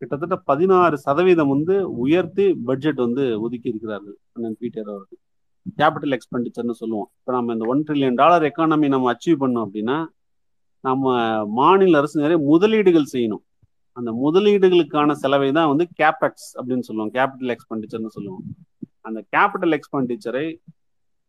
[0.00, 5.20] கிட்டத்தட்ட பதினாறு சதவீதம் வந்து உயர்த்தி பட்ஜெட் வந்து ஒதுக்கி இருக்கிறார்கள் அண்ணன் பீட்டர் அவர்கள்.
[5.80, 7.08] கேபிட்டல் எக்ஸ்பெண்டிச்சர்னு சொல்லுவோம்.
[7.18, 9.98] இப்போ நம்ம இந்த ஒன் ட்ரில்லியன் டாலர் எக்கானமி நம்ம அச்சீவ் பண்ணோம் அப்படின்னா
[10.84, 11.14] நம்ம
[11.60, 13.44] மாநில அரசு நிறைய முதலீடுகள் செய்யணும்.
[13.96, 17.12] அந்த முதலீடுகளுக்கான செலவை தான் வந்து கேபெக்ஸ் அப்படின்னு சொல்லுவோம்.
[17.16, 18.44] கேபிட்டல் எக்ஸ்பெண்டிச்சர்னு சொல்லுவோம்.
[19.08, 20.46] அந்த கேபிட்டல் எக்ஸ்பெண்டிச்சரை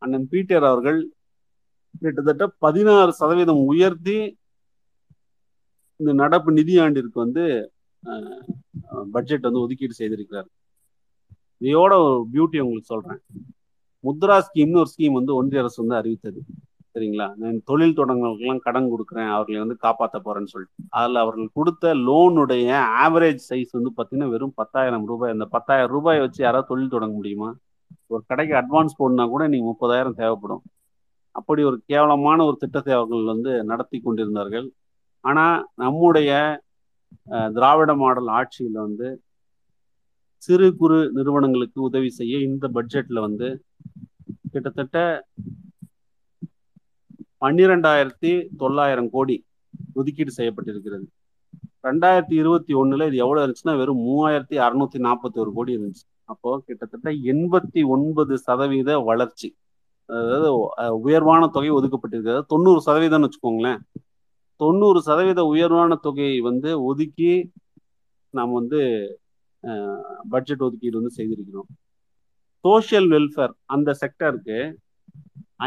[0.02, 1.00] அண்ணன் பீட்டர் அவர்கள்
[2.02, 4.18] கிட்டத்தட்ட பதினாறு சதவீதம் உயர்த்தி
[6.00, 7.44] இந்த நடப்பு நிதியாண்டிற்கு வந்து
[9.16, 10.50] பட்ஜெட் வந்து ஒதுக்கீடு செய்திருக்கிறார்.
[11.62, 13.22] இதையோட ஒரு பியூட்டி உங்களுக்கு சொல்றேன்.
[14.08, 16.40] முத்ரா ஸ்கீம்னு ஒரு ஸ்கீம் வந்து ஒன்றிய அரசு வந்து அறிவித்தது.
[16.94, 17.26] சரிங்களா?
[17.42, 20.86] நான் தொழில் தொடங்குறவங்களுக்குலாம் கடன் கொடுக்குறேன் அவர்களை வந்து காப்பாற்ற போறேன்னு சொல்லிட்டு.
[21.00, 22.70] அதில் அவர்கள் கொடுத்த லோனுடைய
[23.04, 25.34] ஆவரேஜ் சைஸ் வந்து பார்த்தீங்கன்னா வெறும் பத்தாயிரம் ரூபாய்.
[25.36, 27.50] அந்த பத்தாயிரம் ரூபாய் வச்சு யாராவது தொழில் தொடங்க முடியுமா?
[28.14, 30.64] ஒரு கடைக்கு அட்வான்ஸ் போடணும்னா கூட நீங்கள் முப்பதாயிரம் தேவைப்படும்.
[31.36, 34.68] அப்படி ஒரு கேவலமான ஒரு திட்டத்தை அவர்கள் வந்து நடத்தி கொண்டிருந்தார்கள்.
[35.24, 36.32] ஆனால் நம்முடைய
[37.56, 39.08] திராவிட மாடல் ஆட்சியில் வந்து
[40.44, 43.48] சிறு குறு நிறுவனங்களுக்கு உதவி செய்ய இந்த பட்ஜெட்டில் வந்து
[44.54, 44.98] கிட்டத்தட்ட
[47.44, 48.32] பன்னிரெண்டாயிரத்தி
[48.62, 49.36] தொள்ளாயிரம் கோடி
[50.00, 51.06] ஒதுக்கீடு செய்யப்பட்டிருக்கிறது.
[51.88, 56.04] ரெண்டாயிரத்தி இருபத்தி ஒண்ணுல இது எவ்வளவு இருந்துச்சுன்னா வெறும் மூவாயிரத்தி அறுநூத்தி நாற்பத்தி ஒரு கோடி இருந்துச்சு.
[56.32, 59.50] அப்போ கிட்டத்தட்ட எண்பத்தி ஒன்பது சதவீத வளர்ச்சி.
[60.10, 60.50] அதாவது
[61.06, 63.82] உயர்வான தொகை ஒதுக்கப்பட்டிருக்கிறது தொண்ணூறு சதவீதம்னு வச்சுக்கோங்களேன்.
[64.62, 67.32] தொண்ணூறு சதவீத உயர்வான தொகையை வந்து ஒதுக்கி
[68.38, 68.80] நாம் வந்து
[70.34, 71.70] பட்ஜெட் ஒதுக்கீடு வந்து செய்திருக்கிறோம்.
[72.66, 74.58] சோசியல் வெல்ஃபேர் அந்த செக்டருக்கு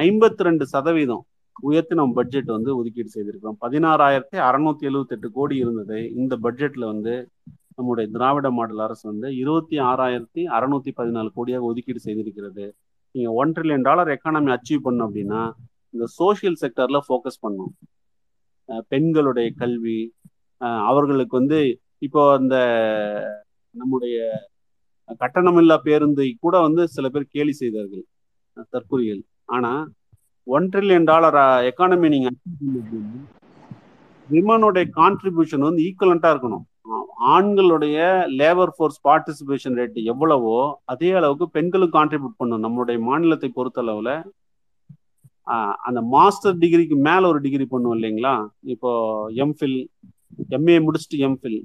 [0.05, 1.22] ஐம்பத்தி ரெண்டு சதவீதம்
[1.68, 3.59] உயர்த்தி நம்ம பட்ஜெட் வந்து ஒதுக்கீடு செய்திருக்கிறோம்.
[3.64, 7.14] பதினாறாயிரத்தி அறுநூத்தி எழுபத்தி எட்டு கோடி இருந்தது இந்த பட்ஜெட்ல வந்து
[7.76, 12.66] நம்முடைய திராவிட மாடல் அரசு வந்து இருபத்தி ஆறாயிரத்தி அறுநூத்தி பதினாலு கோடியாக ஒதுக்கீடு செய்திருக்கிறது.
[13.14, 15.43] நீங்க one trillion dollar economy achieve பண்ணும் அப்படின்னா
[15.95, 17.72] இந்த சோசியல் செக்டர்ல ஃபோக்கஸ் பண்ணும்.
[18.93, 19.99] பெண்களுடைய கல்வி
[20.90, 21.61] அவர்களுக்கு வந்து
[22.07, 22.57] இப்போ அந்த
[23.74, 24.16] நம்முடைய
[25.20, 28.04] கட்டணமில்லா பேருந்தை கூட வந்து சில பேர் கேலி செய்தார்கள்
[28.70, 29.22] தற்கொலைகள்
[29.56, 29.72] ஆனா
[30.46, 31.38] ஒன் ட்ரில்லியன் டாலர்
[31.70, 32.28] எக்கானமி நீங்க
[34.28, 36.64] விமனுடைய கான்ட்ரிபியூஷன் வந்து ஈக்குவலண்டா இருக்கணும்.
[37.32, 37.96] ஆண்களுடைய
[38.38, 40.54] லேபர் ஃபோர்ஸ் பார்ட்டிசிபேஷன் ரேட் எவ்வளவோ
[40.84, 44.12] அதே அளவுக்கு பெண்களும் கான்ட்ரிபியூட் பண்ணும் நம்மளுடைய மாநிலத்தை பொறுத்தளவுல
[45.86, 48.34] அந்த மாஸ்டர் டிகிரிக்கு மேல ஒரு டிகிரி பண்ணுவோம் இல்லைங்களா?
[48.74, 48.90] இப்போ
[49.44, 49.78] எம்ஃபில்
[50.58, 51.58] எம்ஏ முடிச்சுட்டு எம்ஃபில்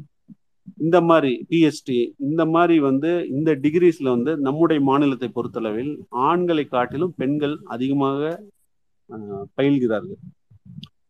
[0.77, 7.59] இந்த மாதிரி பிஎஸ்டி இந்த மாதிரி வந்து இந்த டிகிரிஸ்ல வந்து நம்முடைய மாநிலத்தை பொறுத்தளவில் ஆண்களை காட்டிலும் பெண்கள்
[7.63, 8.43] அதிகமாக
[9.57, 10.19] பயில்கிறார்கள்.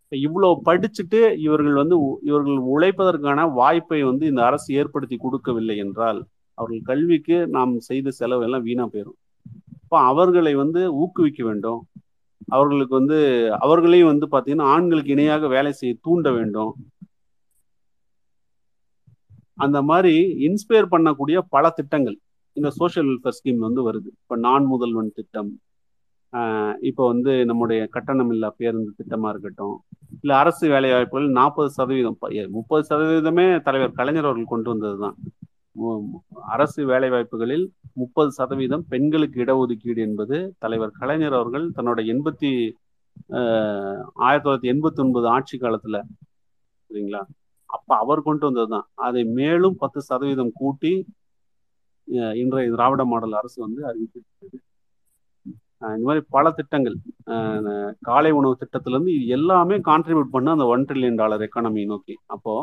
[0.10, 6.26] இப்போ இவ்வளோ படிச்சுட்டு இவர்கள் வந்து உ- இவர்கள் உழைப்பதற்கான வாய்ப்பை வந்து இந்த அரசு ஏற்படுத்தி கொடுக்கவில்லை என்றால்
[6.54, 9.18] அவர்கள் கல்விக்கு நாம் செய்த செலவு எல்லாம் வீணா போயிடும்
[9.84, 11.82] இப்போ அவர்களை வந்து ஊக்குவிக்க வேண்டும்.
[12.48, 13.18] அவர்களுக்கு வந்து
[13.60, 16.76] அவர்களையும் வந்து பார்த்தீங்கன்னா ஆண்களுக்கு இணையாக வேலை செய்ய தூண்ட வேண்டும்.
[19.58, 20.14] அந்த மாதிரி
[20.48, 22.18] இன்ஸ்பயர் பண்ணக்கூடிய பல திட்டங்கள்
[22.58, 24.10] இந்த சோஷியல் வெல்ஃபேர் ஸ்கீம் வந்து வருது.
[24.22, 25.52] இப்போ நான் முதல்வன் திட்டம்
[26.90, 29.76] இப்போ வந்து நம்முடைய கட்டணம் இல்லா பேருந்து திட்டமா இருக்கட்டும்
[30.18, 32.18] இல்ல அரசு வேலை வாய்ப்புகள் நாற்பது சதவீதம்
[32.58, 35.16] முப்பது சதவீதமே தலைவர் கலைஞர் அவர்கள் கொண்டு வந்தது தான்
[36.56, 37.66] அரசு வேலை வாய்ப்புகளில்
[38.02, 42.52] முப்பது சதவீதம் பெண்களுக்கு இடஒதுக்கீடு என்பது தலைவர் கலைஞர் அவர்கள் தன்னோட எண்பத்தி
[44.26, 45.98] ஆயிரத்தி தொள்ளாயிரத்தி எண்பத்தி ஒன்பது ஆட்சி காலத்துல
[46.90, 47.22] சரிங்களா?
[47.76, 48.88] அப்ப அவர் கொண்டு வந்ததுதான்.
[49.08, 50.94] அதை மேலும் பத்து சதவீதம் கூட்டி
[52.42, 54.58] இன்றைய திராவிட மாடல் அரசு வந்து அறிவித்திருக்கிறது.
[55.96, 56.96] இந்த மாதிரி பல திட்டங்கள்
[58.10, 62.16] காலை உணவு திட்டத்திலேருந்து இது எல்லாமே கான்ட்ரிபியூட் பண்ண அந்த ஒன் ட்ரில்லியன் டாலர் எக்கானமி நோக்கி.
[62.36, 62.54] அப்போ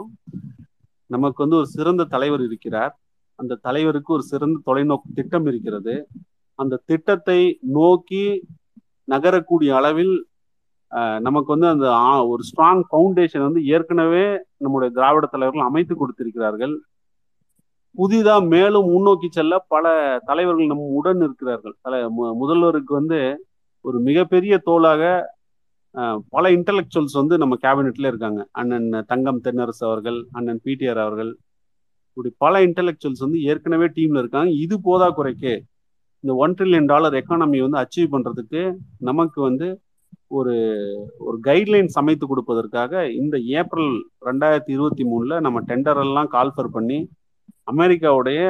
[1.10, 2.94] நமக்கு வந்து ஒரு சிறந்த தலைவர் இருக்கிறார்.
[3.38, 5.94] அந்த தலைவருக்கு ஒரு சிறந்த தொலைநோக்கு திட்டம் இருக்கிறது.
[6.58, 7.40] அந்த திட்டத்தை
[7.78, 8.24] நோக்கி
[9.08, 10.14] நகரக்கூடிய அளவில்
[11.26, 11.86] நமக்கு வந்து அந்த
[12.32, 14.24] ஒரு ஸ்ட்ராங் ஃபவுண்டேஷன் வந்து ஏற்கனவே
[14.64, 16.74] நம்முடைய திராவிட தலைவர்கள் அமைத்து கொடுத்திருக்கிறார்கள்.
[17.98, 19.84] புதிதா மேலும் முன்னோக்கி செல்ல பல
[20.28, 21.74] தலைவர்கள் நம் உடன் இருக்கிறார்கள்.
[21.84, 21.98] தலை
[22.42, 23.18] முதல்வருக்கு வந்து
[23.84, 25.02] ஒரு மிகப்பெரிய தோளாக
[26.34, 28.40] பல இன்டலெக்சுவல்ஸ் வந்து நம்ம கேபினெட்ல இருக்காங்க.
[28.60, 31.30] அண்ணன் தங்கம் தென்னரசு அவர்கள் அண்ணன் பிடிஆர் அவர்கள்
[32.16, 34.50] இப்படி பல இன்டலெக்சுவல்ஸ் வந்து ஏற்கனவே டீம்ல இருக்காங்க.
[34.64, 35.52] இது போதா குறைக்கு
[36.24, 38.62] இந்த ஒன் ட்ரில்லியன் டாலர் எக்கானமி வந்து அச்சீவ் பண்றதுக்கு
[39.08, 39.68] நமக்கு வந்து
[40.30, 40.54] ஒரு
[41.18, 43.92] ஒரு கைட்லைன்ஸ் அமைத்து கொடுப்பதற்காக இந்த ஏப்ரல்
[44.28, 46.98] ரெண்டாயிரத்தி இருபத்தி மூணுல நம்ம டெண்டர் எல்லாம் கால்ஃபர் பண்ணி
[47.72, 48.40] அமெரிக்காவுடைய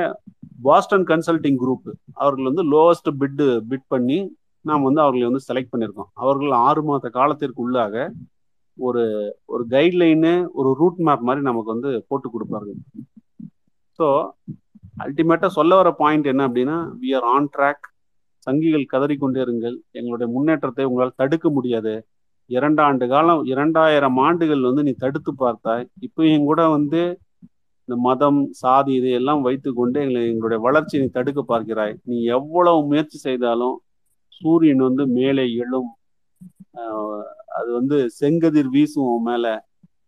[0.66, 4.18] பாஸ்டன் கன்சல்டிங் குரூப் அவர்கள் வந்து லோவஸ்ட் பிட்டு பிட் பண்ணி
[4.64, 6.10] நாம் வந்து அவர்களை வந்து செலக்ட் பண்ணியிருக்கோம்.
[6.14, 8.04] அவர்கள் ஆறு மாத காலத்திற்கு உள்ளாக
[8.78, 9.02] ஒரு
[9.52, 12.78] ஒரு கைட்லைனு ஒரு ரூட் மேப் மாதிரி நமக்கு வந்து போட்டு கொடுப்பார்கள்.
[13.98, 14.06] ஸோ
[15.04, 17.84] அல்டிமேட்டாக சொல்ல வர பாயிண்ட் என்ன அப்படின்னா வி ஆர் ஆன் ட்ராக்
[18.46, 21.94] சங்கிகள் கதறிக்கொண்டே இருங்கள் எங்களுடைய முன்னேற்றத்தை உங்களால் தடுக்க முடியாது.
[22.50, 25.84] இரண்டாண்டு காலம் இரண்டாயிரம் ஆண்டுகள் வந்து நீ தடுத்து பார்த்தாய்.
[26.06, 27.02] இப்பயும் கூட வந்து
[27.88, 31.94] இந்த மதம் சாதி இதையெல்லாம் வைத்துக்கொண்டு எங்களை எங்களுடைய வளர்ச்சியை நீ தடுக்க பார்க்கிறாய்.
[32.10, 33.76] நீ எவ்வளவு முயற்சி செய்தாலும்
[34.38, 35.90] சூரியன் வந்து மேலே எழும்.
[37.58, 39.46] அது வந்து செங்கதிர் வீசும் உன் மேல.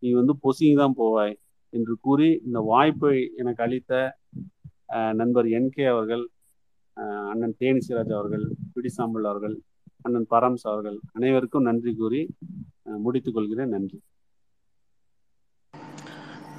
[0.03, 1.35] நீ வந்து பொசுங்கி தான் போவாய்
[1.73, 3.93] என்று கூறி இந்த வாய்ப்பை எனக்கு அளித்த
[4.95, 6.25] நண்பர் நண்பர் என்கே அவர்கள்
[7.31, 8.45] அண்ணன் தேனி சிராஜ் அவர்கள்
[8.75, 9.57] பிடிசாம்பல் அவர்கள்
[10.03, 12.21] அண்ணன் பரம்ஸ் அவர்கள் அனைவருக்கும் நன்றி கூறி
[13.05, 13.99] முடித்துக் கொள்கிறேன் நன்றி.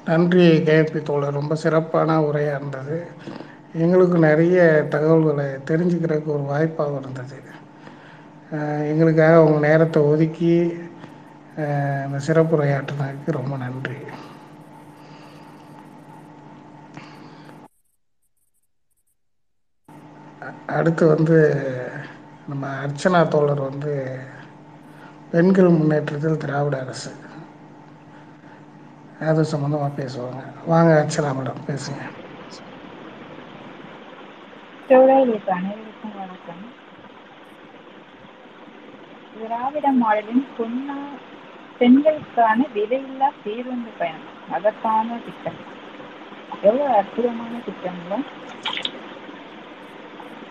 [0.10, 1.38] நன்றி கேபி தோழர்.
[1.40, 2.98] ரொம்ப சிறப்பான உரையாக இருந்தது.
[3.84, 4.60] எங்களுக்கு நிறைய
[4.90, 7.38] தகவல்களை தெரிஞ்சுக்கிறதுக்கு ஒரு வாய்ப்பாகவும் இருந்தது.
[8.92, 10.54] எங்களுக்காக உங்கள் நேரத்தை ஒதுக்கி
[12.06, 13.98] இந்த சிறப்புரையாற்றினதுக்கு ரொம்ப நன்றி.
[20.70, 21.38] அடுத்து வந்து
[22.48, 23.94] நம்ம அர்ச்சனா தோழர் வந்து
[25.32, 27.12] பெண்கள் முன்னேற்றத்தில் திராவிட அரசு.
[29.28, 30.42] அது சம்மந்தமாக பேசுவாங்க.
[30.66, 32.02] வாங்க அர்ச்சனா மேடம் பேசுங்க.
[34.90, 36.64] தோழர்களுக்கு அனைவருக்கும் வணக்கம்.
[39.34, 40.98] திராவிட மாடலின் பொன்னா
[41.82, 45.60] பெண்களுக்கான விலையில்லா பேருந்து பயணம் அதற்கான திட்டம்.
[46.62, 48.26] எவ்வளவு அற்புதமான திட்டங்களும்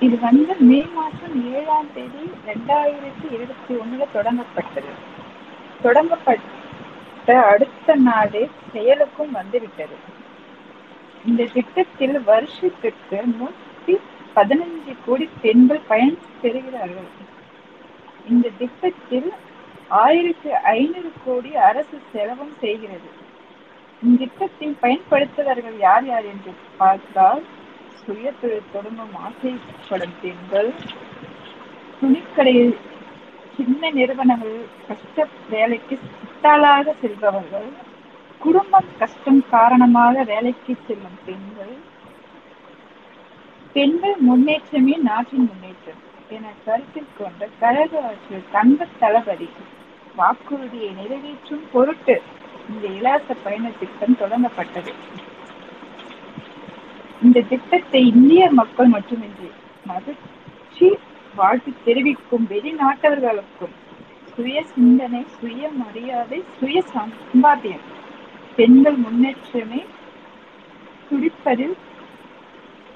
[0.00, 4.92] இது வந்து மே மாசம் ஏழாம் தேதி ரெண்டாயிரத்தி இருபத்தி ஒண்ணுல தொடங்கப்பட்டது.
[5.82, 9.96] தொடங்கப்பட்ட அடுத்த நாளே செயலுக்கும் வந்துவிட்டது.
[11.24, 13.94] இந்த திட்டத்தில் வருஷத்திற்கு நூத்தி
[14.36, 17.10] பதினஞ்சு கோடி பெண்கள் பயன் பெறுகிறார்கள்.
[18.28, 19.30] இந்த திட்டத்தில்
[20.04, 23.08] ஆயிரத்தி ஐநூறு கோடி அரசு செலவும் செய்கிறது.
[24.02, 27.42] இந்த திட்டத்தை பயன்படுத்துவர்கள் யார் யார் என்று பார்த்தால்
[28.06, 30.70] சுய தொழில் தொடங்கும் ஆசைப்படும் பெண்கள்
[32.00, 32.74] துணிக்கடையில்
[33.56, 34.56] சின்ன நிறுவனங்கள்
[34.88, 37.68] கஷ்ட வேலைக்கு சித்தாளாக செல்பவர்கள்
[38.40, 41.74] குடும்பம் கஷ்டம் காரணமாக வேலைக்கு செல்லும் பெண்கள்
[43.74, 49.48] பெண்கள் முன்னேற்றமே நாட்டின் முன்னேற்றம் என கருத்தில் கொண்ட கழக ஆட்சியர் தங்க தளபதி
[50.16, 52.16] வாக்குறுதியை நிறைவேற்றும் பொருட்டு
[52.68, 54.92] இந்த இலவச பயண திட்டம் தொடங்கப்பட்டது.
[57.26, 59.50] இந்த திட்டத்தை இந்திய மக்கள் மட்டுமின்றி
[59.90, 60.88] மகிழ்ச்சி
[61.34, 63.74] வாழ்த்து தெரிவிக்கும் வெளிநாட்டவர்களுக்கும்
[64.32, 67.84] சுய சிந்தனை சுய மரியாதை சுய சம்பாத்தியம்.
[68.56, 69.80] பெண்கள் முன்னேற்றமே
[71.08, 71.76] துடிப்பதில்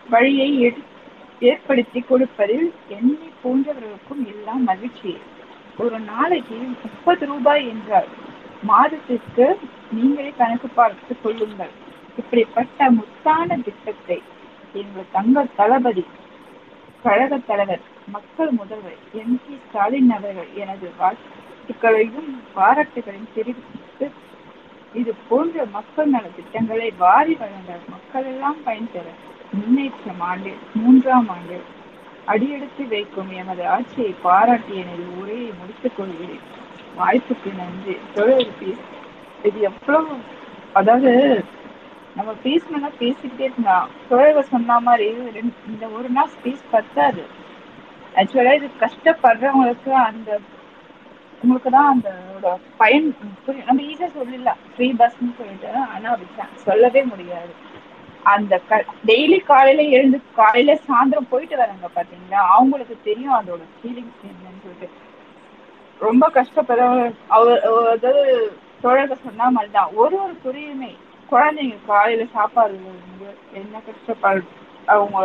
[0.09, 0.81] வழியை எடு
[1.51, 5.12] ஏற்படுத்தி கொடுப்பதில் என்னை போன்றவர்களுக்கும் எல்லாம் மகிழ்ச்சி.
[5.83, 8.11] ஒரு நாளைக்கு முப்பது ரூபாய் என்றால்
[8.70, 9.47] மாதத்திற்கு
[9.93, 11.72] நீங்களே கணக்கு பார்த்து கொள்ளுங்கள்.
[12.21, 14.18] இப்படிப்பட்ட முத்தான திட்டத்தை
[14.75, 16.05] எங்கள் தங்க தளபதி
[17.05, 19.37] கழக தலைவர் மக்கள் முதல்வர் எம்.
[19.45, 24.07] ஜி ஸ்டாலின் அவர்கள் எனது வாழ்த்துக்களையும் பாராட்டுகளையும் தெரிவித்து
[24.95, 29.07] இது போன்ற மக்கள் நல திட்டங்களை வாரி வழங்க மக்கள் எல்லாம் பயன்பெற
[29.53, 31.59] முன்னேற்றம் ஆண்டு மூன்றாம் ஆண்டு
[32.27, 36.45] அடியெடுத்து வைக்கும் எமது ஆட்சியை பாராட்டி எனது உரையை முடித்துக் கொள்கிறேன்.
[36.97, 37.95] வாய்ப்புக்கு நன்றி.
[38.14, 38.51] தொடர்
[39.45, 40.14] இது எவ்வளவு
[40.73, 41.12] அதாவது
[42.16, 47.22] நம்ம பேசணும்னா பேசிக்கிட்டே இருக்கலாம் தோழர்கள் சொன்ன மாதிரி ரெண்டு- இந்த ஒரு நாள் ஸ்பேஸ் பத்தாது.
[48.14, 50.38] ஆக்சுவலா இது கஷ்டப்படுறவங்களுக்கு அந்த
[51.42, 52.08] உங்களுக்கு தான் அந்த
[52.76, 57.52] பயன் புரியும் நம்ம ஈஸியா சொல்லிடலாம் ஃப்ரீ பஸ்ன்னு சொல்லிட்டு ஆனா அப்படி சொல்லவே முடியாது.
[58.22, 62.40] அந்த க டெய்லி காலையில எழுந்து காலையில சாயந்தரம் போயிட்டு வராங்க பாத்தீங்களா?
[62.48, 64.88] அவங்களுக்கு தெரியும் அதோட ஃபீலிங்ஸ் என்னன்னு சொல்லிட்டு.
[66.00, 68.24] ரொம்ப கஷ்டப்படுறவங்க அவர் அவர் அதாவது
[68.80, 70.90] தோழர்கள் சொன்ன மாதிரி தான் ஒரு ஒரு துறையுமே
[71.31, 72.76] குழந்தைங்க காலையில சாப்பாடு?
[72.87, 74.43] வந்து என்ன கஷ்டப்படு
[74.87, 75.20] அவங்க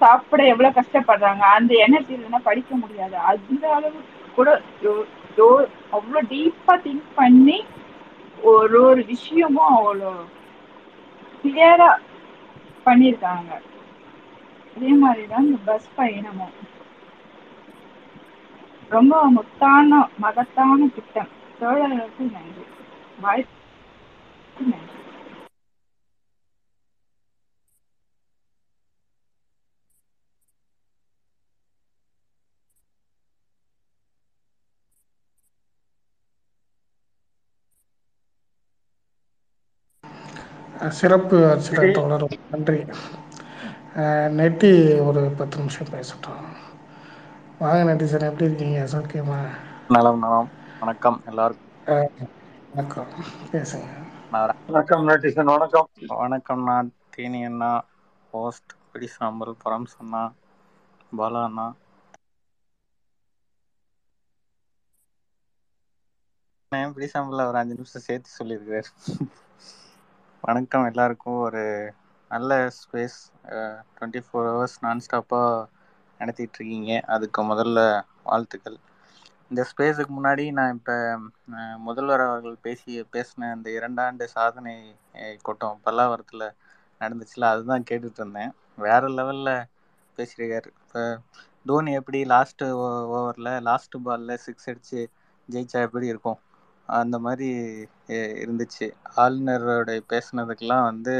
[0.00, 1.44] சாப்பிட எவ்வளவு கஷ்டப்படுறாங்க?
[1.56, 3.16] அந்த எனர்ஜி இல்லைன்னா படிக்க முடியாது.
[3.32, 3.98] அந்த அளவு
[4.36, 4.48] கூட
[5.90, 7.58] அவ்வளவு டீப்பா திங்க் பண்ணி
[8.52, 10.12] ஒரு ஒரு விஷயமும் அவ்வளோ
[11.42, 11.90] கிளியரா
[12.86, 13.50] பண்ணியிருக்காங்க.
[14.76, 16.54] அதே மாதிரிதான் இந்த பஸ் பயணமும்.
[18.90, 21.30] ரொம்ப முத்தான மகத்தான திட்டம்.
[21.60, 22.64] தோழர்களுக்கு நன்றி.
[23.20, 23.62] வாய்ப்பு
[24.56, 24.78] நன்றி
[40.92, 42.78] சிறப்பு அர்ச்சகர் தோழர் நன்றி.
[43.96, 46.46] அஹ், நெட்டி ஒரு பத்து நிமிஷம் பேசட்டும்.
[47.58, 48.80] வாங்க நெட்டி சார் எப்படி இருக்கீங்க?
[48.92, 49.40] சௌக்கியமா?
[49.88, 50.50] நலம் நலம்.
[50.80, 51.70] வணக்கம் எல்லாருக்கும்.
[52.72, 53.12] வணக்கம்.
[53.52, 53.88] பேசுங்க.
[54.34, 55.88] வணக்கம் நட்டிசன் வணக்கம்.
[56.14, 57.70] வணக்கம் நான் தேனி அண்ணா
[58.32, 60.22] ஹோஸ்ட் பிடி சாம்பல் பரம்ஸ் அண்ணா
[61.12, 61.66] பாலா அண்ணா
[66.72, 68.90] நான் பிடி சாம்பல் ஒரு அஞ்சு நிமிஷம் சேர்த்து சொல்லியிருக்காரு
[70.44, 71.38] வணக்கம் எல்லாருக்கும்.
[71.40, 71.62] ஒரு
[72.30, 73.18] நல்ல ஸ்பேஸ்
[73.92, 75.52] டுவெண்ட்டி ஃபோர் ஹவர்ஸ் நான் ஸ்டாப்பாக
[76.20, 76.92] நடத்திட்டு இருக்கீங்க.
[77.14, 77.80] அதுக்கு முதல்ல
[78.24, 78.78] வாழ்த்துக்கள்.
[79.54, 80.94] இந்த ஸ்பேஸுக்கு முன்னாடி நான் இப்போ
[81.84, 84.72] முதல்வர் அவர்கள் பேசி பேசின அந்த இரண்டாண்டு சாதனை
[85.44, 86.42] கூட்டம் பல்லாவரத்தில்
[87.00, 88.50] நடந்துச்சுல அதுதான் கேட்டுட்டு இருந்தேன்.
[88.78, 89.52] வேற லெவலில்
[90.18, 90.70] பேசியிருக்காரு.
[90.82, 91.02] இப்போ
[91.66, 92.66] தோனி எப்படி லாஸ்ட்டு
[93.16, 95.00] ஓவரில் லாஸ்ட் பாலில் சிக்ஸ் அடித்து
[95.48, 96.40] ஜெயிச்சா எப்படி இருக்கும்?
[96.88, 97.48] அந்த மாதிரி
[98.42, 98.88] இருந்துச்சு.
[99.22, 101.16] ஆளுநரோட பேசுனதுக்கெல்லாம் வந்து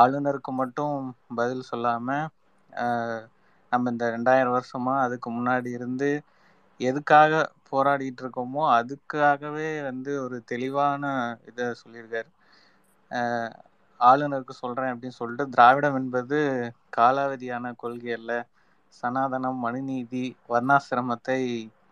[0.00, 0.96] ஆளுநருக்கு மட்டும்
[1.36, 2.26] பதில் சொல்லாமல்
[3.72, 6.10] நம்ம இந்த ரெண்டாயிரம் வருஷமாக அதுக்கு முன்னாடி இருந்து
[6.80, 7.32] எதுக்காக
[7.70, 11.04] போராடிட்டு இருக்கோமோ அதுக்காகவே வந்து ஒரு தெளிவான
[11.48, 12.30] இதை சொல்லியிருக்காரு.
[14.00, 16.38] ஆளுநருக்கு சொல்கிறேன் அப்படின்னு சொல்லிட்டு திராவிடம் என்பது
[16.96, 18.32] காலாவதியான கொள்கை அல்ல.
[18.92, 20.22] சனாதனம் மனுநீதி
[20.52, 21.40] வர்ணாசிரமத்தை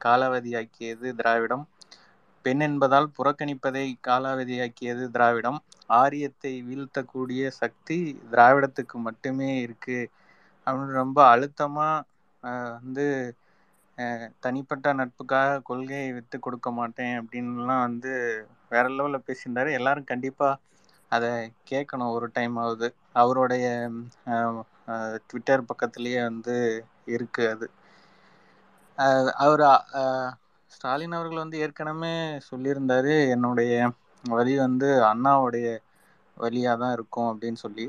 [0.04, 1.64] காலாவதியாக்கியது திராவிடம்.
[2.44, 5.58] பெண் என்பதால் புறக்கணிப்பதை காலாவதியாக்கியது திராவிடம்.
[5.92, 7.98] ஆரியத்தை வீழ்த்தக்கூடிய சக்தி
[8.32, 9.98] திராவிடத்துக்கு மட்டுமே இருக்கு.
[10.66, 12.04] அப்படின்னு ரொம்ப அழுத்தமாக
[12.76, 13.06] வந்து
[14.44, 18.12] தனிப்பட்ட நட்புக்காக கொள்கையை விற்று கொடுக்க மாட்டேன் அப்படின்லாம் வந்து
[18.72, 19.70] வேற லெவலில் பேசியிருந்தாரு.
[19.78, 20.60] எல்லாரும் கண்டிப்பாக
[21.12, 21.30] அதை
[21.70, 23.66] கேட்கணும் ஒரு டைம் ஆகுது அவருடைய
[25.28, 26.56] ட்விட்டர் பக்கத்துலேயே வந்து
[27.14, 27.66] இருக்கு அது.
[29.44, 29.64] அவர்
[30.70, 32.12] ஸ்டாலின் அவர்கள் வந்து ஏற்கனவே
[32.48, 33.72] சொல்லியிருந்தாரு என்னுடைய
[34.24, 35.66] வழி வந்து அண்ணாவுடைய
[36.36, 37.86] வழியாக தான் இருக்கும் அப்படின்னு சொல்லி.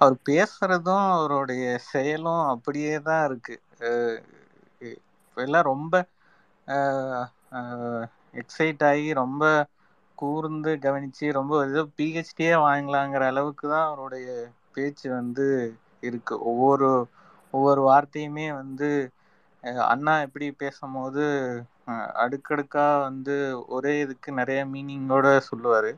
[0.00, 3.56] அவர் பேசுறதும் அவருடைய செயலும் அப்படியே தான் இருக்கு
[5.36, 5.94] எல்லாம் ரொம்ப
[8.40, 9.42] எக்ஸைட் ஆகி ரொம்ப
[10.18, 14.26] கூர்ந்து கவனிச்சு ரொம்ப ஏதோ பிஹெச்டியே வாங்கலாங்கிற அளவுக்கு தான் அவருடைய
[14.74, 15.46] பேச்சு வந்து
[16.02, 16.34] இருக்கு.
[16.50, 16.90] ஒவ்வொரு
[17.54, 18.88] ஒவ்வொரு வார்த்தையுமே வந்து
[19.86, 21.24] அண்ணா எப்படி பேசும்போது
[22.22, 23.36] அடுக்கடுக்காக வந்து
[23.76, 25.90] ஒரே இதுக்கு நிறைய மீனிங்கோட சொல்லுவார்.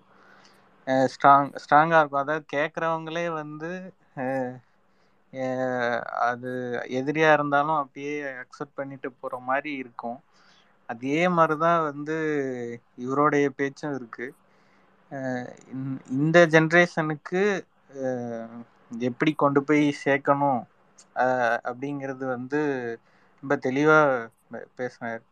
[1.13, 2.25] ஸ்ட்ராங் ஸ்ட்ராங்காக இருக்கும்.
[2.25, 3.71] அதாவது கேட்குறவங்களே வந்து
[6.21, 6.51] அது
[6.89, 10.21] எதிரியா இருந்தாலும் அப்படியே அக்செப்ட் பண்ணிட்டு போற மாதிரி இருக்கும்.
[10.87, 12.17] அதே மாதிரிதான் வந்து
[12.97, 14.35] இவருடைய பேச்சும் இருக்கு.
[16.11, 17.65] இந்த- ஜென்ரேஷனுக்கு
[18.99, 20.65] எப்படி கொண்டு போய் சேர்க்கணும்
[21.71, 22.61] அப்படிங்கிறது வந்து
[23.41, 24.29] ரொம்ப தெளிவாக
[24.77, 25.23] பேசினார்.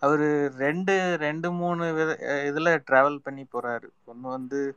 [0.00, 4.76] அவர் ரெண்டு ரெண்டு மூணு வித இதில் ட்ராவல் பண்ணி போகிறாரு ஒன்று வந்து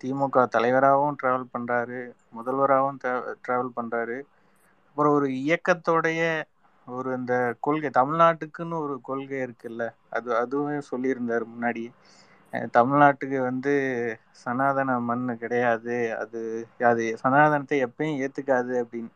[0.00, 2.00] திமுக தலைவராகவும் ட்ராவல் பண்ணுறாரு
[2.36, 3.00] முதல்வராகவும்
[3.42, 4.18] ட்ராவல் பண்ணுறாரு
[4.86, 6.22] அப்புறம் ஒரு இயக்கத்தோடைய
[6.86, 11.84] ஒரு இந்த கொள்கை தமிழ்நாட்டுக்குன்னு ஒரு கொள்கை இருக்குல்ல அது அதுவும் சொல்லியிருந்தார் முன்னாடி
[12.74, 13.72] தமிழ்நாட்டுக்கு வந்து
[14.42, 16.40] சனாதன மண் கிடையாது அது
[16.90, 19.12] அது சனாதனத்தை எப்பயும் ஏற்றுக்காது அப்படின்னு.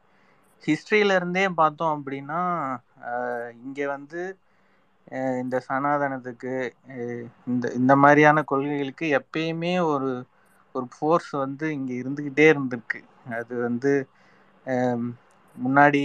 [0.65, 2.41] ஹிஸ்ட்ரியிலருந்தே பார்த்தோம் அப்படின்னா
[3.63, 4.23] இங்கே வந்து
[5.43, 6.53] இந்த சனாதனத்துக்கு
[7.47, 10.11] இந்த இந்த மாதிரியான கொள்கைகளுக்கு எப்பயுமே ஒரு
[10.75, 13.01] ஒரு ஃபோர்ஸ் வந்து இங்கே இருந்துக்கிட்டே இருந்திருக்கு.
[13.39, 13.93] அது வந்து
[15.57, 16.03] முன்னாடி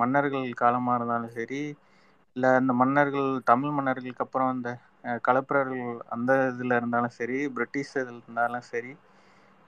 [0.00, 1.60] மன்னர்கள் காலமாக இருந்தாலும் சரி
[2.36, 4.70] இல்லை அந்த மன்னர்கள் தமிழ் மன்னர்களுக்கு அப்புறம் அந்த
[5.26, 8.92] கலப்புறர்கள் அந்த இதில் இருந்தாலும் சரி பிரிட்டிஷ் இதில் இருந்தாலும் சரி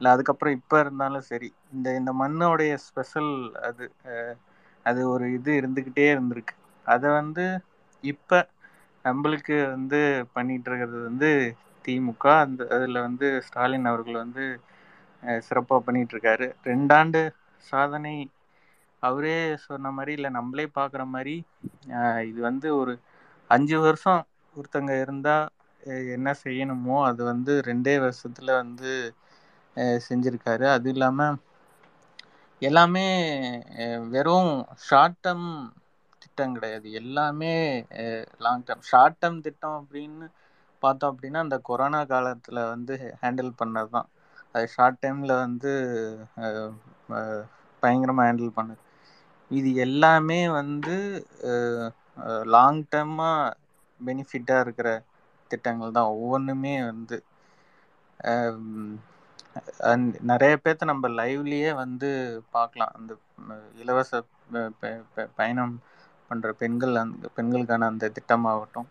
[0.01, 3.33] இல்லை அதுக்கப்புறம் இப்போ இருந்தாலும் சரி இந்த இந்த மண்ணோடைய ஸ்பெஷல்
[3.69, 3.85] அது
[4.87, 6.55] அது ஒரு இது இருந்துக்கிட்டே இருந்திருக்கு.
[6.87, 7.45] அதை வந்து
[8.03, 8.41] இப்ப
[9.05, 10.01] நம்மளுக்கு வந்து
[10.35, 11.31] பண்ணிட்டு இருக்கிறது வந்து
[11.85, 12.25] திமுக.
[12.45, 14.45] அந்த அதுல வந்து ஸ்டாலின் அவர்கள் வந்து
[15.23, 16.47] சிறப்பாக சிறப்பா பண்ணிட்டு இருக்காரு.
[16.65, 17.21] ரெண்டாண்டு
[17.67, 18.15] சாதனை
[19.03, 21.35] அவரே சொன்ன மாதிரி இல்லை நம்மளே பார்க்குற மாதிரி
[22.29, 22.93] இது வந்து ஒரு
[23.51, 24.23] அஞ்சு வருஷம்
[24.57, 25.47] ஒருத்தங்க இருந்தால்
[26.17, 28.91] என்ன செய்யணுமோ அது வந்து ரெண்டே வருஷத்தில் வந்து
[30.07, 30.67] செஞ்சுருக்காரு.
[30.77, 31.39] அது இல்லாமல்
[32.63, 33.07] எல்லாமே
[34.13, 34.53] வெறும்
[34.87, 35.49] ஷார்ட் டேர்ம்
[36.35, 36.93] திட்டம் கிடையாது.
[36.93, 37.87] எல்லாமே
[38.39, 40.31] லாங் டேர்ம் ஷார்ட் டேர்ம் திட்டம் அப்படின்னு
[40.79, 44.09] பார்த்தோம் அப்படின்னா அந்த கொரோனா காலத்தில் வந்து ஹேண்டில் பண்ணது தான்
[44.53, 45.73] அது ஷார்ட் டைமில் வந்து
[47.81, 48.81] பயங்கரமாக ஹேண்டில் பண்ணது.
[49.49, 50.97] இது எல்லாமே வந்து
[52.55, 53.53] லாங் டேர்மாக
[54.07, 54.89] பெனிஃபிட்டாக இருக்கிற
[55.49, 56.13] திட்டங்கள் தான்.
[56.17, 57.17] ஒவ்வொன்றுமே வந்து
[60.21, 62.11] நிறைய பேர்த்த நம்ம லைவ்லியே வந்து
[62.51, 62.93] பார்க்கலாம்.
[62.99, 63.13] அந்த
[63.77, 64.23] இலவச
[64.81, 65.75] ப- பயணம்
[66.33, 68.89] பண்ணுற பெண்கள் அந்த பெண்களுக்கான அந்த திட்டமாகட்டும்.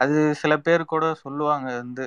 [0.00, 2.04] அது சில பேர் கூட சொல்லுவாங்க வந்து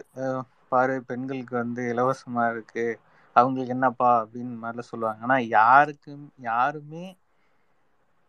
[0.71, 2.99] பாரு பெண்களுக்கு வந்து இலவசமாக இருக்குது
[3.35, 4.11] அவங்களுக்கு என்னப்பா?
[4.21, 5.21] அப்படின்னு மாதிரிலாம் சொல்லுவாங்க.
[5.25, 7.05] ஆனால் யாருக்கும் யாருமே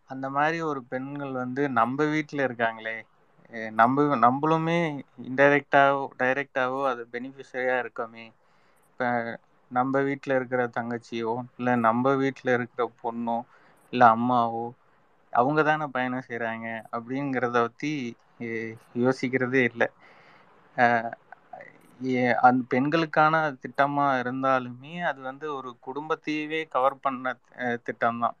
[0.09, 2.95] அந்த மாதிரி ஒரு பெண்கள் வந்து நம்ம வீட்டில் இருக்காங்களே
[3.73, 4.77] நம்ம நம்மளுமே
[5.27, 8.25] இன்டைரக்டாவோ டைரக்டாவோ அது பெனிஃபிஷரியாக இருக்கோமே.
[8.89, 9.07] இப்போ
[9.71, 13.37] நம்ம வீட்டில் இருக்கிற தங்கச்சியோ இல்லை நம்ம வீட்டில் இருக்கிற பொண்ணோ
[13.93, 14.65] இல்லை அம்மாவோ
[15.39, 17.91] அவங்க தானே பயணம் செய்கிறாங்க அப்படிங்கிறத பற்றி
[19.03, 19.87] யோசிக்கிறதே இல்லை.
[22.47, 27.33] அந்த பெண்களுக்கான திட்டமாக இருந்தாலுமே அது வந்து ஒரு குடும்பத்தையவே கவர் பண்ண
[27.87, 28.37] திட்டம் தான்.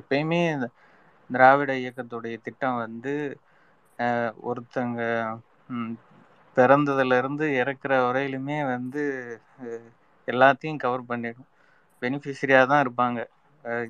[0.00, 0.40] எப்பயுமே
[1.30, 3.14] திராவிட இயக்கத்துடைய திட்டம் வந்து
[4.50, 5.00] ஒருத்தங்க
[6.56, 9.02] பிறந்ததுலேருந்து இறக்குற வரையிலுமே வந்து
[10.28, 11.48] எல்லாத்தையும் கவர் பண்ணிடும்.
[12.02, 13.20] பெனிஃபிஷரியாக தான் இருப்பாங்க.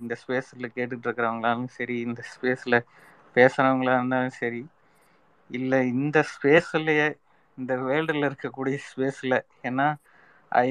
[0.01, 2.79] இந்த ஸ்பேஸில் கேட்டுட்டு இருக்கிறவங்களாலும் சரி இந்த ஸ்பேஸில்
[3.37, 4.63] பேசுகிறவங்களா இருந்தாலும் சரி
[5.51, 7.09] இல்லை இந்த ஸ்பேஸ்லேயே
[7.59, 9.37] இந்த வேர்ல்டில் இருக்கக்கூடிய ஸ்பேஸில்
[9.69, 9.87] ஏன்னா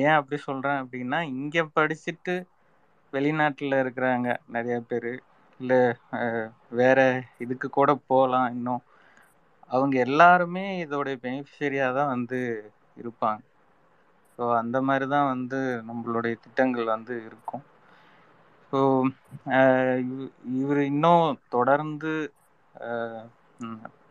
[0.02, 2.36] ஏன் அப்படி சொல்கிறேன் அப்படின்னா இங்கே படிச்சுட்டு
[3.14, 5.12] வெளிநாட்டில் இருக்கிறாங்க நிறைய பேர்
[5.60, 5.80] இல்லை
[6.80, 7.00] வேற
[7.44, 8.84] இதுக்கு கூட போகலாம் இன்னும்.
[9.72, 12.40] அவங்க எல்லாருமே இதோடைய பெனிஃபிஷரியாக தான் வந்து
[13.02, 13.42] இருப்பாங்க.
[14.40, 15.60] ஸோ அந்த மாதிரி தான் வந்து
[15.90, 17.64] நம்மளுடைய திட்டங்கள் வந்து இருக்கும்.
[18.74, 18.80] ஸோ
[20.60, 22.12] இவர் இன்னும் தொடர்ந்து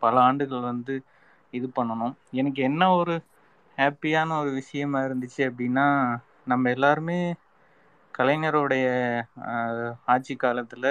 [0.02, 0.94] பல ஆண்டுகள் வந்து
[1.52, 2.14] இது பண்ணணும்.
[2.32, 3.14] எனக்கு என்ன ஒரு
[3.78, 5.86] ஹாப்பியான ஒரு விஷயமா இருந்துச்சு அப்படின்னா
[6.52, 7.18] நம்ம எல்லாருமே
[8.14, 8.86] கலைஞருடைய
[10.14, 10.90] ஆட்சி காலத்தில்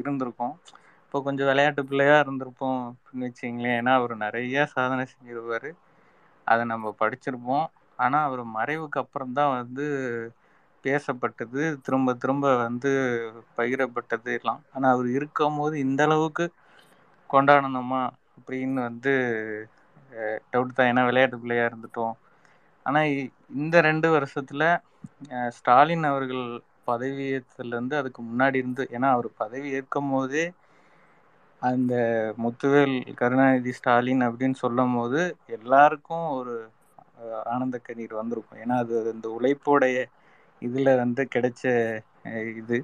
[0.00, 0.54] இருந்திருக்கோம்
[1.04, 5.68] இப்போ கொஞ்சம் விளையாட்டு பிள்ளையாக இருந்திருப்போம் அப்படின்னு வச்சிங்களேன் ஏன்னா அவர் நிறைய சாதனை செஞ்சிருவார்
[6.46, 7.66] அதை நம்ம படிச்சிருப்போம்.
[7.98, 9.86] ஆனால் அவர் மறைவுக்கு அப்புறம் தான் வந்து
[10.86, 12.90] பேசப்பட்டது திரும்ப திரும்ப வந்து
[13.58, 14.60] பகிரப்பட்டது எல்லாம்.
[14.74, 16.44] ஆனால் அவர் இருக்கும் போது இந்த அளவுக்கு
[17.30, 18.02] கொண்டாடணுமா
[18.38, 19.12] அப்படின்னு வந்து
[20.52, 20.90] டவுட் தான்.
[20.92, 22.14] ஏன்னா விளையாட்டு பிள்ளையா இருந்துட்டோம்
[22.86, 23.08] ஆனால்
[23.60, 24.62] இந்த ரெண்டு வருஷத்துல
[25.56, 26.44] ஸ்டாலின் அவர்கள்
[26.90, 30.44] பதவியேற்றதுலேருந்து அதுக்கு முன்னாடி இருந்து ஏன்னா அவர் பதவி ஏற்கும் போதே
[31.62, 31.94] அந்த
[32.44, 35.20] முத்துவேல் கருணாநிதி ஸ்டாலின் அப்படின்னு சொல்லும் போது
[35.56, 36.54] எல்லாருக்கும் ஒரு
[37.52, 38.60] ஆனந்த கண்ணீர் வந்திருக்கும்.
[38.64, 39.98] ஏன்னா அது அந்த உழைப்போடைய
[40.62, 41.62] இதுல வந்து கிடைச்ச
[42.60, 42.78] இது.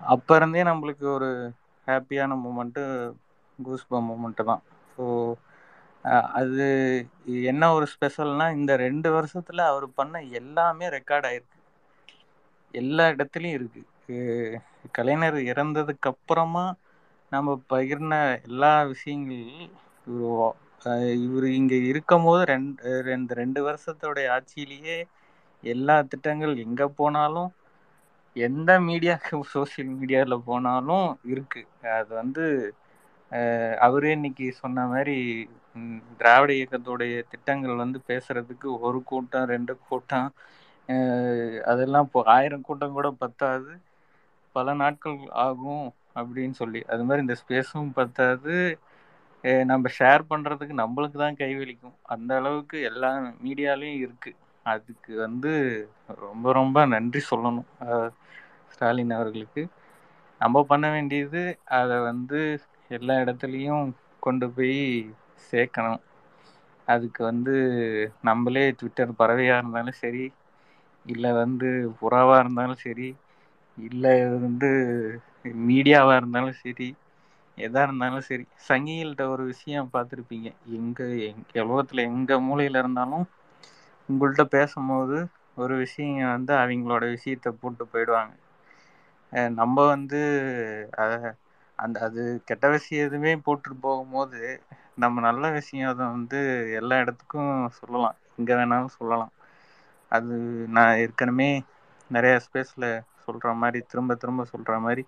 [0.00, 1.28] அப்ப இருந்தே நம்மளுக்கு ஒரு
[1.86, 2.82] ஹாப்பியான மூமெண்ட்டு
[3.58, 4.62] கூஸ்பம் மூமெண்ட்டு தான்.
[4.94, 5.04] ஸோ
[6.40, 6.66] அது
[7.50, 11.58] என்ன ஒரு ஸ்பெஷல்னா இந்த ரெண்டு வருஷத்துல அவர் பண்ண எல்லாமே ரெக்கார்ட் ஆயிருக்கு.
[12.74, 13.82] எல்லா இடத்துலையும் இருக்கு.
[14.96, 16.64] கலைஞர் இறந்ததுக்கு அப்புறமா
[17.32, 20.56] நம்ம பகிர்ன எல்லா விஷயங்களும்
[21.24, 24.96] இவர் இங்க இருக்கும் போது ரெண்டு ரெண்டு ரெண்டு வருஷத்தோடைய ஆட்சியிலேயே
[25.64, 27.50] எல்லா திட்டங்கள் எங்க போனாலும்
[28.36, 31.62] எந்த மீடியாக்கு சோசியல் மீடியால போனாலும் இருக்கு.
[31.98, 32.44] அது வந்து
[33.86, 35.16] அவரே இன்னைக்கு சொன்ன மாதிரி
[36.20, 40.28] திராவிட இயக்கத்துடைய திட்டங்கள் வந்து பேசுறதுக்கு ஒரு கூட்டம் ரெண்டு கூட்டம்
[41.72, 43.72] அதெல்லாம் இப்போ ஆயிரம் கூட்டம் கூட பத்தாது.
[44.56, 45.86] பல நாட்கள் ஆகும்
[46.20, 46.80] அப்படின்னு சொல்லி.
[46.92, 48.54] அது மாதிரி இந்த ஸ்பேஸும் பத்தாது.
[49.70, 53.10] நம்ம ஷேர் பண்ணுறதுக்கு நம்மளுக்கு தான் கைவலிக்கும் அந்த அளவுக்கு எல்லா
[53.44, 55.52] மீடியாலையும் இருக்குது அதுக்கு வந்து
[56.22, 57.68] ரொம்ப ரொம்ப நன்றி சொல்லணும்.
[58.72, 59.62] ஸ்டாலின் அவர்களுக்கு.
[60.40, 61.42] நம்ம பண்ண வேண்டியது
[61.78, 62.40] அதை வந்து
[62.90, 63.86] எல்லா இடத்துலையும்
[64.22, 64.78] கொண்டு போய்
[65.52, 66.00] சேர்க்கணும்.
[66.88, 67.54] அதுக்கு வந்து
[68.28, 70.24] நம்மளே ட்விட்டர் பறவையாக இருந்தாலும் சரி
[71.04, 71.68] இல்லை வந்து
[72.00, 73.08] புறாவாக இருந்தாலும் சரி
[73.78, 74.70] இல்லை வந்து
[75.66, 76.88] மீடியாவாக இருந்தாலும் சரி
[77.58, 80.48] எதாக இருந்தாலும் சரி சங்கிகள்கிட்ட ஒரு விஷயம் பார்த்துருப்பீங்க.
[80.78, 83.26] எங்கே எங் உலகத்தில் எங்கள் மூலையில் இருந்தாலும்
[84.10, 85.16] உங்கள்கிட்ட பேசும்போது
[85.56, 88.34] ஒரு விஷயம் வந்து அவங்களோட விஷயத்த போட்டு போயிடுவாங்க.
[89.58, 90.20] நம்ம வந்து
[91.00, 91.18] அதை
[91.78, 94.40] அந்த அது கெட்ட விஷயம் எதுவுமே போட்டுட்டு போகும்போது
[94.98, 96.38] நம்ம நல்ல விஷயம் அதை வந்து
[96.80, 98.18] எல்லா இடத்துக்கும் சொல்லலாம்.
[98.38, 99.32] எங்கே வேணாலும் சொல்லலாம்.
[100.12, 100.34] அது
[100.76, 101.50] நான் ஏற்கனவே
[102.10, 102.88] நிறைய ஸ்பேஸில்
[103.24, 105.02] சொல்கிற மாதிரி திரும்ப திரும்ப சொல்கிற மாதிரி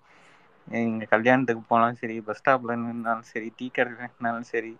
[0.67, 4.73] எங்கள் கல்யாணத்துக்கு போனாலும் சரி பஸ் ஸ்டாப்பில் நின்னாலும் சரி டீ கடையில் நின்னாலும் சரி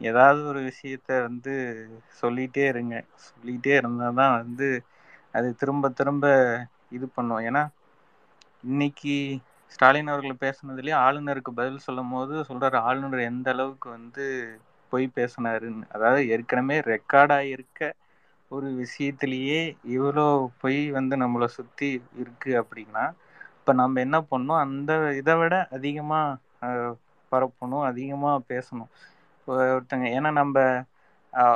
[0.00, 1.52] ஏதாவது ஒரு விஷயத்த வந்து
[2.20, 2.94] சொல்லிகிட்டே இருங்க.
[3.26, 4.68] சொல்லிகிட்டே இருந்தால் தான் வந்து
[5.34, 6.26] அது திரும்ப திரும்ப
[6.96, 7.42] இது பண்ணும்.
[7.48, 7.62] ஏன்னா
[8.64, 9.14] இன்னைக்கு
[9.72, 14.24] ஸ்டாலின் அவர்கள் பேசுனதுலேயே ஆளுநருக்கு பதில் சொல்லும் போது சொல்கிறார் ஆளுநர் எந்த அளவுக்கு வந்து
[14.92, 15.86] பொய் பேசினாருன்னு.
[15.94, 17.80] அதாவது ஏற்கனவே ரெக்கார்ட் இருக்க
[18.50, 19.60] ஒரு விஷயத்திலேயே
[19.94, 20.26] இவ்வளோ
[20.62, 21.88] பொய் வந்து நம்மளை சுற்றி
[22.22, 23.04] இருக்கு அப்படின்னா
[23.58, 24.62] இப்போ நம்ம என்ன பண்ணணும்?
[24.66, 24.90] அந்த
[25.20, 26.82] இதை விட அதிகமாக
[27.32, 28.90] பரப்பணும் அதிகமாக பேசணும்.
[29.48, 30.56] ஒருத்தங்க ஏன்னா நம்ம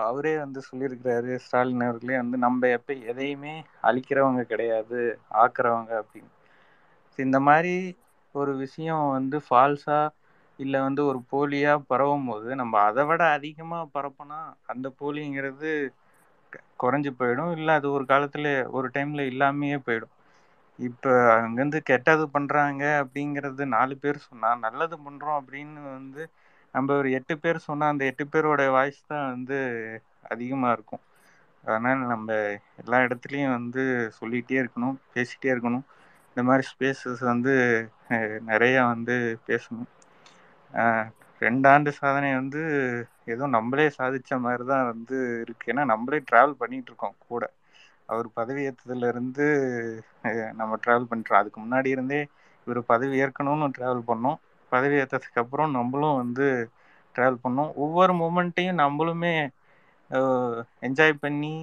[0.04, 3.54] அவரே வந்து சொல்லியிருக்கிறாரு ஸ்டாலின் அவர்களே வந்து நம்ம எப்போ எதையுமே
[3.88, 5.00] அழிக்கிறவங்க கிடையாது
[5.42, 6.32] ஆக்குறவங்க அப்படின்னு.
[7.18, 7.74] இந்த மாதிரி
[8.34, 10.14] ஒரு விஷயம் வந்து ஃபால்ஸாக
[10.58, 14.38] இல்லை வந்து ஒரு போலியாக பரவும் போது நம்ம அதை விட அதிகமாக பரப்புனா
[14.72, 15.70] அந்த போலிங்கிறது
[16.80, 17.52] குறைஞ்சி குறைஞ்சு போயிடும்.
[17.56, 20.14] இல்லை அது ஒரு காலத்தில் ஒரு டைமில் இல்லாமையே போயிடும்.
[20.78, 26.22] இப்போ அங்கேருந்து கெட்டது பண்ணுறாங்க அப்படிங்கிறது நாலு பேர் சொன்னால் நல்லது பண்ணுறோம் அப்படின்னு வந்து
[26.74, 29.58] நம்ம ஒரு எட்டு பேர் சொன்னால் அந்த எட்டு பேரோட வாய்ஸ் தான் வந்து
[30.32, 31.02] அதிகமாக இருக்கும்.
[31.64, 32.28] அதனால் நம்ம
[32.82, 33.82] எல்லா இடத்துலையும் வந்து
[34.18, 35.86] சொல்லிகிட்டே இருக்கணும் பேசிகிட்டே இருக்கணும்.
[36.30, 37.54] இந்த மாதிரி ஸ்பேசஸ் வந்து
[38.50, 39.16] நிறையா வந்து
[39.48, 39.88] பேசணும்.
[41.42, 42.62] ரெண்டாண்டு சாதனை வந்து
[43.34, 47.44] ஏதோ நம்மளே சாதித்த மாதிரி தான் வந்து இருக்குது ஏன்னா நம்மளே ட்ராவல் பண்ணிட்டு இருக்கோம் கூட.
[48.08, 49.46] அவர் பதவி ஏற்றதுலேருந்து
[50.60, 52.20] நம்ம ட்ராவல் பண்ணுறோம் அதுக்கு முன்னாடி இருந்தே
[52.66, 54.38] இவர் பதவி ஏற்கணும்னு ட்ராவல் பண்ணோம்.
[54.74, 56.46] பதவி ஏற்றதுக்கு அப்புறம் நம்மளும் வந்து
[57.14, 57.70] ட்ராவல் பண்ணோம்.
[57.84, 59.32] ஒவ்வொரு மூமெண்ட்டையும் நம்மளுமே
[60.86, 61.54] என்ஜாய் பண்ணி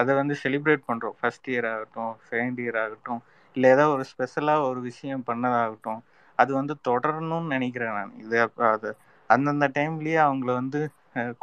[0.00, 3.20] அதை வந்து செலிப்ரேட் பண்ணுறோம் ஃபர்ஸ்ட் இயர் ஆகட்டும் செகண்ட் இயர் ஆகட்டும்
[3.56, 6.00] இல்லை ஏதோ ஒரு ஸ்பெஷலாக ஒரு விஷயம் பண்ணதாகட்டும்
[6.38, 8.14] அது வந்து தொடரணும்னு நினைக்கிறேன் நான்.
[8.24, 8.36] இது
[8.74, 8.90] அது
[9.30, 10.80] அந்தந்த டைம்லேயே அவங்கள வந்து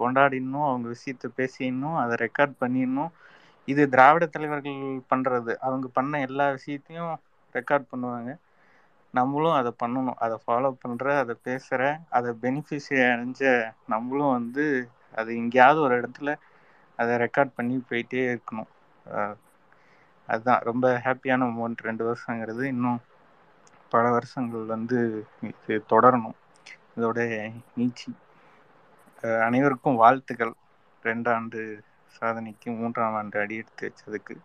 [0.02, 3.12] கொண்டாடிடணும் அவங்க விஷயத்த பேசிடணும் அதை ரெக்கார்ட் பண்ணிடணும்.
[3.68, 4.80] இது திராவிட தலைவர்கள்
[5.12, 7.14] பண்ணுறது அவங்க பண்ண எல்லா விஷயத்தையும்
[7.56, 8.32] ரெக்கார்ட் பண்ணுவாங்க.
[9.14, 10.18] நம்மளும் அதை பண்ணணும்.
[10.26, 11.84] அதை ஃபாலோ பண்ணுற அதை பேசுகிற
[12.18, 13.42] அதை பெனிஃபிஷரி அடைஞ்ச
[13.94, 14.66] நம்மளும் வந்து
[15.18, 16.32] அது எங்கேயாவது ஒரு இடத்துல
[17.00, 18.70] அதை ரெக்கார்ட் பண்ணி போயிட்டே இருக்கணும்.
[20.30, 20.62] அதுதான்.
[20.70, 22.64] ரொம்ப ஹாப்பியான மூமெண்ட் ரெண்டு வருஷங்கிறது.
[22.74, 23.00] இன்னும்
[23.92, 24.98] பல வருஷங்கள் வந்து
[25.50, 26.38] இது தொடரணும்.
[26.98, 27.20] இதோட
[27.80, 28.12] நீச்சி.
[29.48, 30.54] அனைவருக்கும் வாழ்த்துக்கள்.
[31.06, 31.60] ரெண்டாண்டு
[32.16, 34.36] சாதனைக்கு மூன்றாம் ஆண்டு அடி எடுத்து வச்சதுக்கு.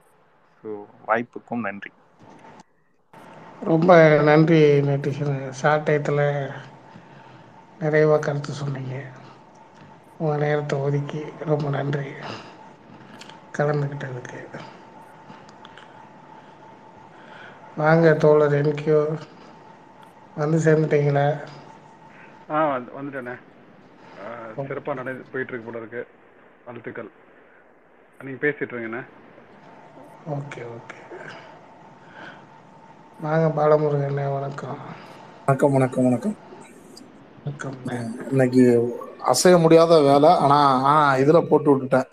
[0.58, 0.68] ஸோ
[1.08, 1.92] வாய்ப்புக்கும் நன்றி.
[3.62, 3.90] ரொம்ப
[4.22, 5.52] நன்றி நெட்டிஷன்.
[5.52, 6.24] ஷார்ட் டயத்தில்
[7.80, 8.94] நிறைவாக கருத்து சொன்னீங்க.
[10.20, 12.06] உங்கள் நேரத்தை ஒதுக்கி ரொம்ப நன்றி.
[13.54, 14.40] கலந்துக்கிட்டதுக்கு
[17.76, 18.98] வாங்க தோழர் என்கியூ
[20.36, 21.26] வந்து சேர்ந்துட்டீங்களா?
[22.50, 23.34] ஆ வந்து வந்துட்டேண்ணே
[24.62, 26.02] சிறப்பாக நட போயிட்டு இருக்கு போல இருக்கு.
[26.66, 27.10] வாழ்த்துக்கள்.
[28.20, 29.02] நீங்கள் பேசிட்டு இருங்கண்ணே.
[30.34, 30.98] Okay okay.
[33.20, 34.78] வாங்க பாலமுருகண்ணே வணக்கம்.
[35.46, 36.36] வணக்கம் வணக்கம் வணக்கம்.
[37.44, 37.96] வணக்கம்ண்ணே
[38.30, 38.62] இன்னைக்கு
[39.24, 42.08] அசைய முடியாத வேலை ஆனா ஆனா இதுல போட்டு விட்டுட்டேன்.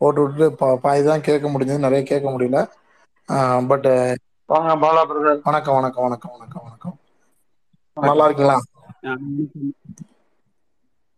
[0.00, 2.58] போட்டு விட்டுட்டு பா- பாதி தான் கேட்க முடிஞ்சது நிறைய கேட்க முடியல.
[3.68, 3.88] பட்
[4.50, 6.96] வாங்க பாலா பிரதர் வணக்கம் வணக்கம் வணக்கம் வணக்கம் வணக்கம்.
[7.96, 8.58] நல்லா இருக்கீங்களா?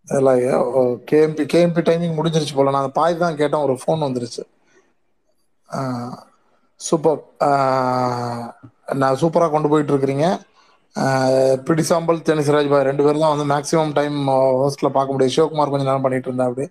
[0.09, 0.33] இல்லை
[1.11, 2.71] கேஎம்பி கேஎம்பி டைமிங் முடிஞ்சிருச்சு போல.
[2.71, 4.43] நான் பாதி தான் கேட்டேன் ஒரு ஃபோன் வந்துருச்சு.
[6.81, 7.23] சூப்பர்.
[8.89, 10.27] நான் சூப்பராக கொண்டு போயிட்டு இருக்கிறீங்க.
[11.67, 14.17] பிடி சாம்பல் தெனிசிராஜ் பாய் ரெண்டு பேரும் தான் வந்து மேக்ஸிமம் டைம்
[14.63, 15.35] ஹோஸ்ட்ல பார்க்க முடியும்.
[15.37, 16.67] சிவகுமார் கொஞ்ச நேரம் பண்ணிட்டு இருந்தா அப்படி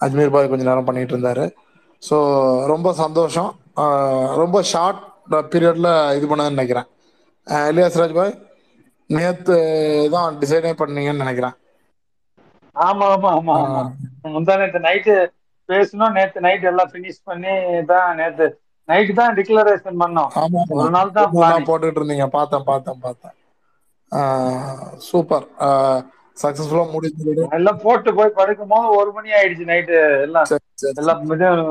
[0.00, 1.44] அஜ்மீர் பாய் கொஞ்ச நேரம் பண்ணிட்டு இருந்தாரு.
[2.02, 2.16] ஸோ
[2.72, 3.50] ரொம்ப சந்தோஷம்.
[4.42, 5.00] ரொம்ப ஷார்ட்
[5.52, 6.88] பீரியட்ல இது பண்ணதுன்னு நினைக்கிறேன்.
[7.46, 8.34] ஆஹ் இல்லையா சிராஜ் பாய்
[9.10, 9.54] நேத்து
[10.14, 11.54] தான் டிசைனே பண்ணீங்கன்னு நினைக்கிறேன்.
[12.76, 13.56] ஆமா ஆமா ஆமா
[14.36, 15.14] முந்தா நேத்து நைட்டு
[15.68, 16.14] பேசணும்.
[16.18, 17.52] நேத்து நைட் எல்லாம் ஃபினிஷ் பண்ணி
[17.92, 18.46] தான் நேத்து
[18.88, 20.30] நைட்டு தான் டிக்ளரேஷன் பண்ணோம்.
[20.76, 21.30] ஒரு நாள் தான்
[21.68, 23.36] போட்டுட்டு இருந்தீங்க பார்த்தேன் பார்த்தேன் பார்த்தேன்.
[25.08, 25.46] சூப்பர்.
[26.36, 30.46] சக்சஸ்ஃபுல்லா முடிஞ்சது எல்லாம் போட்டு போய் படுக்கும் போது ஒரு மணி ஆயிடுச்சு நைட்டு எல்லாம்
[30.92, 31.20] எல்லாம்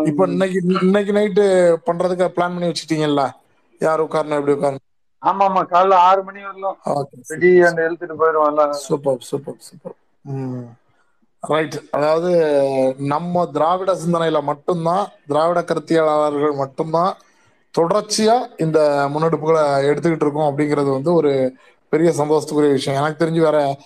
[0.09, 1.45] இப்போ இன்னைக்கு இன்னைக்கு நைட்டு
[1.87, 3.23] பண்றதுக்கு பிளான் பண்ணி வச்சுட்டீங்கல்ல?
[3.81, 4.85] யார் உட்காரணும் எப்படி உட்காரணும்?
[5.21, 5.61] ஆமா ஆமா.
[5.73, 6.77] காலைல ஆறு மணி வரலாம்.
[7.31, 9.95] ரெடி அந்த எழுத்துட்டு போயிடுவோம் சூப்பர் சூப்பர் சூப்பர்.
[10.25, 10.65] ம்.
[11.47, 12.55] ரைட் அதாவது
[12.97, 17.15] நம்ம திராவிட சிந்தனையில மட்டும்தான் திராவிட கருத்தியலாளர்கள் மட்டும்தான்
[17.79, 21.53] தொடர்ச்சியா இந்த முன்னெடுப்புகளை எடுத்துக்கிட்டு இருக்கோம் அப்படிங்கிறது வந்து ஒரு
[21.89, 23.03] பெரிய சந்தோஷத்துக்குரிய விஷயம்.
[23.03, 23.77] எனக்கு தெரிஞ்சு வேற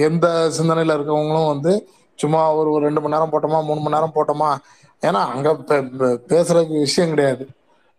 [0.00, 4.56] எந்த சிந்தனையில இருக்கவங்களும் வந்து சும்மா ஒரு ஒரு ரெண்டு மணி நேரம் போட்டோமா மூணு மணி நேரம் போட்டோமா?
[5.00, 7.48] ஏன்னா அங்க பே- பேசுறதுக்கு விஷயம் கிடையாது.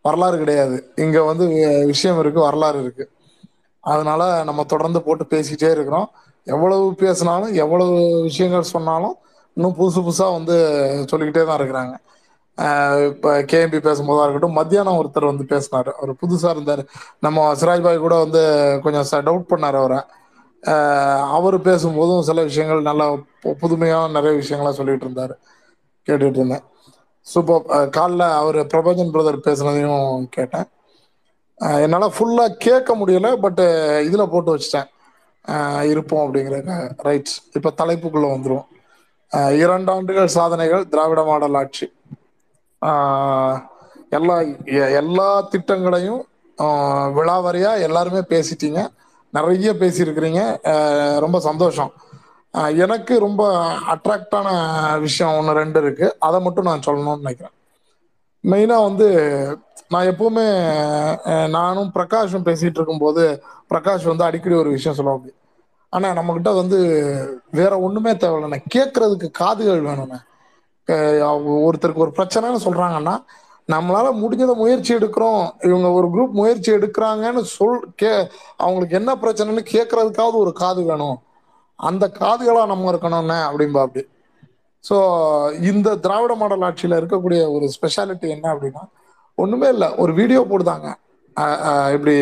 [0.01, 0.91] வரலாறு கிடையாது.
[0.95, 1.47] இங்க வந்து
[1.85, 3.09] விஷயம் இருக்கு வரலாறு இருக்கு.
[3.79, 6.09] அதனால நம்ம தொடர்ந்து போட்டு பேசிக்கிட்டே இருக்கிறோம்.
[6.53, 7.95] எவ்வளவு பேசினாலும் எவ்வளவு
[8.27, 9.15] விஷயங்கள் சொன்னாலும்
[9.57, 10.55] இன்னும் புதுசு புதுசாக வந்து
[11.11, 11.93] சொல்லிக்கிட்டே தான் இருக்கிறாங்க.
[13.09, 15.89] இப்போ கேஎம்பி பேசும்போதா இருக்கட்டும் மத்தியானம் ஒருத்தர் வந்து பேசினார்.
[15.99, 16.81] அவர் புதுசாக இருந்தார்.
[17.25, 18.41] நம்ம சிராஜ் பாய் கூட வந்து
[18.83, 19.99] கொஞ்சம் டவுட் பண்ணார் அவரை.
[21.37, 23.05] அவர் பேசும்போதும் சில விஷயங்கள் நல்லா
[23.63, 25.33] புதுமையாக நிறைய விஷயங்களா சொல்லிகிட்டு இருந்தார்.
[26.07, 26.65] கேட்டுட்டு இருந்தேன்.
[27.31, 27.63] சூப்பர்.
[27.97, 30.67] காலைல அவர் பிரபஞ்சன் பிரதர் பேசுனதையும் கேட்டேன்.
[31.85, 33.65] என்னால் ஃபுல்லாக கேட்க முடியல பட்டு
[34.07, 34.89] இதில் போட்டு வச்சிட்டேன்.
[35.89, 38.65] இருப்போம் அப்படிங்கிறாங்க ரைட் இப்ப தலைப்புக்குள்ள வந்துருவோம்
[39.51, 41.93] இரண்டு ஆண்டுகள் சாதனைகள் திராவிட மாடல் ஆட்சி.
[44.09, 48.87] எல்லா எ- எல்லா திட்டங்களையும் ஆஹ் எல்லாருமே பேசிட்டீங்க.
[49.31, 51.19] நிறைய பேசியிருக்கிறீங்க.
[51.19, 51.91] ரொம்ப சந்தோஷம்.
[52.51, 56.15] எனக்கு ரொம்ப அட்ராக்டான விஷயம் ஒன்று ரெண்டு இருக்கு.
[56.19, 57.51] அதை மட்டும் நான் சொல்லணும்னு நினைக்கிறேன்.
[58.43, 59.09] மெயினாக வந்து
[59.89, 63.43] நான் எப்பவுமே நானும் பிரகாஷும் பேசிட்டு இருக்கும்போது
[63.73, 65.29] பிரகாஷ் வந்து அடிக்கடி ஒரு விஷயம் சொல்லுவாங்க.
[65.93, 66.77] ஆனா நம்ம கிட்ட வந்து
[67.59, 70.19] வேற ஒண்ணுமே தேவையில்லைண்ணே கேட்கறதுக்கு காதுகள் வேணும்ண்ணே
[71.67, 73.15] ஒருத்தருக்கு ஒரு பிரச்சனைன்னு சொல்றாங்கன்னா
[73.69, 75.41] நம்மளால முடிஞ்சத முயற்சி எடுக்கிறோம்.
[75.69, 78.11] இவங்க ஒரு குரூப் முயற்சி எடுக்கிறாங்கன்னு சொல் கே
[78.63, 81.17] அவங்களுக்கு என்ன பிரச்சனைன்னு கேட்கறதுக்காவது ஒரு காது வேணும்.
[81.79, 84.03] அந்த காதுகளா நம்ம இருக்கணும்னே அப்படின்பா அப்படி.
[84.83, 84.97] ஸோ
[85.71, 88.83] இந்த திராவிட மாடல் ஆட்சியில் இருக்கக்கூடிய ஒரு ஸ்பெஷாலிட்டி என்ன அப்படின்னா
[89.37, 89.89] ஒண்ணுமே இல்லை.
[90.03, 90.87] ஒரு வீடியோ போடுதாங்க.
[91.95, 92.15] இப்படி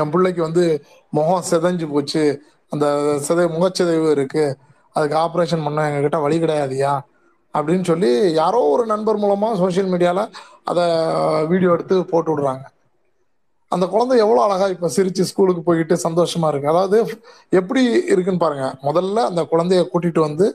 [0.00, 0.64] என் பிள்ளைக்கு வந்து
[1.10, 2.24] முகம் சிதைஞ்சு போச்சு.
[2.72, 2.86] அந்த
[3.28, 4.44] சிதை முகச்சிதைவு இருக்கு.
[4.92, 6.94] அதுக்கு ஆப்ரேஷன் பண்ண எங்ககிட்ட வழி கிடையாதுயா
[7.54, 10.20] அப்படின்னு சொல்லி யாரோ ஒரு நண்பர் மூலமா சோஷியல் மீடியால
[10.64, 10.84] அதை
[11.46, 12.64] வீடியோ எடுத்து போட்டு விடுறாங்க.
[13.68, 16.68] அந்த குழந்தை எவ்வளோ அழகா இப்போ சிரிச்சு ஸ்கூலுக்கு போயிட்டு சந்தோஷமா இருக்கு.
[16.68, 16.98] அதாவது
[17.50, 17.82] எப்படி
[18.12, 18.66] இருக்குன்னு பாருங்க.
[18.82, 20.46] முதல்ல அந்த குழந்தைய கூட்டிட்டு வந்து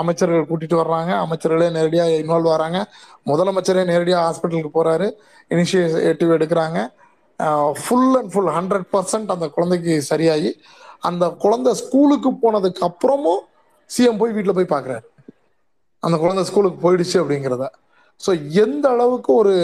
[0.00, 1.12] அமைச்சர்கள் கூட்டிட்டு வர்றாங்க.
[1.24, 2.78] அமைச்சர்களே நேரடியா இன்வால்வ் வராங்க.
[3.30, 5.08] முதலமைச்சரே நேரடியா ஹாஸ்பிட்டலுக்கு போறாரு.
[5.54, 6.78] இனிஷியேட்டிவ் எடுக்கிறாங்க.
[7.82, 10.50] Full and full hundred percent அந்த குழந்தைக்கு சரியாகி
[11.08, 13.44] அந்த குழந்தை ஸ்கூலுக்கு போனதுக்கு அப்புறமும்
[13.90, 15.06] சிஎம் போய் வீட்டில் போய் பார்க்குறாரு
[16.06, 17.64] அந்த குழந்தை ஸ்கூலுக்கு போயிடுச்சு அப்படிங்கிறத.
[18.20, 18.30] ஸோ
[18.64, 19.54] எந்த அளவுக்கு ஒரு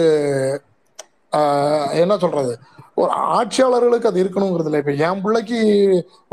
[2.01, 2.53] என்ன சொல்றது?
[3.01, 5.59] ஒரு ஆட்சியாளர்களுக்கு அது இருக்கணுங்கிறது இல்லை இப்போ என் பிள்ளைக்கு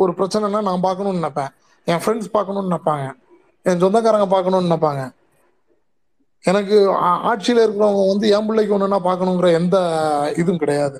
[0.02, 1.52] ஒரு பிரச்சனைனா நான் பார்க்கணும்னு நினைப்பேன்.
[1.90, 3.06] என் ஃப்ரெண்ட்ஸ் பார்க்கணும்னு நினைப்பாங்க.
[3.68, 5.02] என் சொந்தக்காரங்க பார்க்கணும்னு நினைப்பாங்க.
[6.50, 6.76] எனக்கு
[7.30, 9.76] ஆட்சியில் இருக்கிறவங்க வந்து என் பிள்ளைக்கு ஒன்றுனா பார்க்கணுங்கிற எந்த
[10.40, 10.98] இதுவும் கிடையாது.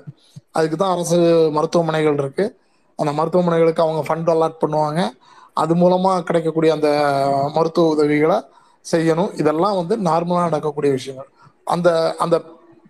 [0.57, 1.17] அதுக்கு தான் அரசு
[1.57, 2.45] மருத்துவமனைகள் இருக்கு.
[2.99, 5.01] அந்த மருத்துவமனைகளுக்கு அவங்க ஃபண்ட் அலாட் பண்ணுவாங்க.
[5.61, 6.89] அது மூலமாக கிடைக்கக்கூடிய அந்த
[7.55, 8.37] மருத்துவ உதவிகளை
[8.91, 9.31] செய்யணும்.
[9.41, 11.29] இதெல்லாம் வந்து நார்மலாக நடக்கக்கூடிய விஷயங்கள்.
[11.73, 11.89] அந்த
[12.23, 12.35] அந்த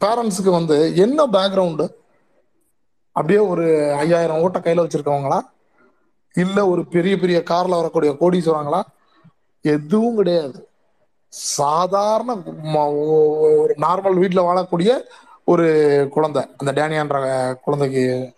[0.04, 1.86] பேரண்ட்ஸுக்கு வந்து என்ன பேக்ரவுண்டு
[3.16, 3.66] அப்படியே ஒரு
[4.04, 5.38] ஐயாயிரம் ஓட்ட கையில் வச்சுருக்கவங்களா?
[6.36, 8.82] இல்ல ஒரு பெரிய பெரிய கார்ல வரக்கூடிய கோடீஸ்வரங்களா
[9.62, 10.68] எதுவும் கிடையாது.
[11.28, 15.00] சாதாரண ம- ஒ- ஒரு நார்மல் வீட்டில் வாழக்கூடிய
[15.46, 15.68] ஒரு
[16.12, 16.46] குழந்தை.
[16.58, 17.16] அந்த டேனியான்ற
[17.64, 18.34] குழந்தைக்கு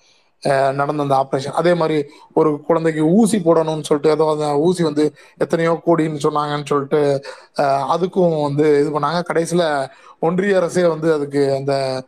[0.74, 5.82] நடந்த அந்த ஆப்ரேஷன் அதே மாதிரி ஒரு குழந்தைக்கு ஊசி போடணும்னு சொல்லிட்டு ஏதோ அந்த ஊசி வந்து எத்தனையோ
[5.86, 7.24] கோடின்னு சொன்னாங்கன்னு சொல்லிட்டு
[7.58, 9.24] அஹ், அதுக்கும் வந்து இது பண்ணாங்க.
[9.24, 9.88] கடைசியில்
[10.20, 12.04] ஒன்றிய அரசே வந்து அதுக்கு அந்த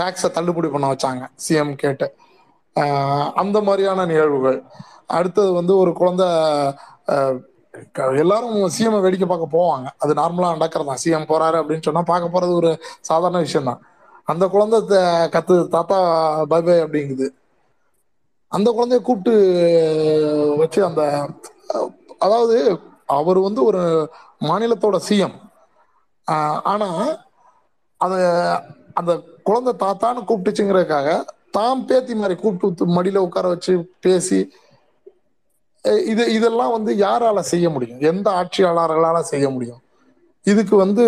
[0.00, 1.28] டாக்ஸை தள்ளுபடி பண்ண வச்சாங்க.
[1.48, 2.14] சிஎம் கேட்டு.
[3.34, 4.62] அந்த மாதிரியான நிகழ்வுகள்.
[5.06, 6.26] அடுத்தது வந்து ஒரு குழந்தை
[7.92, 9.86] க- எல்லாரும் சிஎம் வேடிக்கை பார்க்க போவாங்க.
[9.98, 11.02] அது நார்மலா நடக்கிறது தான்.
[11.04, 13.80] சிஎம் போறாரு அப்படின்னு சொன்னா பார்க்க போறது ஒரு சாதாரண விஷயம் தான்.
[14.24, 15.98] அந்த குழந்தை த- கத்து தாத்தா
[16.44, 17.26] பை அப்படிங்குது.
[18.48, 19.34] அந்த குழந்தைய கூப்பிட்டு
[20.58, 21.28] வச்சு அந்த
[22.18, 24.10] அதாவது அவர் வந்து ஒரு
[24.40, 25.34] மாநிலத்தோட சிஎம்
[26.62, 26.88] ஆனா
[27.96, 28.14] அத
[28.94, 34.52] அந்த குழந்தை தாத்தான்னு கூப்பிட்டுச்சுங்கிறதுக்காக தான் பேத்தி மாதிரி கூப்பிட்டு மடியில உட்கார வச்சு பேசி
[36.12, 38.00] இது இதெல்லாம் வந்து யாரால செய்ய முடியும்?
[38.10, 39.80] எந்த ஆட்சியாளர்களால செய்ய முடியும்?
[40.46, 41.04] இதுக்கு வந்து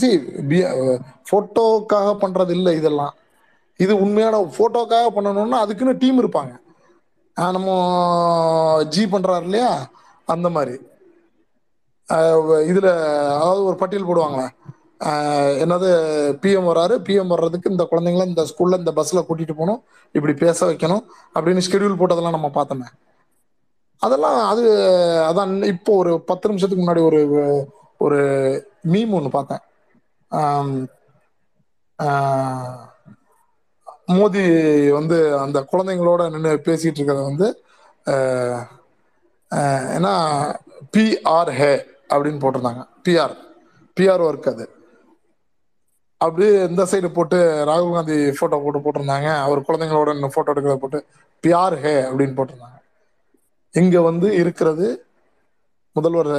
[0.00, 0.08] சி
[1.30, 3.14] போட்டோக்காக பண்றது இல்லை இதெல்லாம்.
[3.80, 6.52] இது உண்மையான போட்டோக்காக பண்ணணும்னா அதுக்குன்னு டீம் இருப்பாங்க.
[7.56, 7.70] நம்ம
[8.94, 9.72] ஜி பண்றாரு இல்லையா?
[10.34, 10.76] அந்த மாதிரி.
[12.70, 12.88] இதுல
[13.34, 14.48] அதாவது ஒரு பட்டியல் போடுவாங்களே.
[15.62, 15.88] என்னது
[16.42, 19.80] பிஎம் வராரு பிஎம் வர்றதுக்கு இந்த குழந்தைங்கள இந்த ஸ்கூல்ல இந்த பஸ்ல கூட்டிட்டு போகணும்
[20.14, 21.02] இப்படி பேச வைக்கணும்
[21.34, 22.88] அப்படின்னு ஷெடியூல் போட்டதெல்லாம் நம்ம பார்த்தோமே.
[24.02, 24.64] அதெல்லாம் அது
[25.28, 27.20] அதான் இப்போ ஒரு பத்து நிமிஷத்துக்கு முன்னாடி ஒரு
[28.06, 28.18] ஒரு
[28.92, 29.62] மீம் ஒன்று பார்த்தேன்.
[34.16, 34.42] மோதி
[34.98, 37.48] வந்து அந்த குழந்தைங்களோட நின்று பேசிட்டு இருக்கிறத வந்து
[39.96, 40.14] ஏன்னா
[40.94, 41.72] பிஆர் ஹே
[42.12, 42.82] அப்படின்னு போட்டிருந்தாங்க.
[43.06, 43.34] பிஆர்
[43.96, 44.66] பிஆர் ஒர்க் அது.
[46.20, 47.38] அப்படியே இந்த சைடு போட்டு
[47.70, 49.28] ராகுல் காந்தி போட்டோ போட்டு போட்டிருந்தாங்க.
[49.46, 51.00] அவர் குழந்தைங்களோட போட்டோ எடுக்கிறத போட்டு
[51.44, 52.75] பிஆர் ஹே அப்படின்னு போட்டிருந்தாங்க.
[53.80, 54.86] இங்க வந்து இருக்கிறது
[55.96, 56.30] முதல்வர்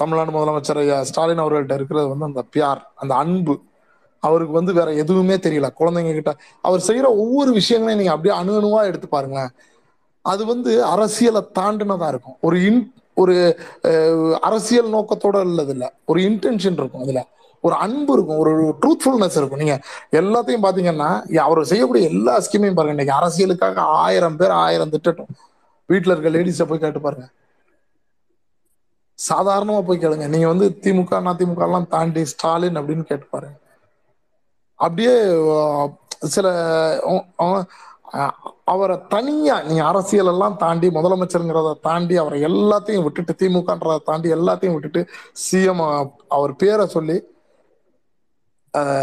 [0.00, 3.54] தமிழ்நாடு முதலமைச்சர் ஐயா ஸ்டாலின் அவர்கள்ட்ட இருக்கிறது வந்து அந்த பியார் அந்த அன்பு.
[4.22, 5.68] அவருக்கு வந்து வேற எதுவுமே தெரியல.
[5.80, 6.32] குழந்தைங்க கிட்ட
[6.68, 9.52] அவர் செய்யற ஒவ்வொரு விஷயங்களையும் நீங்க அப்படியே அணு அணுவா எடுத்து பாருங்களேன்.
[10.24, 12.36] அது வந்து அரசியலை தாண்டினதா இருக்கும்.
[12.46, 12.80] ஒரு இன்
[13.22, 13.34] ஒரு
[14.48, 17.22] அரசியல் நோக்கத்தோட உள்ளது இல்லை ஒரு இன்டென்ஷன் இருக்கும் அதுல.
[17.64, 18.40] ஒரு அன்பு இருக்கும்.
[18.42, 18.52] ஒரு
[18.82, 19.62] ட்ரூத்ஃபுல்னஸ் இருக்கும்.
[19.62, 19.76] நீங்க
[20.20, 21.10] எல்லாத்தையும் பாத்தீங்கன்னா
[21.46, 22.96] அவர் செய்யக்கூடிய எல்லா ஸ்கீமையும் பாருங்க.
[22.96, 25.30] இன்னைக்கு அரசியலுக்காக ஆயிரம் பேர் ஆயிரம் திட்டட்டும்.
[25.90, 27.26] வீட்டில் இருக்க லேடிஸை போய் கேட்டு பாருங்க.
[29.18, 30.26] சாதாரணமா போய் கேளுங்க.
[30.34, 33.56] நீங்க வந்து திமுக அதிமுக எல்லாம் தாண்டி ஸ்டாலின் அப்படின்னு கேட்டு பாருங்க.
[34.80, 35.14] அப்படியே
[36.34, 36.46] சில
[38.72, 45.00] அவரை தனியா நீங்க அரசியல் எல்லாம் தாண்டி முதலமைச்சருங்கிறத தாண்டி அவரை எல்லாத்தையும் விட்டுட்டு திமுகன்றதை தாண்டி எல்லாத்தையும் விட்டுட்டு
[45.42, 45.82] சிஎம்
[46.36, 47.16] அவர் பேரை சொல்லி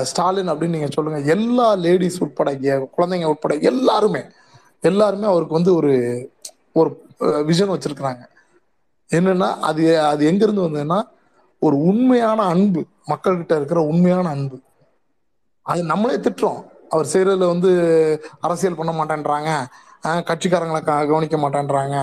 [0.09, 1.19] ஸ்டாலின் அப்படின்னு நீங்க சொல்லுங்க.
[1.35, 2.51] எல்லா லேடிஸ் உட்பட
[2.97, 4.23] குழந்தைங்க உட்பட எல்லாருமே
[4.91, 5.93] எல்லாருமே அவருக்கு வந்து ஒரு
[6.75, 6.89] ஒரு
[7.49, 8.23] விஷன் வச்சிருக்கிறாங்க.
[9.13, 10.99] என்னன்னா அது அது எங்கிருந்து வந்ததுன்னா
[11.59, 14.57] ஒரு உண்மையான அன்பு மக்கள்கிட்ட இருக்கிற உண்மையான அன்பு.
[15.61, 16.61] அது நம்மளே திட்டுறோம்.
[16.89, 17.71] அவர் செய்யறதுல வந்து
[18.39, 19.49] அரசியல் பண்ண மாட்டேன்றாங்க.
[20.29, 21.95] கட்சிக்காரங்களை கவனிக்க மாட்டேன்றாங்க.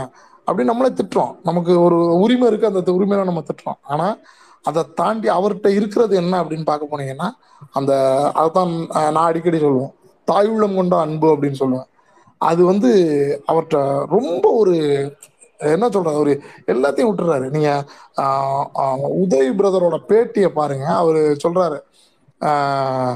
[0.47, 1.35] அப்படின்னு நம்மளே திட்டுறோம்.
[1.43, 3.81] நமக்கு ஒரு உரிமை இருக்கு அந்த உரிமையில நம்ம திட்டுறோம்.
[3.82, 4.16] ஆனா
[4.62, 7.28] அதை தாண்டி அவர்கிட்ட இருக்கிறது என்ன அப்படின்னு பார்க்க போனீங்கன்னா
[7.73, 7.93] அந்த
[8.43, 9.94] அதுதான் நான் அடிக்கடி சொல்லுவோம்
[10.24, 11.89] தாயுள்ளம் கொண்ட அன்பு அப்படின்னு சொல்லுவேன்.
[12.43, 12.90] அது வந்து
[13.48, 14.74] அவர்கிட்ட ரொம்ப ஒரு
[15.59, 16.32] என்ன சொல்றது ஒரு
[16.66, 17.51] எல்லாத்தையும் விட்டுறாரு.
[17.51, 17.85] நீங்க
[18.16, 18.66] ஆஹ்,
[19.23, 20.86] உதய் பிரதரோட பேட்டியை பாருங்க.
[20.86, 21.78] அவரு சொல்றாரு
[22.40, 23.14] ஆஹ்,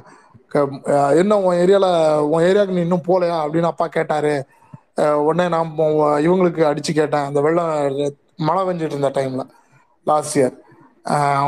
[0.48, 1.86] க- என்ன உன் ஏரியால
[2.18, 4.34] உன் ஏரியாவுக்கு நீ இன்னும் போலையா அப்படின்னு அப்பா கேட்டாரு.
[5.16, 5.74] உடனே நான்
[6.26, 7.24] இவங்களுக்கு அடிச்சு கேட்டேன்.
[7.24, 9.42] அந்த வெள்ளம் மழை வெஞ்சிட்டு இருந்த டைம்ல
[10.04, 10.54] லாஸ்ட் இயர்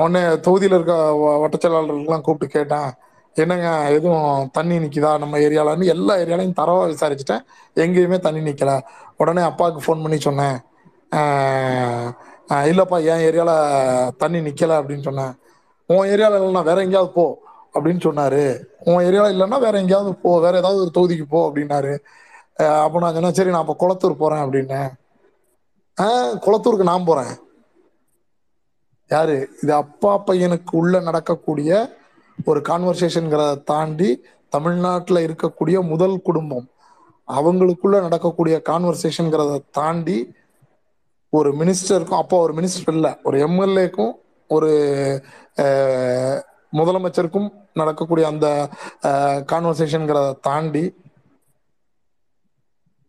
[0.03, 2.93] உடனே தொகுதியில் இருக்க வ- கூப்பிட்டு கேட்டேன்.
[3.37, 7.43] என்னங்க எதுவும் தண்ணி நிற்கிதா நம்ம ஏரியாலன்னு எல்லா ஏரியாலையும் தரவாக விசாரிச்சுட்டேன்.
[7.85, 8.73] எங்கேயுமே தண்ணி நிற்கல
[9.23, 10.57] உடனே அப்பாவுக்கு ஃபோன் பண்ணி சொன்னேன்.
[12.71, 15.35] இல்லைப்பா என் ஏரியாவில் தண்ணி நிற்கலை அப்படின்னு சொன்னேன்.
[15.91, 17.27] உன் ஏரியாவில் இல்லைன்னா வேற எங்கேயாவது போ
[17.75, 18.43] அப்படின்னு சொன்னாரு.
[18.89, 21.95] உன் ஏரியாவில் இல்லைன்னா வேற எங்கேயாவது போ வேற ஏதாவது ஒரு தொகுதிக்கு போ அப்படின்னாரு.
[22.85, 24.91] அப்போ நான் சொன்னேன் சரி நான் அப்போ குளத்தூர் போகிறேன் அப்படின்னேன்.
[25.99, 26.07] ஆ
[26.47, 27.35] குளத்தூருக்கு நான் போகிறேன்
[29.11, 29.37] யாரு?
[29.63, 31.71] இது அப்பா பையனுக்கு உள்ள நடக்கக்கூடிய
[32.47, 34.11] ஒரு கான்வர்சேஷன்ங்கிறத தாண்டி
[34.51, 36.67] தமிழ்நாட்டில் இருக்கக்கூடிய முதல் குடும்பம்
[37.29, 40.35] அவங்களுக்குள்ள நடக்கக்கூடிய கான்வர்சேஷன்கிறத தாண்டி
[41.33, 44.15] ஒரு மினிஸ்டருக்கும் அப்போ ஒரு மினிஸ்டர் இல்லை ஒரு எம்எல்ஏக்கும்
[44.51, 44.71] ஒரு
[46.73, 48.71] முதலமைச்சருக்கும் நடக்கக்கூடிய அந்த
[49.47, 50.95] கான்வர்சேஷன்கிறத தாண்டி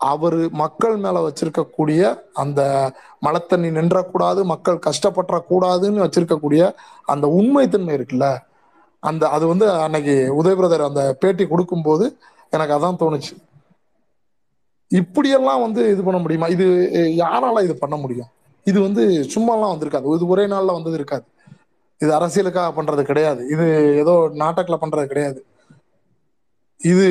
[0.01, 2.91] அவர் மக்கள் மேல வச்சிருக்கக்கூடிய அந்த
[3.26, 6.73] மலத்தண்ணி நின்றக்கூடாது மக்கள் கஷ்டப்படக்கூடாதுன்னு வச்சிருக்கக்கூடிய
[7.06, 8.27] அந்த உண்மைத்தன்மை இருக்குல்ல?
[9.04, 12.06] அந்த அது வந்து அன்னைக்கு உதய பிரதர் அந்த பேட்டி கொடுக்கும்போது
[12.56, 13.34] எனக்கு அதான் தோணுச்சு.
[14.92, 16.48] இப்படியெல்லாம் வந்து இது பண்ண முடியுமா?
[16.48, 16.66] இது
[17.24, 18.30] யாரால இது பண்ண முடியும்?
[18.66, 19.04] இது வந்து
[19.36, 20.16] சும்மாலாம் வந்திருக்காது.
[20.16, 21.26] இது ஒரே நாள்ல வந்தது இருக்காது.
[22.02, 23.42] இது அரசியலுக்காக பண்றது கிடையாது.
[23.48, 23.66] இது
[23.96, 25.40] ஏதோ நாட்டக்கில் பண்றது கிடையாது.
[26.82, 27.06] இது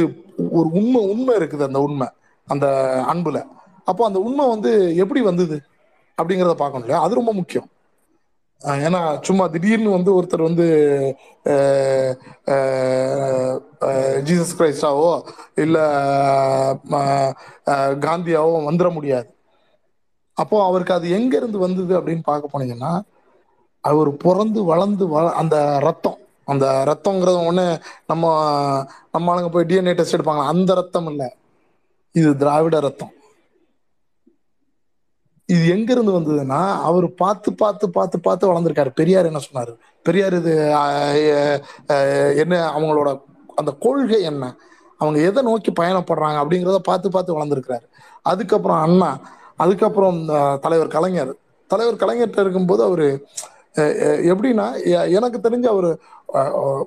[0.58, 2.08] ஒரு உண்மை உண்மை இருக்குது அந்த உண்மை
[2.48, 2.66] அந்த
[3.12, 3.38] அன்புல.
[3.84, 5.56] அப்போ அந்த உண்மை வந்து எப்படி வந்தது
[6.18, 7.02] அப்படிங்கிறத பார்க்கணும் இல்லையா?
[7.02, 7.68] அது ரொம்ப முக்கியம்.
[8.62, 10.66] ஏன்னா சும்மா திடீர்னு வந்து ஒருத்தர் வந்து
[14.28, 15.10] ஜீசஸ் கிரைஸ்டாவோ
[15.64, 15.76] இல்ல
[18.06, 19.28] காந்தியாவோ வந்துட முடியாது.
[20.36, 22.92] அப்போ அவருக்கு அது எங்க இருந்து வந்தது அப்படின்னு பார்க்க போனீங்கன்னா
[23.84, 25.56] அவர் பிறந்து வளர்ந்து வள அந்த
[25.86, 26.18] ரத்தம்
[26.48, 27.64] அந்த ரத்தங்கிறது ஒண்ணு
[28.06, 28.24] நம்ம
[29.14, 31.22] நம்ம ஆளுங்க போய் டிஎன்ஏ டெஸ்ட் எடுப்பாங்க அந்த ரத்தம் இல்ல.
[32.14, 33.12] இது திராவிட ரத்தம்.
[35.48, 38.90] இது எங்க இருந்து வந்ததுன்னா அவர் பார்த்து பார்த்து பார்த்து பார்த்து வளர்ந்துருக்காரு.
[39.00, 39.72] பெரியார் என்ன சொன்னாரு?
[40.06, 40.54] பெரியார் இது
[42.42, 43.10] என்ன அவங்களோட
[43.60, 44.44] அந்த கொள்கை என்ன?
[45.00, 47.86] அவங்க எதை நோக்கி பயணப்படுறாங்க அப்படிங்கிறத பார்த்து பார்த்து வளர்ந்துருக்கிறாரு.
[48.32, 49.10] அதுக்கப்புறம் அண்ணா
[49.64, 50.18] அதுக்கப்புறம்
[50.64, 51.32] தலைவர் கலைஞர்.
[51.70, 53.06] தலைவர் கலைஞர்கிட்ட இருக்கும்போது அவரு
[54.32, 54.66] எப்படின்னா
[55.18, 55.90] எனக்கு தெரிஞ்ச அவர்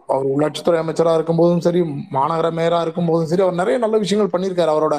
[0.08, 1.82] அவர் உள்ளாட்சித்துறை அமைச்சராக இருக்கும்போதும் சரி
[2.12, 4.74] மாநகர மேயராக இருக்கும்போதும் சரி அவர் நிறைய நல்ல விஷயங்கள் பண்ணியிருக்காரு.
[4.76, 4.96] அவரோட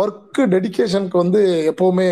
[0.00, 2.08] ஒர்க் டெடிகேஷனுக்கு வந்து எப்பவுமே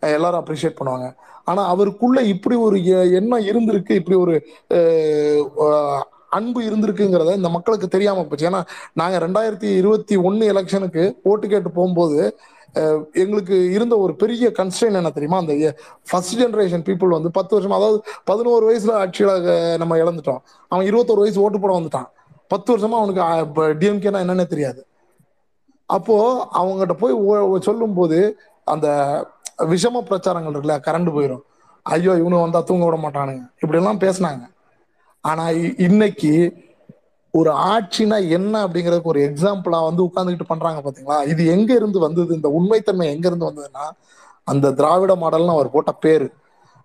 [0.00, 1.08] எல்லாரும் அப்ரிஷியேட் பண்ணுவாங்க.
[1.44, 4.34] ஆனால் அவருக்குள்ள இப்படி ஒரு எ- எண்ணம் இருந்திருக்கு இப்படி ஒரு
[6.28, 8.48] அன்பு இருந்திருக்குங்கிறத இந்த மக்களுக்கு தெரியாம போச்சு.
[8.50, 8.60] ஏன்னா
[8.92, 12.18] நாங்க ரெண்டாயிரத்தி இருபத்தி ஒன்னு எலெக்ஷனுக்கு ஓட்டு கேட்டு போகும்போது
[13.12, 15.38] எங்களுக்கு இருந்த ஒரு பெரிய கன்ஸ்ட்ரெயின் என்ன தெரியுமா?
[15.38, 15.76] அந்த
[16.10, 20.38] ஃபர்ஸ்ட் ஜென்ரேஷன் பீப்புள் வந்து பத்து வருஷம் அதாவது பதினோரு வயசுல ஆட்சியாக நம்ம இழந்துட்டோம்.
[20.68, 22.08] அவன் இருபத்தோரு வயசு ஓட்டு போட வந்துட்டான்.
[22.48, 23.22] பத்து வருஷமா அவனுக்கு
[23.74, 24.86] டிஎம்கேனா என்னன்னே தெரியாது.
[25.86, 28.88] அப்போ அவங்ககிட்ட போய் சொல்லும் போது அந்த
[29.58, 31.40] விஷம பிரச்சாரங்கள் இருக்குல்ல கரண்ட் போயிடும்
[31.82, 33.40] ஐயோ இவனு வந்தா தூங்க விட மாட்டானுங்க.
[33.60, 34.52] இப்படி எல்லாம் பேசினாங்க.
[35.20, 36.54] ஆனா இ- இன்னைக்கு
[37.34, 41.26] ஒரு ஆட்சினா என்ன அப்படிங்கறதுக்கு ஒரு எக்ஸாம்பிளா வந்து உட்காந்துக்கிட்டு பண்றாங்க பாத்தீங்களா?
[41.26, 42.34] இது எங்க இருந்து வந்தது?
[42.34, 43.86] இந்த உண்மைத்தன்மை எங்க இருந்து வந்ததுன்னா
[44.44, 46.26] அந்த திராவிட மாடல்னு அவர் போட்ட பேரு.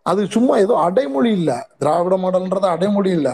[0.05, 1.51] அது சும்மா ஏதோ அடைமொழி இல்ல.
[1.77, 3.29] திராவிட மாடல்ன்றது அடைமொழி இல்ல.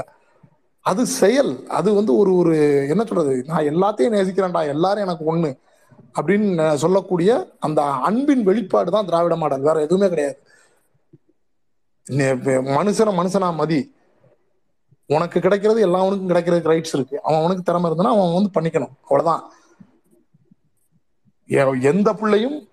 [0.86, 1.68] அது செயல்.
[1.68, 2.56] அது வந்து ஒரு ஒரு
[2.90, 3.44] என்ன சொல்றது?
[3.48, 5.52] நான் எல்லாத்தையும் நேசிக்கிறேன்டா எல்லாரும் எனக்கு ஒண்ணு
[6.20, 9.62] அப்படின்னு சொல்லக்கூடிய அந்த அன்பின் வெளிப்பாடு தான் திராவிட மாடல்.
[9.62, 10.38] வேற எதுவுமே கிடையாது.
[12.78, 13.80] மனுஷனை மனுஷனா மதி.
[15.08, 17.22] உனக்கு கிடைக்கிறது எல்லாவனுக்கும் கிடைக்கிறதுக்கு ரைட்ஸ் இருக்கு.
[17.24, 18.90] அவன் அவனுக்கு திறமை இருந்தானா அவன் வந்து பண்ணிக்கணும்.
[19.02, 19.52] அவ்வளவுதான்.
[21.50, 22.68] எ- எந்த பிள்ளையும்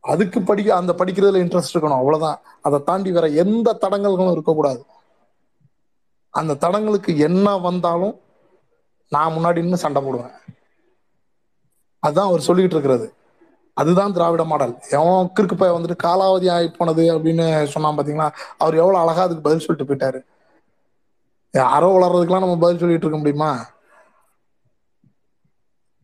[0.00, 1.98] அதுக்கு படிக்க அந்த படிக்கிறதுல இன்ட்ரெஸ்ட் இருக்கணும்.
[1.98, 2.40] அவ்வளவுதான்.
[2.62, 4.84] அதை தாண்டி வேற எந்த தடங்கல்களும் இருக்கக்கூடாது.
[6.30, 8.20] அந்த தடங்களுக்கு என்ன வந்தாலும்
[9.08, 10.30] நான் முன்னாடி நின்று சண்டை போடுவேன்.
[11.98, 13.14] அதுதான் அவர் சொல்லிக்கிட்டு இருக்கிறது.
[13.72, 14.78] அதுதான் திராவிட மாடல்.
[14.90, 18.30] எவன் கிறுக்கு பையன் வந்துட்டு காலாவதி ஆகி போனது அப்படின்னு சொன்னான் பாத்தீங்களா?
[18.58, 20.20] அவர் எவ்வளவு அழகா அதுக்கு பதில் சொல்லிட்டு போயிட்டாரு.
[21.50, 23.66] யாரோ வளர்றதுக்கெல்லாம் நம்ம பதில் சொல்லிட்டு இருக்க முடியுமா?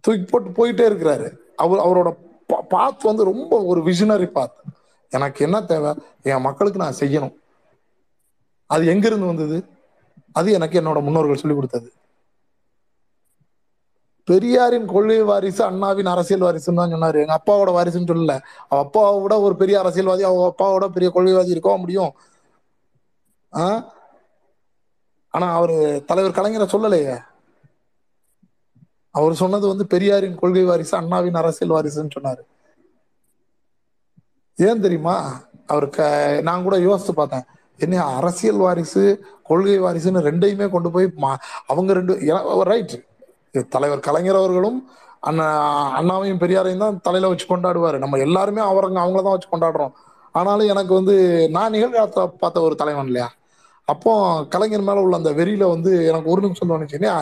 [0.00, 1.36] தூக்கி போட்டு போயிட்டே இருக்கிறாரு.
[1.56, 2.16] அவர் அவரோட
[2.68, 4.54] பாத் வந்து ரொம்ப ஒரு விஷனரி பாத்
[5.10, 5.94] எனக்கு என்ன தேவை?
[6.22, 7.34] என் மக்களுக்கு நான் செய்யணும்.
[8.66, 9.66] அது எங்கிருந்து வந்தது?
[10.32, 11.92] அது எனக்கு என்னோட முன்னோர்கள் சொல்லி கொடுத்தது.
[14.28, 17.26] பெரியாரின் கொள்கை வாரிசு அண்ணாவின் அரசியல் வாரிசுன்னு தான் சொன்னாரு.
[17.26, 18.40] எங்க அப்பாவோட வாரிசுன்னு சொல்லல.
[18.68, 22.12] அவ அப்பாவை விட ஒரு பெரிய அரசியல்வாதி அவங்க அப்பாவோட பெரிய கொள்கைவாதி இருக்கவா முடியும்?
[23.56, 23.94] ஆ?
[25.28, 27.22] ஆனா அவரு தலைவர் கலைஞரை சொல்லலையே.
[29.10, 32.40] அவர் சொன்னது வந்து பெரியாரின் கொள்கை வாரிசு அண்ணாவின் அரசியல் வாரிசுன்னு சொன்னாரு.
[34.56, 35.40] ஏன் தெரியுமா?
[35.66, 37.44] அவருக்கு நான் கூட யோசித்து பார்த்தேன்.
[37.78, 41.36] என்ன அரசியல் வாரிசு கொள்கை வாரிசுன்னு ரெண்டையுமே கொண்டு போய் மா-
[41.66, 43.06] அவங்க ரெண்டு ரைட்
[43.54, 44.78] தலைவர் கலைஞர் அவர்களும்
[45.20, 45.46] அண்ணா
[45.98, 47.96] அண்ணாவையும் பெரியாரையும் தான் தலையில வச்சு கொண்டாடுவாரு.
[47.98, 49.92] நம்ம எல்லாருமே அவருங்க அவங்கள தான் வச்சு கொண்டாடுறோம்.
[50.34, 51.14] ஆனாலும் எனக்கு வந்து
[51.50, 53.28] நான் நிகழ்காலத்தை பார்த்த ஒரு தலைவன் இல்லையா?
[53.88, 54.12] அப்போ
[54.48, 57.12] கலைஞர் மேல உள்ள அந்த வெறியில வந்து எனக்கு ஒரு நிமிஷம் தோணுச்சுன்னா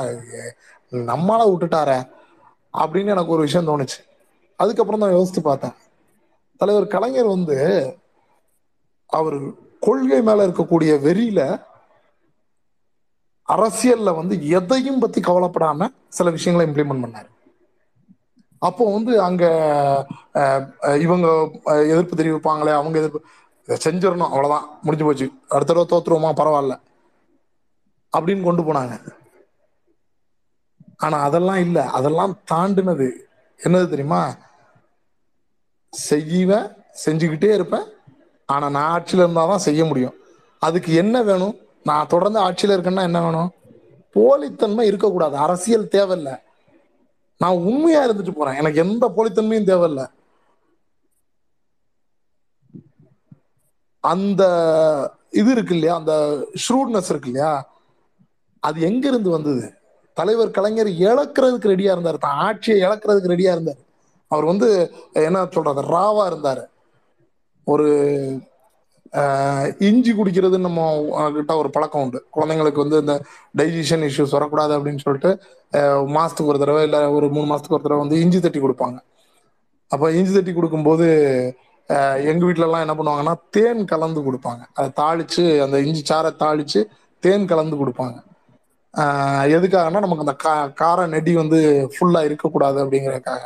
[0.93, 1.99] நம்மளால விட்டுட்டார விட்டுட்டாரே
[2.75, 3.99] அப்படின்னு எனக்கு ஒரு விஷயம் தோணுச்சு.
[4.59, 5.77] அதுக்கப்புறம் தான் யோசித்து பார்த்தேன்.
[6.61, 7.57] தலைவர் கலைஞர் வந்து
[9.13, 9.39] அவர்
[9.81, 11.41] கொள்கை மேல இருக்கக்கூடிய வெறியில
[13.49, 17.31] அரசியல்ல வந்து எதையும் பத்தி கவலைப்படாம சில விஷயங்களை இம்ப்ளிமெண்ட் பண்ணாரு.
[18.59, 19.45] அப்போ வந்து அங்க
[21.01, 21.27] இவங்க
[21.65, 23.21] எதிர்ப்பு தெரிவிப்பாங்களே அவங்க எதிர்ப்பு
[23.69, 25.33] இதை செஞ்சிடணும் அவ்வளவுதான் முடிஞ்சு போச்சு.
[25.49, 26.81] அடுத்த தடவை தோத்துருவோமா பரவாயில்ல
[28.17, 28.95] அப்படின்னு கொண்டு போனாங்க.
[30.97, 31.79] ஆனா அதெல்லாம் இல்ல.
[31.99, 33.09] அதெல்லாம் தாண்டினது.
[33.65, 34.23] என்னது தெரியுமா?
[35.91, 36.67] செய்வேன்
[37.05, 37.87] செஞ்சுக்கிட்டே இருப்பேன்
[38.47, 40.17] ஆனா நான் ஆட்சியில இருந்தாதான் செய்ய முடியும்.
[40.59, 41.57] அதுக்கு என்ன வேணும்?
[41.87, 43.53] நான் தொடர்ந்து ஆட்சியில் இருக்கேன்னா என்ன வேணும்?
[44.15, 45.37] போலித்தன்மை இருக்கக்கூடாது.
[45.37, 46.41] அரசியல் தேவையில்ல.
[47.39, 48.55] நான் உண்மையா இருந்துட்டு போறேன்.
[48.55, 50.07] எனக்கு எந்த போலித்தன்மையும் தேவையில்லை.
[54.01, 54.43] அந்த
[55.31, 55.97] இது இருக்கு இல்லையா?
[55.97, 56.13] அந்த
[56.69, 57.73] ஷ்ரூட்னஸ் இருக்கு இல்லையா?
[58.61, 59.75] அது எங்க இருந்து வந்தது?
[60.15, 62.19] தலைவர் கலைஞர் இழக்கிறதுக்கு ரெடியா இருந்தார்.
[62.19, 63.85] தான் ஆட்சியை இழக்கிறதுக்கு ரெடியா இருந்தார்.
[64.29, 66.67] அவர் வந்து என்ன சொல்றது ராவா இருந்தாரு.
[67.65, 67.89] ஒரு
[69.89, 70.81] இஞ்சி குடிக்கிறது நம்ம
[71.37, 72.19] கிட்ட ஒரு பழக்கம் உண்டு.
[72.37, 73.15] குழந்தைங்களுக்கு வந்து இந்த
[73.59, 75.31] டைஜஷன் இஷ்யூஸ் வரக்கூடாது அப்படின்னு சொல்லிட்டு
[76.17, 78.99] மாசத்துக்கு ஒரு தடவை இல்லை ஒரு மூணு மாசத்துக்கு ஒரு தடவை வந்து இஞ்சி தட்டி கொடுப்பாங்க.
[79.91, 81.07] அப்போ இஞ்சி தட்டி கொடுக்கும்போது
[82.31, 84.63] எங்க வீட்ல எல்லாம் என்ன பண்ணுவாங்கன்னா தேன் கலந்து கொடுப்பாங்க.
[84.77, 86.81] அதை தாளிச்சு அந்த இஞ்சி சாரை தாளிச்சு
[87.25, 88.17] தேன் கலந்து கொடுப்பாங்க.
[89.57, 91.59] எதுக்காகனா எதுக்காகன்னா நமக்கு அந்த கா கார நெடி வந்து
[91.95, 93.45] ஃபுல்லா இருக்கக்கூடாது அப்படிங்கிறதுக்காக.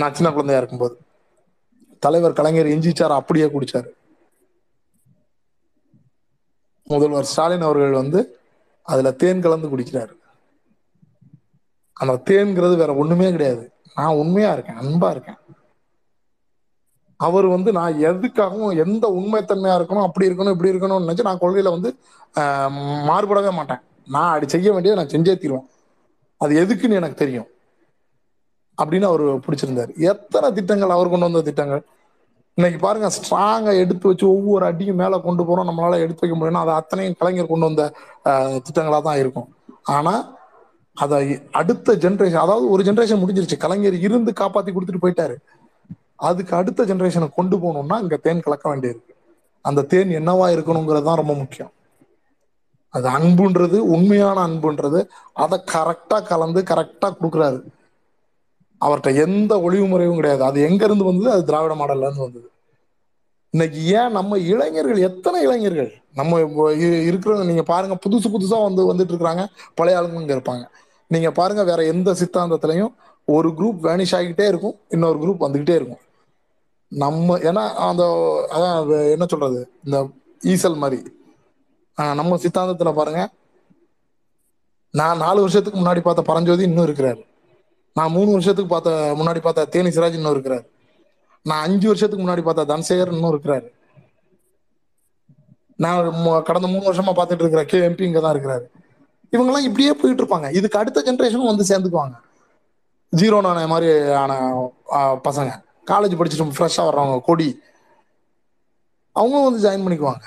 [0.00, 0.96] நான் சின்ன குழந்தையா இருக்கும்போது.
[2.04, 3.90] தலைவர் கலைஞர் இஞ்சி சாரை அப்படியே குடிச்சாரு.
[6.92, 8.20] முதல்வர் ஸ்டாலின் அவர்கள் வந்து
[8.82, 10.14] அதுல தேன் கலந்து குடிக்கிறாரு.
[12.00, 13.64] அந்த தேன்கிறது வேற ஒண்ணுமே கிடையாது.
[13.94, 15.40] நான் உண்மையா இருக்கேன் அன்பா இருக்கேன்.
[17.26, 21.90] அவர் வந்து நான் எதுக்காகவும் எந்த உண்மைத்தன்மையா இருக்கணும் அப்படி இருக்கணும் இப்படி இருக்கணும்னு நினைச்சு நான் கொள்கையில வந்து
[23.10, 23.82] மாறுபடவே மாட்டேன்.
[24.14, 25.68] நான் அப்படி செய்ய வேண்டியதை நான் செஞ்சே தீருவேன்.
[26.44, 27.48] அது எதுக்குன்னு எனக்கு தெரியும்.
[28.82, 29.92] அப்படின்னு அவர் பிடிச்சிருந்தாரு.
[30.12, 31.82] எத்தனை திட்டங்கள் அவர் கொண்டு வந்த திட்டங்கள்?
[32.58, 35.68] இன்னைக்கு பாருங்க ஸ்ட்ராங்கா எடுத்து வச்சு ஒவ்வொரு அடியும் மேல கொண்டு போறோம்.
[35.68, 37.84] நம்மளால எடுத்து வைக்க முடியும்னா அது அத்தனையும் கலைஞர் கொண்டு வந்த
[38.66, 39.48] திட்டங்களா தான் இருக்கும்.
[39.94, 40.12] ஆனா
[41.04, 41.18] அதை
[41.60, 43.56] அடுத்த ஜென்ரேஷன் அதாவது ஒரு ஜென்ரேஷன் முடிஞ்சிருச்சு.
[43.64, 45.36] கலைஞர் இருந்து காப்பாத்தி கொடுத்துட்டு போயிட்டாரு.
[46.28, 49.12] அதுக்கு அடுத்த ஜென்ரேஷனை கொண்டு போகணும்னா இங்க தேன் கலக்க வேண்டியிருக்கு.
[49.68, 51.72] அந்த தேன் என்னவா இருக்கணுங்கிறது தான் ரொம்ப முக்கியம்.
[52.96, 55.00] அது அன்புன்றது உண்மையான அன்புன்றது
[55.44, 57.58] அதை கரெக்டா கலந்து கரெக்டா கொடுக்குறாரு.
[58.84, 60.44] அவர்கிட்ட எந்த ஒளிவு முறையும் கிடையாது.
[60.44, 61.30] அது எங்கேருந்து வந்தது?
[61.30, 62.50] அது திராவிட மாடல்லேருந்து வந்தது.
[63.50, 69.08] இன்னைக்கு ஏன் நம்ம இளைஞர்கள் எத்தனை இளைஞர்கள் நம்ம இ- இருக்கிறவங்க நீங்கள் பாருங்கள் புதுசு புதுசாக வந்து வந்துட்டு
[69.08, 70.68] இருக்கிறாங்க பழைய ஆளுங்க இருப்பாங்க.
[71.06, 72.94] நீங்கள் பாருங்கள் வேற எந்த சித்தாந்தத்திலையும்
[73.26, 74.78] ஒரு குரூப் வேனிஷ் ஆகிக்கிட்டே இருக்கும்.
[74.88, 75.98] இன்னொரு குரூப் வந்துக்கிட்டே இருக்கும்.
[76.88, 78.04] நம்ம ஏன்னா அந்த
[78.52, 79.70] அதான் என்ன சொல்றது?
[79.84, 80.08] இந்த
[80.44, 81.02] ஈசல் மாதிரி.
[81.94, 83.30] நம்ம சித்தாந்தத்துல பாருங்க
[84.90, 87.26] நான் நாலு வருஷத்துக்கு முன்னாடி பார்த்த பரஞ்சோதி இன்னும் இருக்கிறாரு.
[87.96, 90.64] நான் மூணு வருஷத்துக்கு பார்த்த முன்னாடி பார்த்தா தேனி சிராஜ் இன்னும் இருக்கிறாரு.
[91.48, 93.66] நான் அஞ்சு வருஷத்துக்கு முன்னாடி பார்த்தா தனசேகர் இன்னும் இருக்கிறாரு.
[95.84, 96.08] நான்
[96.48, 98.64] கடந்த மூணு வருஷமா பார்த்துட்டு இருக்கிற கே எம்பி இங்க தான் இருக்கிறாரு.
[99.34, 100.48] இவங்கெல்லாம் இப்படியே போயிட்டு இருப்பாங்க.
[100.58, 102.16] இதுக்கு அடுத்த ஜென்ரேஷனும் வந்து சேர்ந்துக்குவாங்க.
[103.20, 103.88] ஜீரோ நானே மாதிரி
[104.22, 104.32] ஆன
[105.28, 105.50] பசங்க.
[105.90, 107.48] காலேஜ் படிச்சுட்டு ஃப்ரெஷ்ஷாக வர்றவங்க கொடி.
[109.16, 110.24] அவங்களும் வந்து ஜாயின் பண்ணிக்குவாங்க.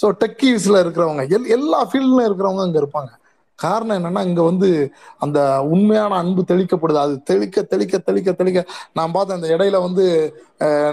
[0.00, 3.10] ஸோ டெக்கீஸில் இருக்கிறவங்க எல் எல்லா ஃபீல்ட்ல இருக்கிறவங்க அங்கே இருப்பாங்க.
[3.64, 4.68] காரணம் என்னன்னா இங்க வந்து
[5.24, 5.38] அந்த
[5.72, 7.00] உண்மையான அன்பு தெளிக்கப்படுது.
[7.04, 8.60] அது தெளிக்க தெளிக்க தெளிக்க தெளிக்க.
[8.98, 10.04] நான் பார்த்தேன் அந்த இடையில வந்து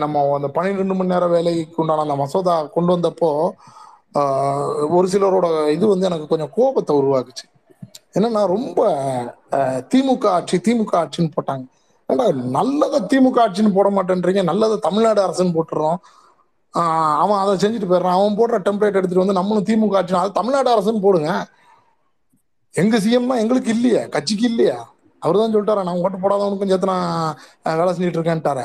[0.04, 3.32] நம்ம அந்த பன்னிரெண்டு மணி நேர வேலைக்கு உண்டான அந்த மசோதா கொண்டு வந்தப்போ
[4.98, 7.46] ஒரு சிலரோட இது வந்து எனக்கு கொஞ்சம் கோபத்தை உருவாக்குச்சு.
[8.18, 8.80] என்னன்னா ரொம்ப
[9.92, 11.66] திமுக ஆட்சி திமுக ஆட்சின்னு போட்டாங்க.
[12.10, 12.26] ஏன்டா
[12.58, 15.98] நல்லதை திமுக ஆட்சின்னு போட மாட்டேன்றீங்க நல்லதை தமிழ்நாடு அரசுன்னு போட்டுறோம்.
[17.24, 18.18] அவன் அதை செஞ்சுட்டு போயிடுறான்.
[18.20, 21.32] அவன் போடுற டெம்ப்ளேட் எடுத்துட்டு வந்து நம்மளும் திமுக ஆட்சி அது தமிழ்நாடு அரசுன்னு போடுங்க.
[22.76, 24.78] எங்க சிஎம்னா எங்களுக்கு இல்லையா கட்சிக்கு இல்லையா.
[25.22, 28.62] அவர் தான் சொல்லிட்டாரா நான் ஓட்டு போடாதவனுக்கும் சேர்த்து நான் வேலை செஞ்சுட்டு இருக்கேன்ட்டார.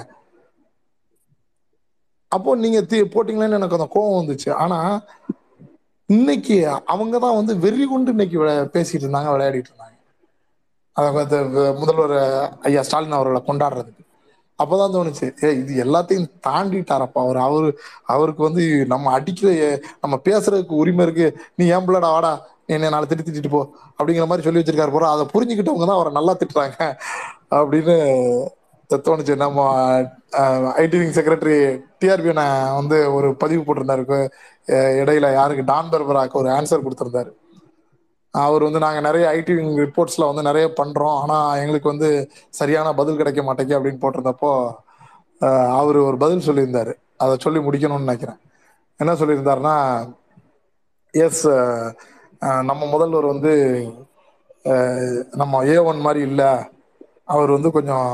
[2.33, 4.51] அப்போ நீங்க போட்டிங்களேன்னு போட்டீங்களேன்னு எனக்கு அந்த கோவம் வந்துச்சு.
[4.63, 4.79] ஆனா
[6.09, 6.57] இன்னைக்கு
[6.93, 8.39] அவங்க தான் வந்து வெறி கொண்டு இன்னைக்கு
[8.77, 9.97] பேசிட்டு இருந்தாங்க விளையாடிட்டு இருந்தாங்க.
[10.97, 11.39] அதை
[11.81, 12.15] முதல்வர்
[12.69, 14.05] ஐயா ஸ்டாலின் அவர்களை கொண்டாடுறதுக்கு.
[14.59, 17.39] அப்பதான் தோணுச்சு ஏ இது எல்லாத்தையும் தாண்டிட்டாரப்பா அவர்.
[17.47, 17.69] அவரு
[18.15, 19.51] அவருக்கு வந்து நம்ம அடிக்கிற
[20.03, 21.29] நம்ம பேசுறதுக்கு உரிமை இருக்கு.
[21.59, 22.33] நீ ஏன் பிள்ளடா வாடா?
[22.75, 23.61] என்ன நாளை திட்டி திட்டிட்டு போ
[23.99, 26.79] அப்படிங்கிற மாதிரி சொல்லி வச்சிருக்காரு போற அதை புரிஞ்சுக்கிட்டவங்க தான் அவரை நல்லா திட்டுறாங்க
[27.61, 27.97] அப்படின்னு
[28.91, 29.35] தோணுச்சு.
[29.43, 29.59] நம்ம
[30.85, 31.57] ஐடிவிங் செக்ரட்டரி
[32.03, 32.33] டிஆர்பி
[32.79, 34.05] வந்து ஒரு பதிவு போட்டிருந்தாரு.
[35.01, 35.69] இடையில யாருக்கு?
[35.73, 37.31] டான் பர்பராக்கு ஒரு ஆன்சர் கொடுத்திருந்தாரு.
[38.35, 42.09] அவர் வந்து நாங்கள் நிறைய ஐடி ரிப்போர்ட்ஸில் வந்து நிறைய பண்ணுறோம் ஆனால் எங்களுக்கு வந்து
[42.59, 44.53] சரியான பதில் கிடைக்க மாட்டேங்க அப்படின்னு போட்டிருந்தப்போ
[45.79, 46.93] அவர் ஒரு பதில் சொல்லியிருந்தாரு.
[47.25, 48.41] அதை சொல்லி முடிக்கணும்னு நினைக்கிறேன்.
[49.01, 49.77] என்ன சொல்லியிருந்தாருன்னா
[51.15, 51.45] எஸ்
[52.41, 53.53] நம்ம முதல்வர் வந்து
[55.41, 56.51] நம்ம ஏ ஒன் மாதிரி இல்லை.
[57.35, 58.07] அவர் வந்து கொஞ்சம்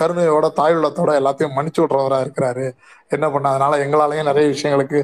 [0.00, 2.66] கருணையோட தாயுள்ளத்தோட எல்லாத்தையும் மன்னிச்சு விட்றவராக இருக்கிறாரு.
[3.08, 4.98] என்ன பண்ண அதனால எங்களாலையும் நிறைய விஷயங்களுக்கு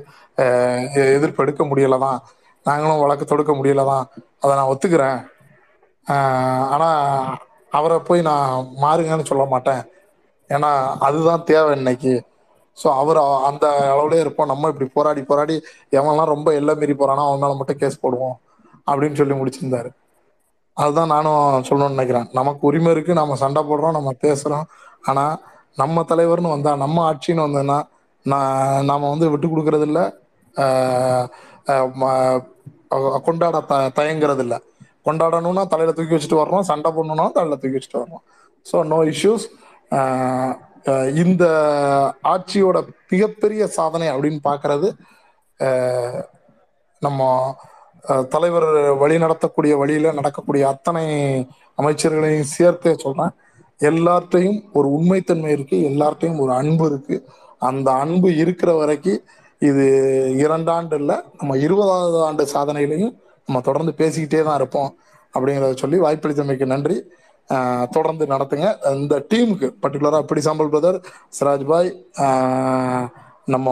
[0.44, 2.18] எ- எதிர்ப்பு எடுக்க முடியல தான்
[2.66, 4.04] நாங்களும் வழக்கு தொடுக்க முடியல தான்
[4.40, 5.18] அதை நான் ஒத்துக்கிறேன்.
[6.74, 7.38] ஆனால்
[7.70, 9.82] அவரை போய் நான் மாறுங்கன்னு சொல்ல மாட்டேன்.
[10.50, 10.70] ஏன்னா
[11.08, 12.14] அதுதான் தேவை இன்னைக்கு.
[12.82, 13.18] ஸோ அவர்
[13.48, 14.50] அந்த அளவுலேயே இருப்போம்.
[14.52, 15.56] நம்ம இப்படி போராடி போராடி
[15.98, 18.36] எவன்லாம் ரொம்ப எல்லை மீறி போகிறானோ அவன் மட்டும் கேஸ் போடுவோம்.
[18.86, 19.90] அப்படின்னு சொல்லி முடிச்சிருந்தாரு.
[20.76, 22.28] அதுதான் நானும் சொல்லணும்னு நினைக்கிறேன்.
[22.38, 24.66] நமக்கு உரிமை இருக்கு நம்ம சண்டை போடுறோம் நம்ம பேசுறோம்.
[25.10, 25.24] ஆனா
[25.82, 27.78] நம்ம தலைவர்னு வந்தா நம்ம ஆட்சின்னு வந்ததுன்னா
[28.26, 30.04] நான் நாம வந்து விட்டு கொடுக்கறது இல்லை
[33.26, 34.58] கொண்டாட த தயங்குறது இல்லை
[35.06, 38.24] கொண்டாடணும்னா தலையில தூக்கி வச்சுட்டு வர்றோம் சண்டை பண்ணணும்னா தலையில தூக்கி வச்சுட்டு வர்றோம்.
[38.66, 39.44] ஸோ நோ இஷ்யூஸ்
[41.22, 41.44] இந்த
[42.32, 42.78] ஆட்சியோட
[43.12, 44.88] மிகப்பெரிய சாதனை அப்படின்னு பார்க்கிறது
[47.02, 47.28] நம்ம
[48.34, 48.68] தலைவர்
[49.02, 51.04] வழி நடத்தக்கூடிய வழியில நடக்கக்கூடிய அத்தனை
[51.80, 53.32] அமைச்சர்களையும் சேர்த்தே சொல்றேன்.
[53.90, 57.16] எல்லார்ட்டையும் ஒரு உண்மைத்தன்மை இருக்கு எல்லார்ட்டையும் ஒரு அன்பு இருக்கு.
[57.70, 59.22] அந்த அன்பு இருக்கிற வரைக்கும்
[59.68, 59.84] இது
[60.44, 63.14] இரண்டாண்டு இல்லை நம்ம இருபதாவது ஆண்டு சாதனையிலையும்
[63.48, 64.90] நம்ம தொடர்ந்து பேசிக்கிட்டே தான் இருப்போம்
[65.34, 66.96] அப்படிங்கிறத சொல்லி வாய்ப்பளித்தமைக்கு நன்றி.
[67.96, 68.68] தொடர்ந்து நடத்துங்க.
[69.00, 70.98] இந்த டீமுக்கு பர்டிகுலராக பிடி சாம்பல் பிரதர்
[71.38, 71.90] சிராஜ் பாய்
[73.54, 73.68] நம்ம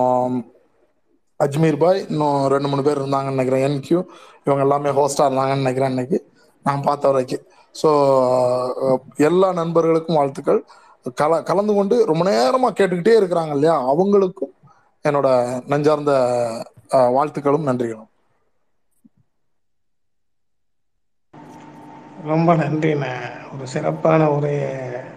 [1.44, 3.64] அஜ்மீர் பாய் இன்னும் ரெண்டு மூணு பேர் இருந்தாங்கன்னு நினைக்கிறேன்.
[3.68, 4.00] என்கியூ
[4.46, 6.18] இவங்க எல்லாமே ஹோஸ்டாக இருந்தாங்கன்னு நினைக்கிறேன் இன்னைக்கு.
[6.66, 7.44] நான் பார்த்த வரைக்கும்
[7.74, 7.90] ஸோ
[9.28, 10.60] எல்லா நண்பர்களுக்கும் வாழ்த்துக்கள்.
[11.20, 13.76] கல கலந்து கொண்டு ரொம்ப நேரமாக கேட்டுக்கிட்டே இருக்கிறாங்க இல்லையா?
[13.92, 14.52] அவங்களுக்கும்
[15.04, 15.28] என்னோட
[15.72, 16.12] நெஞ்சார்ந்த
[17.16, 18.08] வாழ்த்துக்களும் நன்றிகளும்.
[22.30, 23.06] ரொம்ப நன்றிண்ண.
[23.52, 24.68] ஒரு சிறப்பான உரையை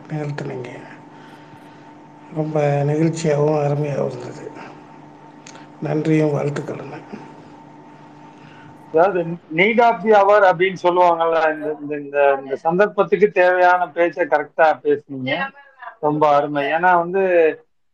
[0.09, 0.71] நிகழ்த்தினீங்க.
[2.39, 2.55] ரொம்ப
[2.89, 4.45] நிகழ்ச்சியாகவும் அருமையாகவும் இருந்தது.
[5.81, 6.99] நன்றியும் வாழ்த்துக்களுண்ணே
[8.93, 9.19] அதாவது
[9.57, 15.31] நீட் ஆஃப் தி அவர் அப்படின்னு சொல்லுவாங்கல்ல இந்த இந்த இந்த இந்த சந்தர்ப்பத்துக்கு தேவையான பேச்சை கரெக்டா பேசுனீங்க.
[16.01, 16.63] ரொம்ப அருமை.
[16.75, 17.21] ஏன்னா வந்து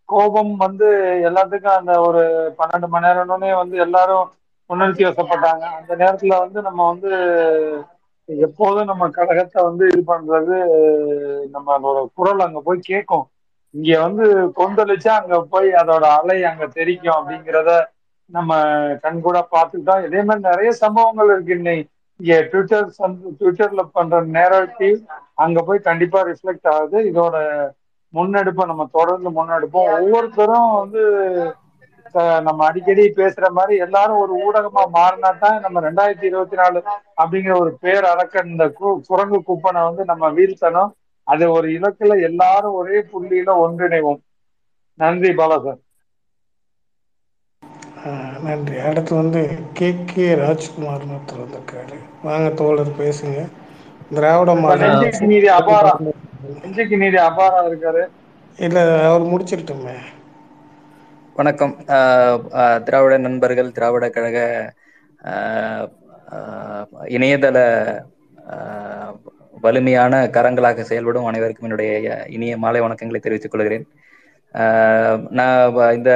[0.09, 0.87] கோபம் வந்து
[1.29, 2.21] எல்லாத்துக்கும் அந்த ஒரு
[2.59, 4.25] பன்னெண்டு மணி நேரம்னே வந்து எல்லாரும்
[4.69, 5.65] உணர்ச்சி வசப்பட்டாங்க.
[5.79, 7.11] அந்த நேரத்துல வந்து நம்ம வந்து
[8.29, 10.57] எப்போதும் நம்ம கழகத்தை வந்து இது பண்றது
[11.53, 13.25] நம்மளோட குரல் அங்க போய் கேட்கும்.
[13.73, 14.25] இங்க வந்து
[14.59, 17.71] கொந்தளிச்சா அங்க போய் அதோட அலை அங்க தெரிக்கும் அப்படிங்கிறத
[18.29, 18.51] நம்ம
[19.03, 20.03] கண்கூட பார்த்துக்கிட்டோம்.
[20.07, 21.87] இதே மாதிரி நிறைய சம்பவங்கள் இருக்கு இன்னைக்கு.
[22.19, 22.89] இங்க ட்விட்டர்
[23.39, 24.97] ட்விட்டர்ல பண்ற நேரட்டிவ்
[25.43, 26.97] அங்க போய் கண்டிப்பா ரிஃப்ளெக்ட் ஆகுது.
[27.11, 27.35] இதோட
[28.13, 29.89] முன்னெடுப்பை நம்ம தொடர்ந்து முன்னெடுப்போம்.
[29.97, 31.01] ஒவ்வொருத்தரும் வந்து
[32.47, 36.79] நம்ம அடிக்கடி பேசுற மாதிரி எல்லாரும் ஒரு ஊடகமா மாறினா தான் நம்ம ரெண்டாயிரத்தி இருபத்தி நாலு
[37.21, 38.65] அப்படிங்கிற ஒரு பேர் அடக்க இந்த
[39.09, 40.91] குரங்கு குப்பனை வந்து நம்ம வீழ்த்தணும்.
[41.31, 44.21] அது ஒரு இலக்குல எல்லாரும் ஒரே புள்ளியில ஒன்றிணைவோம்.
[44.99, 45.81] நன்றி பாலா சார்
[48.03, 48.77] ஆஹ் நன்றி.
[48.81, 49.41] அடுத்து வந்து
[49.73, 51.97] கே கே ராஜ்குமார்னு ஒருத்தர் வந்திருக்காரு.
[52.23, 53.39] வாங்க தோழர் பேசுங்க.
[54.11, 54.51] திராவிட
[55.23, 55.93] நீதி அபாரா?
[56.55, 58.03] நெஞ்சுக்கு நீதி அபாரா இருக்காரு?
[58.57, 59.95] இல்லை அவர் முடிச்சிருட்டுமே.
[61.35, 61.73] வணக்கம்.
[62.83, 64.37] திராவிட நண்பர்கள் திராவிட கழக
[67.11, 67.57] இணையதள
[68.51, 69.15] ஆஹ்
[69.63, 71.91] வலிமையான கரங்களாக செயல்படும் அனைவருக்கும் என்னுடைய
[72.35, 73.85] இனிய மாலை வணக்கங்களை தெரிவித்துக் கொள்கிறேன்.
[75.37, 76.11] நான் இந்த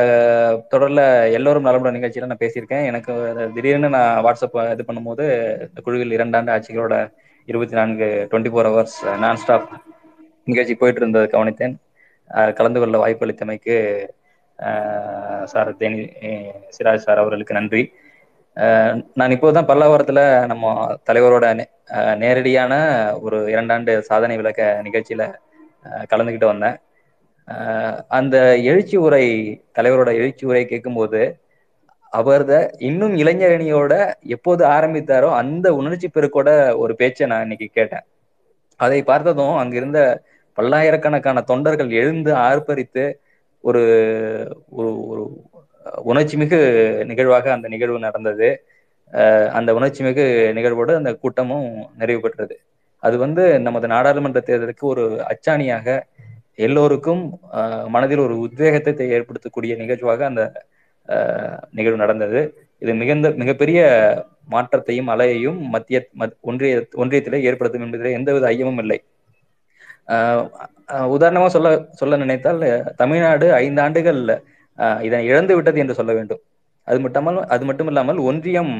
[0.73, 1.01] தொடர்ல
[1.38, 2.88] எல்லோரும் நலமுடன் நிகழ்ச்சியில நான் பேசியிருக்கேன்.
[2.89, 3.13] எனக்கு
[3.55, 5.26] திடீர்னு நான் வாட்ஸ்அப் இது பண்ணும்போது
[5.69, 6.95] இந்த குழுவில் இரண்டாண்டு ஆட்சிகளோட
[7.47, 9.67] இருபத்தி நான்கு twenty four hours non stop
[10.47, 11.76] நிகழ்ச்சி போயிட்டு இருந்ததை கவனித்தேன்
[12.59, 13.76] கலந்து கொள்ள வாய்ப்பு அளித்தமைக்கு
[15.53, 16.01] சார் தேனி
[16.76, 17.84] சிராஜ் சார் அவர்களுக்கு நன்றி.
[19.14, 20.65] நான் இப்போதான் பல்லாவரத்துல நம்ம
[21.10, 21.72] தலைவரோட நே-
[22.15, 22.73] நேரடியான
[23.19, 25.23] ஒரு இரண்டாண்டு சாதனை விளக்க நிகழ்ச்சியில
[26.10, 26.77] கலந்துகிட்டு கலந்துக்கிட்டு வந்தேன்
[28.07, 29.26] அந்த எழுச்சி உரை
[29.76, 31.22] தலைவரோட எழுச்சி உரை கேட்கும்போது
[32.14, 33.94] அவர்த இன்னும் இளைஞரணியோட
[34.27, 38.06] எப்போது ஆரம்பித்தாரோ அந்த உணர்ச்சி பெருக்கோட ஒரு பேச்சை நான் இன்னைக்கு கேட்டேன்.
[38.80, 39.99] அதை பார்த்ததும் அங்கிருந்த
[40.57, 43.06] பல்லாயிரக்கணக்கான தொண்டர்கள் எழுந்து ஆர்ப்பரித்து
[43.64, 43.84] ஒரு
[44.69, 45.23] ஒரு ஒரு
[46.03, 46.60] உணர்ச்சி மிகு
[47.06, 48.48] நிகழ்வாக அந்த நிகழ்வு நடந்தது.
[49.14, 51.68] அஹ் அந்த உணர்ச்சி மிகு நிகழ்வோடு அந்த கூட்டமும்
[51.98, 52.56] நிறைவு பெற்றது.
[53.03, 55.88] அது வந்து நமது நாடாளுமன்ற தேர்தலுக்கு ஒரு அச்சாணியாக
[56.56, 57.22] எல்லோருக்கும்
[57.88, 60.44] மனதில் ஒரு உத்வேகத்தை ஏற்படுத்தக்கூடிய நிகழ்வாக அந்த
[61.10, 62.40] அஹ், நிகழ்வு நடந்தது.
[62.80, 63.80] இது மிகுந்த மிகப்பெரிய
[64.48, 68.98] மாற்றத்தையும் அலையையும் மத்திய மத்- ஒன்றிய ஒன்றியத்திலே ஏற்படுத்தும் என்பதில் எந்தவித ஐயமும் இல்லை.
[70.07, 70.44] ஆஹ்
[71.14, 72.64] உதாரணமா சொல்ல சொல்ல நினைத்தால்
[72.95, 74.22] தமிழ்நாடு ஐந்து ஆண்டுகள்
[75.02, 76.41] இதனை இழந்து விட்டது என்று சொல்ல வேண்டும்.
[76.88, 78.73] அது மட்டுமல் அது மட்டும் இல்லாமல் ஒன்றியம்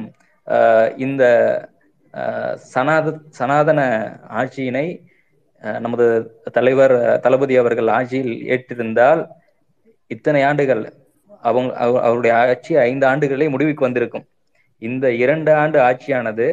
[0.48, 1.24] ஆஹ், இந்த
[2.14, 3.80] ஆஹ், சனாத சனாதன
[4.34, 4.88] ஆட்சியினை
[5.80, 6.06] நமது
[6.52, 9.22] தலைவர் தளபதி அவர்கள் ஆட்சியில் ஏற்றிருந்தால்
[10.12, 10.84] இத்தனை ஆண்டுகள்
[11.44, 14.26] அவங்க அவ- அவருடைய ஆட்சி ஐந்து ஆண்டுகளே முடிவுக்கு வந்திருக்கும்.
[14.82, 16.48] இந்த இரண்டு ஆண்டு ஆட்சியானது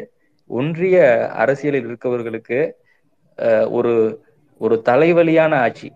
[0.51, 0.97] ஒன்றிய
[1.35, 2.59] அரசியலில் இருக்கவர்களுக்கு
[3.70, 3.93] ஒரு
[4.60, 5.89] ஒரு தலைவலியான ஆட்சி.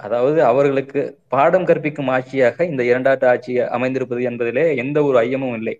[0.00, 5.74] அதாவது அவர்களுக்கு பாடம் கற்பிக்கும் ஆட்சியாக இந்த இரண்டாட்டு ஆட்சி அமைந்திருப்பது என்பதிலே எந்த ஒரு ஐயமும் இல்லை.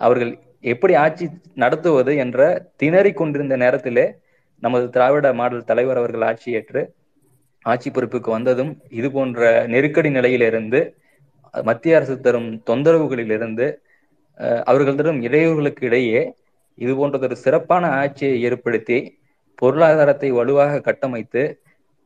[0.00, 0.32] அவர்கள்
[0.64, 1.24] எப்படி ஆட்சி
[1.54, 2.38] நடத்துவது என்ற
[2.76, 4.06] திணறி கொண்டிருந்த நேரத்திலே
[4.62, 6.82] நமது திராவிட மாடல் தலைவர் அவர்கள் ஆட்சி ஏற்று
[7.64, 10.80] ஆட்சி பொறுப்புக்கு வந்ததும் இது போன்ற நெருக்கடி நிலையிலிருந்து
[11.54, 13.66] மத்திய அரசு தரும் தொந்தரவுகளிலிருந்து
[14.66, 16.20] அவர்கள் தரும் இடையூறுகளுக்கு இடையே
[16.78, 18.98] இது போன்றதொரு சிறப்பான ஆட்சியை ஏற்படுத்தி
[19.58, 21.42] பொருளாதாரத்தை வலுவாக கட்டமைத்து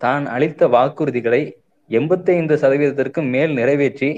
[0.01, 1.43] தான் அளித்த வாக்குறுதிகளை
[1.91, 4.11] எண்பத்தைந்து சதவீதத்திற்கு மேல் நிறைவேற்றி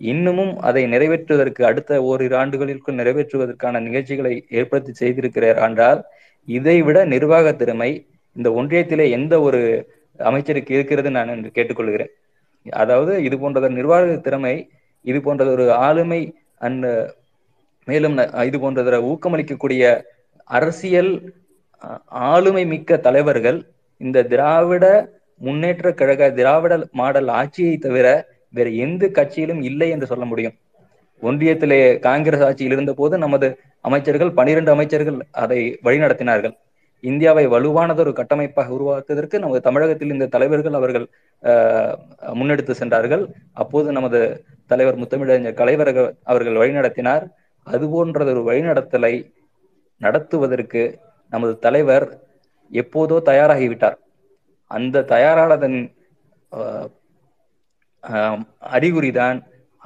[0.00, 6.00] இன்னமும் அதை நிறைவேற்றுவதற்கு அடுத்த ஓரிரு ஆண்டுகளிற்குள் நிறைவேற்றுவதற்கான நிகழ்ச்சிகளை ஏற்படுத்தி செய்திருக்கிறார் என்றால்
[6.48, 7.90] இதைவிட நிர்வாக திறமை
[8.36, 9.60] இந்த ஒன்றியத்திலே எந்த ஒரு
[10.20, 12.10] அமைச்சருக்கு இருக்கிறது நான் என்று கேட்டுக்கொள்கிறேன்.
[12.66, 14.54] அதாவது இது போன்றதொரு நிர்வாக திறமை
[15.04, 16.20] இது போன்றது ஒரு ஆளுமை
[16.58, 16.86] அந்த
[17.88, 18.16] மேலும்
[18.48, 19.84] இது போன்றத ஊக்கமளிக்கக்கூடிய
[20.50, 21.12] அரசியல்
[22.30, 23.58] ஆளுமை மிக்க தலைவர்கள்
[24.00, 24.84] இந்த திராவிட
[25.40, 28.06] முன்னேற்ற கழக திராவிட மாடல் ஆட்சியை தவிர
[28.54, 30.54] வேற எந்த கட்சியிலும் இல்லை என்று சொல்ல முடியும்.
[31.22, 33.48] ஒன்றியத்திலே காங்கிரஸ் ஆட்சியில் இருந்த போது நமது
[33.84, 36.54] அமைச்சர்கள் பனிரெண்டு அமைச்சர்கள் அதை வழிநடத்தினார்கள்.
[37.04, 41.06] இந்தியாவை வலுவானதொரு கட்டமைப்பாக உருவாக்குவதற்கு நமது தமிழகத்தில் இந்த தலைவர்கள் அவர்கள்
[41.42, 41.94] அஹ்,
[42.32, 43.22] முன்னெடுத்து சென்றார்கள்.
[43.54, 44.18] அப்போது நமது
[44.70, 47.24] தலைவர் முத்தமிழறிஞர் கலைவர்கள் அவர்கள் வழிநடத்தினார்.
[47.66, 49.14] அது போன்றதொரு வழிநடத்தலை
[50.00, 50.82] நடத்துவதற்கு
[51.32, 52.06] நமது தலைவர்
[52.70, 53.96] எப்போதோ தயாராகிவிட்டார்.
[54.76, 55.78] அந்த தயாரானதன்
[58.76, 59.38] அறிகுறி தான்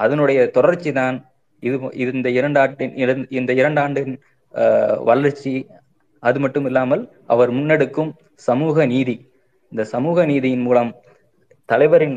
[0.05, 1.17] அதனுடைய தொடர்ச்சி தான்
[1.63, 1.77] இது
[2.17, 2.61] இந்த இரண்டு
[3.41, 4.15] இந்த இரண்டு ஆண்டின்
[5.09, 5.55] வளர்ச்சி.
[6.23, 7.03] அது மட்டும் இல்லாமல்
[7.33, 8.11] அவர் முன்னெடுக்கும்
[8.49, 9.17] சமூக நீதி.
[9.73, 10.91] இந்த சமூக நீதியின் மூலம்
[11.69, 12.17] தலைவரின்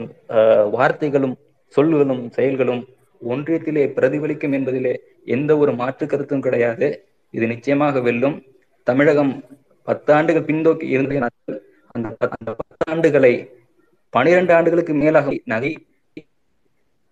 [0.75, 1.35] வார்த்தைகளும்
[1.75, 2.81] சொல்களும் செயல்களும்
[3.21, 4.93] ஒன்றியத்திலே பிரதிபலிக்கும் என்பதிலே
[5.35, 6.87] எந்த ஒரு மாற்று கருத்தும் கிடையாது.
[7.33, 8.37] இது நிச்சயமாக வெல்லும்.
[8.87, 9.33] தமிழகம்
[9.87, 11.29] பத்தாண்டுகள் பின்னோக்கி இருந்த
[11.97, 13.33] அந்த அந்த பத்தாண்டுகளை
[14.13, 15.71] பனிரெண்டு ஆண்டுகளுக்கு மேலாக நகை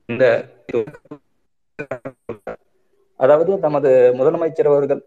[0.10, 0.26] இந்த
[3.20, 3.90] அதாவது நமது
[4.20, 5.02] முதலமைச்சர் அவர்கள்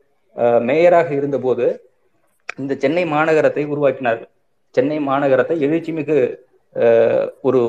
[0.68, 1.66] மேயராக இருந்தபோது
[2.60, 4.30] இந்த சென்னை மாநகரத்தை உருவாக்கினார்கள்.
[4.74, 6.16] சென்னை மாநகரத்தை எழுச்சி மிகு
[7.48, 7.60] ஒரு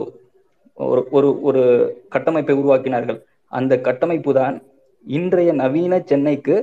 [1.14, 1.61] ஒரு ஒரு
[2.14, 3.19] கட்டமைப்பை உருவாக்கினார்கள்.
[3.52, 4.56] அந்த கட்டமைப்பு தான்
[5.06, 6.56] இன்றைய நவீன சென்னைக்கு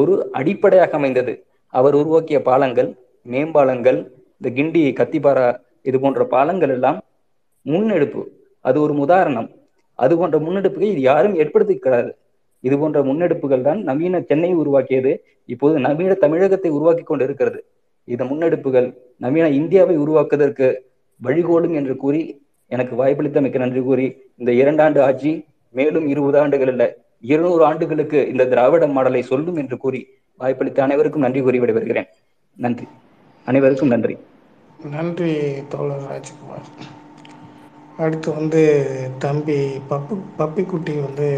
[0.00, 1.32] ஒரு அடிப்படையாக அமைந்தது.
[1.74, 2.90] அவர் உருவாக்கிய பாலங்கள்
[3.26, 4.00] மேம்பாலங்கள்
[4.42, 5.48] இந்த கிண்டி கத்திப்பாரா
[5.88, 6.96] இது போன்ற பாலங்கள் எல்லாம்
[7.66, 8.22] முன்னெடுப்பு.
[8.60, 9.46] அது ஒரு உதாரணம்
[9.98, 12.10] அது போன்ற முன்னெடுப்புகளை இது யாரும் ஏற்படுத்திக்கிறாரு
[12.64, 15.12] இது போன்ற முன்னெடுப்புகள் தான் நவீன சென்னையை உருவாக்கியது.
[15.48, 17.60] இப்போது நவீன தமிழகத்தை உருவாக்கி கொண்டு இருக்கிறது
[18.04, 20.68] இந்த முன்னெடுப்புகள் நவீன இந்தியாவை உருவாக்குவதற்கு
[21.20, 22.22] வழிகோலும் என்று கூறி
[22.70, 25.32] எனக்கு வாய்ப்பளித்த மிக்க நன்றி கூறி இந்த இரண்டாண்டு ஆட்சி
[25.74, 26.84] மேலும் இருபது ஆண்டுகள் இல்ல
[27.20, 30.02] இருநூறு ஆண்டுகளுக்கு இந்த திராவிட மாடலை சொல்லும் என்று கூறி
[30.40, 32.10] வாய்ப்பளித்த அனைவருக்கும் நன்றி கூறி விடைபெறுகிறேன்.
[32.56, 32.86] நன்றி.
[33.46, 34.16] அனைவருக்கும் நன்றி.
[34.90, 35.30] நன்றி
[35.68, 36.68] தோழர் ராஜ்குமார்.
[37.98, 38.62] அடுத்து வந்து
[39.18, 39.58] தம்பி
[39.90, 41.28] பப்பு பப்பிக்குட்டி வந்து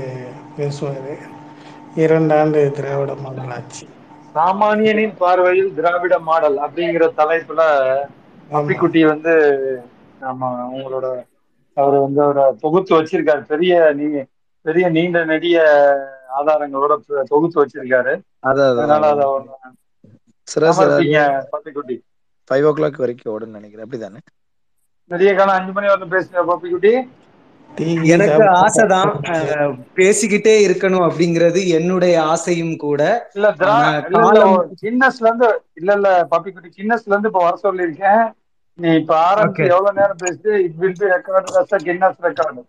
[0.56, 1.10] பேசுவார்.
[1.96, 3.86] இரண்டாண்டு திராவிட மாடல் ஆட்சி.
[4.34, 7.62] சாமானியனின் பார்வையில் திராவிட மாடல் அப்படிங்கிற தலைப்புல
[8.50, 9.32] பப்பிக்குட்டி வந்து
[10.20, 11.06] ஆமா உங்களோட
[11.76, 13.42] அவர் வந்து அவரை தொகுத்து வச்சிருக்காரு.
[13.46, 14.06] பெரிய நீ
[14.66, 15.56] பெரிய நீண்ட நெடிய
[16.38, 16.92] ஆதாரங்களோட
[17.28, 18.14] தொகுத்து வச்சிருக்காரு.
[18.44, 19.24] அதான் அதனால அதை
[21.52, 21.96] பப்பிக்குட்டி.
[22.48, 23.86] ஃபைவ் ஓ கிளாக் வரைக்கும் ஓடுன்னு நினைக்கிறேன்.
[23.86, 24.20] அப்படிதானே?
[25.10, 26.94] பெரிய காலம் அஞ்சு மணி வரலும் பேசுங்க பப்பிக்குட்டி
[28.14, 29.12] எனக்கு ஆசைதான்
[29.98, 33.00] பேசிக்கிட்டே இருக்கணும் அப்படிங்கிறது என்னுடைய ஆசையும் கூட.
[33.34, 33.48] இல்ல
[34.82, 35.48] கின்னஸ்ல இருந்து
[35.80, 38.24] இல்ல இல்ல பப்பிக்குட்டி கின்னஸ்ல இருந்து இப்ப வர சொல்லியிருக்கேன்.
[38.78, 39.64] நீ இப்ப ஆரம்பிச்சு.
[39.74, 42.62] எவ்வளவு நேரம் பேசிட்டு it will be record Guinness record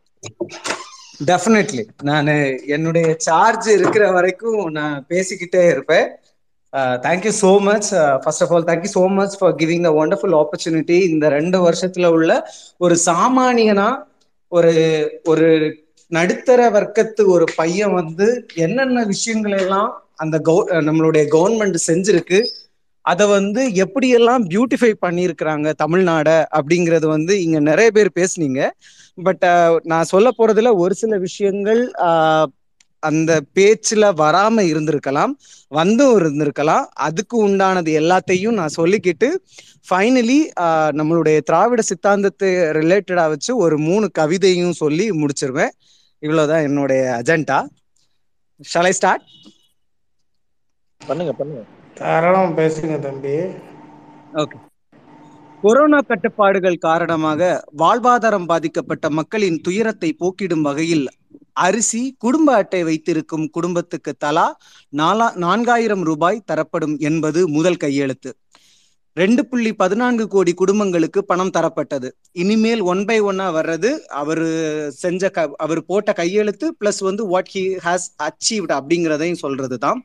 [1.30, 2.30] definitely நான்
[2.76, 6.08] என்னுடைய சார்ஜ் இருக்கிற வரைக்கும் நான் பேசிக்கிட்டே இருப்பேன்.
[7.04, 7.88] Thank you so much
[8.24, 12.32] first of all thank you so much for giving the wonderful opportunity இந்த ரெண்டு வருஷத்துல உள்ள
[12.82, 13.90] ஒரு சாமானியனா
[14.52, 14.74] ஒரு
[15.26, 15.48] ஒரு
[16.12, 18.28] நடுத்தர வர்க்கத்து ஒரு பையன் வந்து
[18.66, 19.90] என்னென்ன விஷயங்கள் எல்லாம்
[20.24, 22.40] அந்த கவு நம்மளுடைய கவர்மெண்ட் செஞ்சிருக்கு
[23.06, 28.62] அதை வந்து எப்படியெல்லாம் பியூட்டிஃபை பண்ணியிருக்கிறாங்க தமிழ்நாடை அப்படிங்கிறது வந்து இங்க நிறைய பேர் பேசுனீங்க.
[29.18, 29.44] பட்
[29.92, 31.82] நான் சொல்ல போறதுல ஒரு சில விஷயங்கள்
[33.10, 35.34] அந்த பேச்சுல வராம இருந்திருக்கலாம்
[35.78, 36.86] வந்தும் இருந்திருக்கலாம்.
[37.08, 39.30] அதுக்கு உண்டானது எல்லாத்தையும் நான் சொல்லிக்கிட்டு
[39.90, 40.40] ஃபைனலி
[41.00, 42.50] நம்மளுடைய திராவிட சித்தாந்தத்தை
[42.80, 45.74] ரிலேட்டடா வச்சு ஒரு மூணு கவிதையும் சொல்லி முடிச்சிருவேன்.
[46.24, 47.60] இவ்வளவுதான் என்னுடைய அஜெண்டா
[48.72, 49.26] ஷால் ஐ ஸ்டார்ட்
[51.02, 51.64] பண்ணுங்க பண்ணுங்க.
[52.00, 53.36] தாராளம் பேசுங்க தம்பி.
[54.42, 54.58] ஓகே
[55.64, 57.42] கொரோனா கட்டுப்பாடுகள் காரணமாக
[57.82, 61.06] வாழ்வாதாரம் பாதிக்கப்பட்ட மக்களின் துயரத்தை போக்கிடும் வகையில்
[61.66, 64.48] அரிசி குடும்ப அட்டை வைத்திருக்கும் குடும்பத்துக்கு தலா
[65.02, 68.32] நாலா நான்காயிரம் ரூபாய் தரப்படும் என்பது முதல் கையெழுத்து.
[69.18, 72.08] ரெண்டு புள்ளி பதினான்கு கோடி குடும்பங்களுக்கு பணம் தரப்பட்டது.
[72.44, 73.90] இனிமேல் ஒன் பை ஒன்னா வர்றது
[74.22, 74.44] அவர்
[75.04, 80.02] செஞ்ச க அவர் போட்ட கையெழுத்து பிளஸ் வந்து வாட் ஹி ஹாஸ் அச்சீவ்ட் அப்படிங்கிறதையும் சொல்றது தான்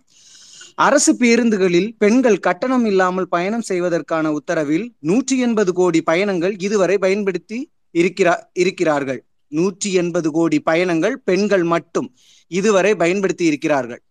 [0.86, 7.58] அரசு பேருந்துகளில் பெண்கள் கட்டணம் இல்லாமல் பயணம் செய்வதற்கான உத்தரவில் நூற்றி எண்பது கோடி பயணங்கள் இதுவரை பயன்படுத்தி
[7.94, 9.20] இருக்கிறா இருக்கிறார்கள்.
[9.50, 12.08] நூற்றி எண்பது கோடி பயணங்கள் பெண்கள் மட்டும்
[12.50, 14.02] இதுவரை பயன்படுத்தி இருக்கிறார்கள்.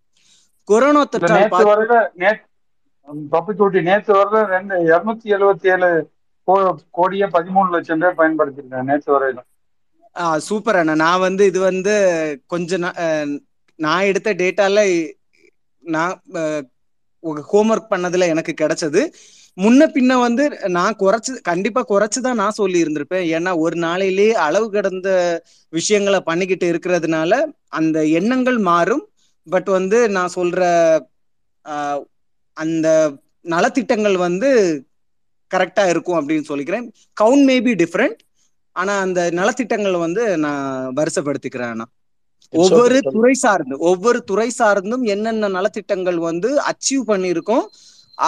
[0.68, 1.96] கொரோனா தொற்றால் பா- வரல
[4.48, 5.90] ரெண்டு இருநூத்தி எழுபத்தி ஏழு
[6.92, 9.42] கோடியே பதிமூணு லட்சம் பேர் பயன்படுத்திருக்காங்க நேத்து வரையில
[10.16, 10.96] ஆ, சூப்பர் அண்ணா.
[10.96, 11.94] நான் வந்து இது வந்து
[12.48, 12.78] கொஞ்ச
[13.80, 14.80] நான் எடுத்த டேட்டால
[15.84, 16.16] நான்
[17.52, 19.02] ஹோம்ஒர்க் பண்ணதுல எனக்கு கிடைச்சது.
[19.64, 20.44] முன்ன பின்ன வந்து
[20.78, 25.10] நான் குறைச்சு கண்டிப்பா குறைச்சு தான் நான் சொல்லி இருந்திருப்பேன் ஏன்னா ஒரு நாளையிலேயே அளவு கடந்த
[25.74, 27.32] விஷயங்களை பண்ணிக்கிட்டு இருக்கிறதுனால
[27.80, 29.04] அந்த எண்ணங்கள் மாறும்.
[29.48, 30.62] பட் வந்து நான் சொல்ற
[32.58, 32.88] அந்த
[33.54, 34.50] நலத்திட்டங்கள் வந்து
[35.52, 36.86] கரெக்டா இருக்கும் அப்படின்னு சொல்லிக்கிறேன்.
[37.22, 38.20] Count may be different.
[38.76, 40.66] ஆனா அந்த நலத்திட்டங்கள் வந்து நான்
[41.00, 41.88] வருஷப்படுத்திக்கிறேன் அண்ணா.
[42.54, 42.98] It's ஒவ்வொரு.
[43.16, 47.66] துறை சார்ந்து ஒவ்வொரு துறை சார்ந்தும் என்னென்ன நலத்திட்டங்கள் வந்து அச்சீவ் பண்ணியிருக்கோம்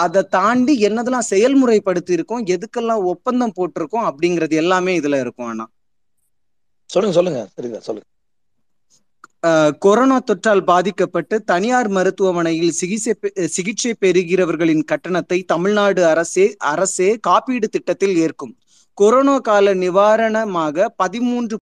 [0.02, 5.66] அதை தாண்டி என்னதெல்லாம் செயல்முறைப்படுத்தி இருக்கோம் எதுக்கெல்லாம் ஒப்பந்தம் போட்டிருக்கோம் அப்படிங்கிறது எல்லாமே இதுல இருக்கும் அண்ணா.
[6.90, 8.08] சொல்லுங்க சொல்லுங்க சரிதான் சொல்லுங்க.
[9.84, 13.12] கொரோனா தொற்றால் பாதிக்கப்பட்டு தனியார் மருத்துவமனையில் சிகிச்சை
[13.56, 18.52] சிகிச்சை பெறுகிறவர்களின் கட்டணத்தை தமிழ்நாடு அரசே அரசே காப்பீடு திட்டத்தில் ஏற்கும்.
[18.98, 21.50] கொரோனா கால நிவாரணமாக பதிமூன்று